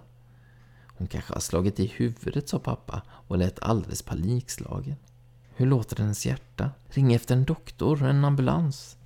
Hon 0.97 1.07
kanske 1.07 1.33
har 1.35 1.41
slagit 1.41 1.81
i 1.81 1.87
huvudet, 1.87 2.49
sa 2.49 2.59
pappa 2.59 3.03
och 3.09 3.39
lät 3.39 3.63
alldeles 3.63 4.03
panikslagen. 4.03 4.97
Hur 5.57 5.67
låter 5.67 5.97
hennes 5.97 6.27
hjärta? 6.27 6.71
Ring 6.89 7.13
efter 7.13 7.35
en 7.37 7.45
doktor, 7.45 8.03
en 8.03 8.25
ambulans. 8.25 8.97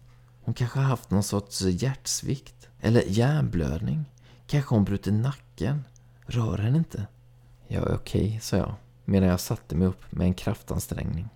Hon 0.42 0.54
kanske 0.54 0.78
har 0.78 0.86
haft 0.86 1.10
någon 1.10 1.22
sorts 1.22 1.62
hjärtsvikt. 1.62 2.68
Eller 2.80 3.02
hjärnblödning. 3.06 4.04
Kanske 4.46 4.74
hon 4.74 4.84
brutit 4.84 5.12
nacken. 5.12 5.84
Rör 6.26 6.58
henne 6.58 6.78
inte. 6.78 7.06
Jag 7.66 7.90
är 7.90 7.94
okej, 7.94 8.38
sa 8.42 8.56
jag, 8.56 8.74
medan 9.04 9.28
jag 9.28 9.40
satte 9.40 9.76
mig 9.76 9.88
upp 9.88 10.12
med 10.12 10.26
en 10.26 10.34
kraftansträngning. 10.34 11.28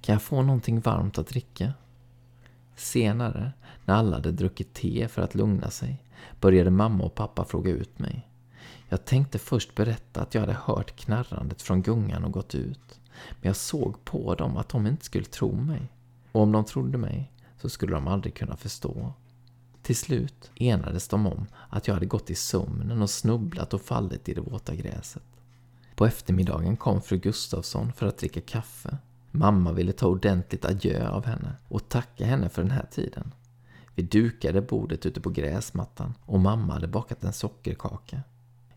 Kan 0.00 0.12
jag 0.12 0.22
få 0.22 0.42
någonting 0.42 0.80
varmt 0.80 1.18
att 1.18 1.28
dricka? 1.28 1.72
Senare, 2.76 3.52
när 3.84 3.94
alla 3.94 4.16
hade 4.16 4.32
druckit 4.32 4.74
te 4.74 5.08
för 5.08 5.22
att 5.22 5.34
lugna 5.34 5.70
sig, 5.70 6.02
började 6.40 6.70
mamma 6.70 7.04
och 7.04 7.14
pappa 7.14 7.44
fråga 7.44 7.70
ut 7.70 7.98
mig. 7.98 8.28
Jag 8.94 9.04
tänkte 9.04 9.38
först 9.38 9.74
berätta 9.74 10.22
att 10.22 10.34
jag 10.34 10.40
hade 10.40 10.58
hört 10.64 10.96
knarrandet 10.96 11.62
från 11.62 11.82
gungan 11.82 12.24
och 12.24 12.32
gått 12.32 12.54
ut. 12.54 13.00
Men 13.30 13.48
jag 13.48 13.56
såg 13.56 14.04
på 14.04 14.34
dem 14.34 14.56
att 14.56 14.68
de 14.68 14.86
inte 14.86 15.04
skulle 15.04 15.24
tro 15.24 15.52
mig. 15.52 15.92
Och 16.32 16.42
om 16.42 16.52
de 16.52 16.64
trodde 16.64 16.98
mig 16.98 17.32
så 17.60 17.68
skulle 17.68 17.92
de 17.92 18.08
aldrig 18.08 18.34
kunna 18.34 18.56
förstå. 18.56 19.12
Till 19.82 19.96
slut 19.96 20.50
enades 20.54 21.08
de 21.08 21.26
om 21.26 21.46
att 21.68 21.86
jag 21.86 21.94
hade 21.94 22.06
gått 22.06 22.30
i 22.30 22.34
sömnen 22.34 23.02
och 23.02 23.10
snubblat 23.10 23.74
och 23.74 23.82
fallit 23.82 24.28
i 24.28 24.34
det 24.34 24.40
våta 24.40 24.74
gräset. 24.74 25.22
På 25.94 26.06
eftermiddagen 26.06 26.76
kom 26.76 27.02
fru 27.02 27.18
Gustavsson 27.18 27.92
för 27.92 28.06
att 28.06 28.18
dricka 28.18 28.40
kaffe. 28.40 28.98
Mamma 29.30 29.72
ville 29.72 29.92
ta 29.92 30.06
ordentligt 30.06 30.64
adjö 30.64 31.08
av 31.08 31.26
henne 31.26 31.52
och 31.68 31.88
tacka 31.88 32.26
henne 32.26 32.48
för 32.48 32.62
den 32.62 32.70
här 32.70 32.86
tiden. 32.90 33.32
Vi 33.94 34.02
dukade 34.02 34.60
bordet 34.60 35.06
ute 35.06 35.20
på 35.20 35.30
gräsmattan 35.30 36.14
och 36.26 36.40
mamma 36.40 36.72
hade 36.72 36.88
bakat 36.88 37.24
en 37.24 37.32
sockerkaka. 37.32 38.22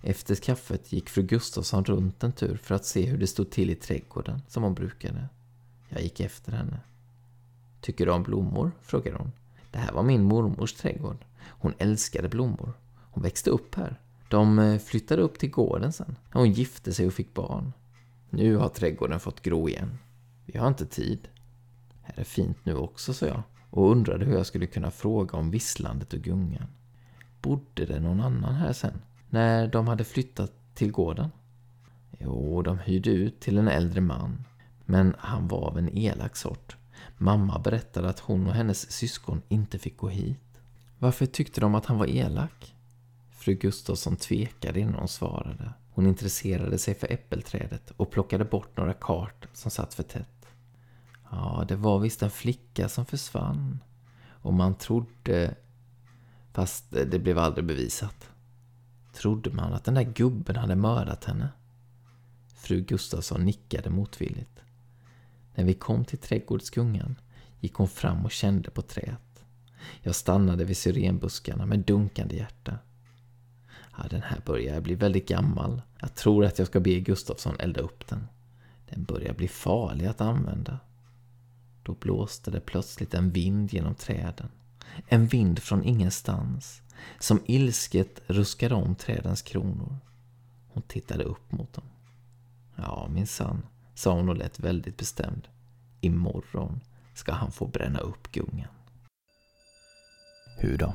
Efter 0.10 0.36
kaffet 0.36 0.94
gick 0.94 1.10
fru 1.10 1.24
Gustafsson 1.24 1.86
runt 1.86 2.24
en 2.24 2.32
tur 2.32 2.58
för 2.58 2.76
att 2.76 2.86
se 2.86 3.06
hur 3.06 3.18
det 3.18 3.28
stod 3.28 3.50
till 3.50 3.70
i 3.70 3.76
trädgården, 3.76 4.42
som 4.48 4.64
hon 4.64 4.74
brukade. 4.74 5.30
Jag 5.90 6.02
gick 6.02 6.20
efter 6.20 6.52
henne. 6.52 6.80
Tycker 7.82 8.06
du 8.06 8.12
om 8.12 8.24
blommor? 8.24 8.72
frågade 8.82 9.18
hon. 9.18 9.32
Det 9.72 9.78
här 9.78 9.92
var 9.92 10.04
min 10.04 10.24
mormors 10.24 10.74
trädgård. 10.74 11.26
Hon 11.40 11.74
älskade 11.78 12.30
blommor. 12.30 12.74
Hon 13.12 13.24
växte 13.24 13.50
upp 13.50 13.76
här. 13.76 14.00
De 14.30 14.60
eh, 14.60 14.80
flyttade 14.80 15.22
upp 15.22 15.40
till 15.40 15.50
gården 15.50 15.94
sen, 15.94 16.16
när 16.34 16.42
hon 16.42 16.52
gifte 16.52 16.94
sig 16.94 17.08
och 17.08 17.14
fick 17.14 17.34
barn. 17.34 17.74
Nu 18.30 18.56
har 18.56 18.70
trädgården 18.70 19.20
fått 19.20 19.42
gro 19.42 19.70
igen. 19.70 19.98
Vi 20.46 20.58
har 20.58 20.68
inte 20.68 20.86
tid. 20.86 21.28
Här 22.02 22.20
är 22.20 22.24
fint 22.24 22.58
nu 22.64 22.76
också, 22.76 23.14
sa 23.14 23.26
jag 23.26 23.44
och 23.70 23.92
undrade 23.92 24.26
hur 24.26 24.34
jag 24.34 24.46
skulle 24.46 24.68
kunna 24.68 24.92
fråga 24.92 25.38
om 25.38 25.52
visslandet 25.52 26.14
och 26.14 26.20
gungan. 26.20 26.68
Bodde 27.42 27.86
det 27.86 28.00
någon 28.00 28.22
annan 28.22 28.56
här 28.56 28.74
sen, 28.74 29.02
när 29.30 29.68
de 29.68 29.88
hade 29.88 30.04
flyttat 30.04 30.52
till 30.74 30.92
gården? 30.92 31.30
Jo, 32.20 32.62
de 32.62 32.80
hyrde 32.80 33.10
ut 33.10 33.40
till 33.40 33.58
en 33.58 33.68
äldre 33.68 34.02
man, 34.02 34.44
men 34.86 35.16
han 35.20 35.48
var 35.48 35.68
av 35.68 35.78
en 35.78 35.98
elak 35.98 36.36
sort. 36.36 36.78
Mamma 37.18 37.60
berättade 37.60 38.10
att 38.10 38.20
hon 38.20 38.48
och 38.48 38.54
hennes 38.54 38.92
syskon 38.92 39.42
inte 39.48 39.80
fick 39.80 39.98
gå 39.98 40.10
hit. 40.10 40.40
Varför 41.00 41.26
tyckte 41.26 41.62
de 41.62 41.76
att 41.76 41.86
han 41.86 41.98
var 41.98 42.08
elak? 42.08 42.76
Fru 43.32 43.54
Gustafsson 43.54 44.16
tvekade 44.16 44.80
innan 44.80 44.96
hon 44.96 45.08
svarade. 45.08 45.74
Hon 45.92 46.08
intresserade 46.08 46.78
sig 46.78 46.96
för 46.96 47.12
äppelträdet 47.12 47.92
och 47.98 48.12
plockade 48.12 48.46
bort 48.46 48.78
några 48.78 48.94
kart 48.94 49.48
som 49.54 49.72
satt 49.72 49.94
för 49.94 50.04
tätt. 50.04 50.48
Ja, 51.32 51.66
det 51.68 51.76
var 51.76 52.00
visst 52.00 52.24
en 52.24 52.32
flicka 52.32 52.90
som 52.90 53.06
försvann. 53.06 53.80
Och 54.30 54.54
man 54.54 54.76
trodde... 54.76 55.56
Fast 56.54 56.92
det 56.92 57.20
blev 57.20 57.40
aldrig 57.40 57.66
bevisat. 57.66 58.30
Trodde 59.18 59.50
man 59.50 59.74
att 59.74 59.84
den 59.84 59.94
där 59.94 60.04
gubben 60.04 60.56
hade 60.56 60.76
mördat 60.76 61.24
henne? 61.24 61.50
Fru 62.56 62.82
Gustafsson 62.82 63.46
nickade 63.46 63.90
motvilligt. 63.90 64.62
När 65.56 65.64
vi 65.64 65.74
kom 65.74 66.06
till 66.06 66.18
trädgårdsgungan 66.18 67.16
gick 67.60 67.74
hon 67.74 67.88
fram 67.88 68.26
och 68.26 68.32
kände 68.32 68.70
på 68.70 68.82
träet. 68.82 69.46
Jag 70.02 70.16
stannade 70.16 70.66
vid 70.66 70.78
syrenbuskarna 70.78 71.66
med 71.66 71.80
dunkande 71.80 72.36
hjärta. 72.36 72.78
Ja, 73.98 74.04
den 74.10 74.22
här 74.22 74.42
börjar 74.46 74.82
bli 74.82 74.96
väldigt 74.96 75.28
gammal. 75.28 75.82
Jag 76.00 76.16
tror 76.16 76.46
att 76.46 76.60
jag 76.60 76.68
ska 76.68 76.80
be 76.80 77.00
Gustafsson 77.00 77.60
elda 77.60 77.82
upp 77.82 78.08
den. 78.08 78.28
Den 78.90 79.04
börjar 79.04 79.34
bli 79.34 79.48
farlig 79.48 80.06
att 80.06 80.22
använda. 80.22 80.80
Då 81.84 81.94
blåste 81.94 82.52
det 82.52 82.60
plötsligt 82.60 83.14
en 83.14 83.32
vind 83.32 83.74
genom 83.74 83.96
träden. 83.96 84.50
En 85.08 85.28
vind 85.28 85.60
från 85.60 85.84
ingenstans, 85.84 86.82
som 87.20 87.42
ilsket 87.46 88.22
ruskade 88.28 88.76
om 88.76 88.96
trädens 88.96 89.42
kronor. 89.42 89.98
Hon 90.68 90.84
tittade 90.84 91.24
upp 91.24 91.52
mot 91.52 91.74
dem. 91.74 91.84
Ja, 92.76 93.08
min 93.12 93.28
son, 93.28 93.66
sa 93.96 94.14
hon 94.14 94.30
och 94.30 94.38
lät 94.38 94.60
väldigt 94.60 94.98
bestämd. 94.98 95.48
Imorgon 96.02 96.80
ska 97.14 97.32
han 97.32 97.52
få 97.52 97.68
bränna 97.68 98.00
upp 98.00 98.32
gungan. 98.32 98.70
Hur 100.58 100.78
då? 100.78 100.94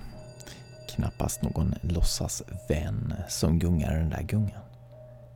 Knappast 0.89 1.43
någon 1.43 1.75
låtsas 1.83 2.43
vän 2.69 3.15
som 3.29 3.59
gungar 3.59 3.95
den 3.95 4.11
där 4.11 4.23
gungan. 4.23 4.63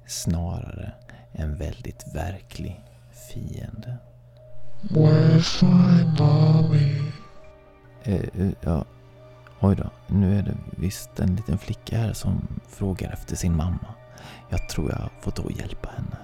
Snarare 0.07 0.93
en 1.33 1.59
väldigt 1.59 2.15
verklig 2.15 2.81
fiende. 3.33 3.97
Where's 4.83 5.65
my 5.65 6.05
mommy? 6.19 7.06
Eh, 8.07 8.15
eh, 8.15 8.53
ja, 8.61 8.85
oj 9.61 9.77
då. 9.77 9.91
Nu 10.07 10.39
är 10.39 10.43
det 10.43 10.57
visst 10.71 11.21
en 11.21 11.37
liten 11.37 11.59
flicka 11.59 11.99
här 11.99 12.13
som 12.13 12.49
frågar 12.69 13.13
efter 13.13 13.37
sin 13.37 13.57
mamma. 13.57 13.95
Jag 14.49 14.69
tror 14.69 14.91
jag 14.91 15.11
får 15.21 15.33
då 15.37 15.51
hjälpa 15.51 15.89
henne. 15.97 16.17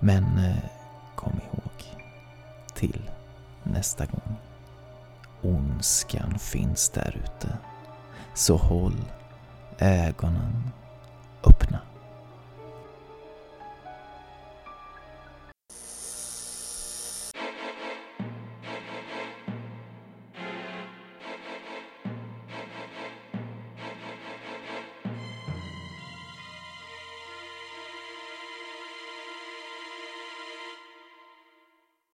Men 0.00 0.38
eh, 0.38 0.56
kom 1.14 1.32
ihåg, 1.32 1.98
till 2.74 3.10
nästa 3.62 4.06
gång. 4.06 4.36
Ondskan 5.42 6.38
finns 6.38 6.90
där 6.90 7.16
ute. 7.24 7.58
Så 8.34 8.56
håll 8.56 9.04
ögonen 9.78 10.70
öppna. 11.44 11.80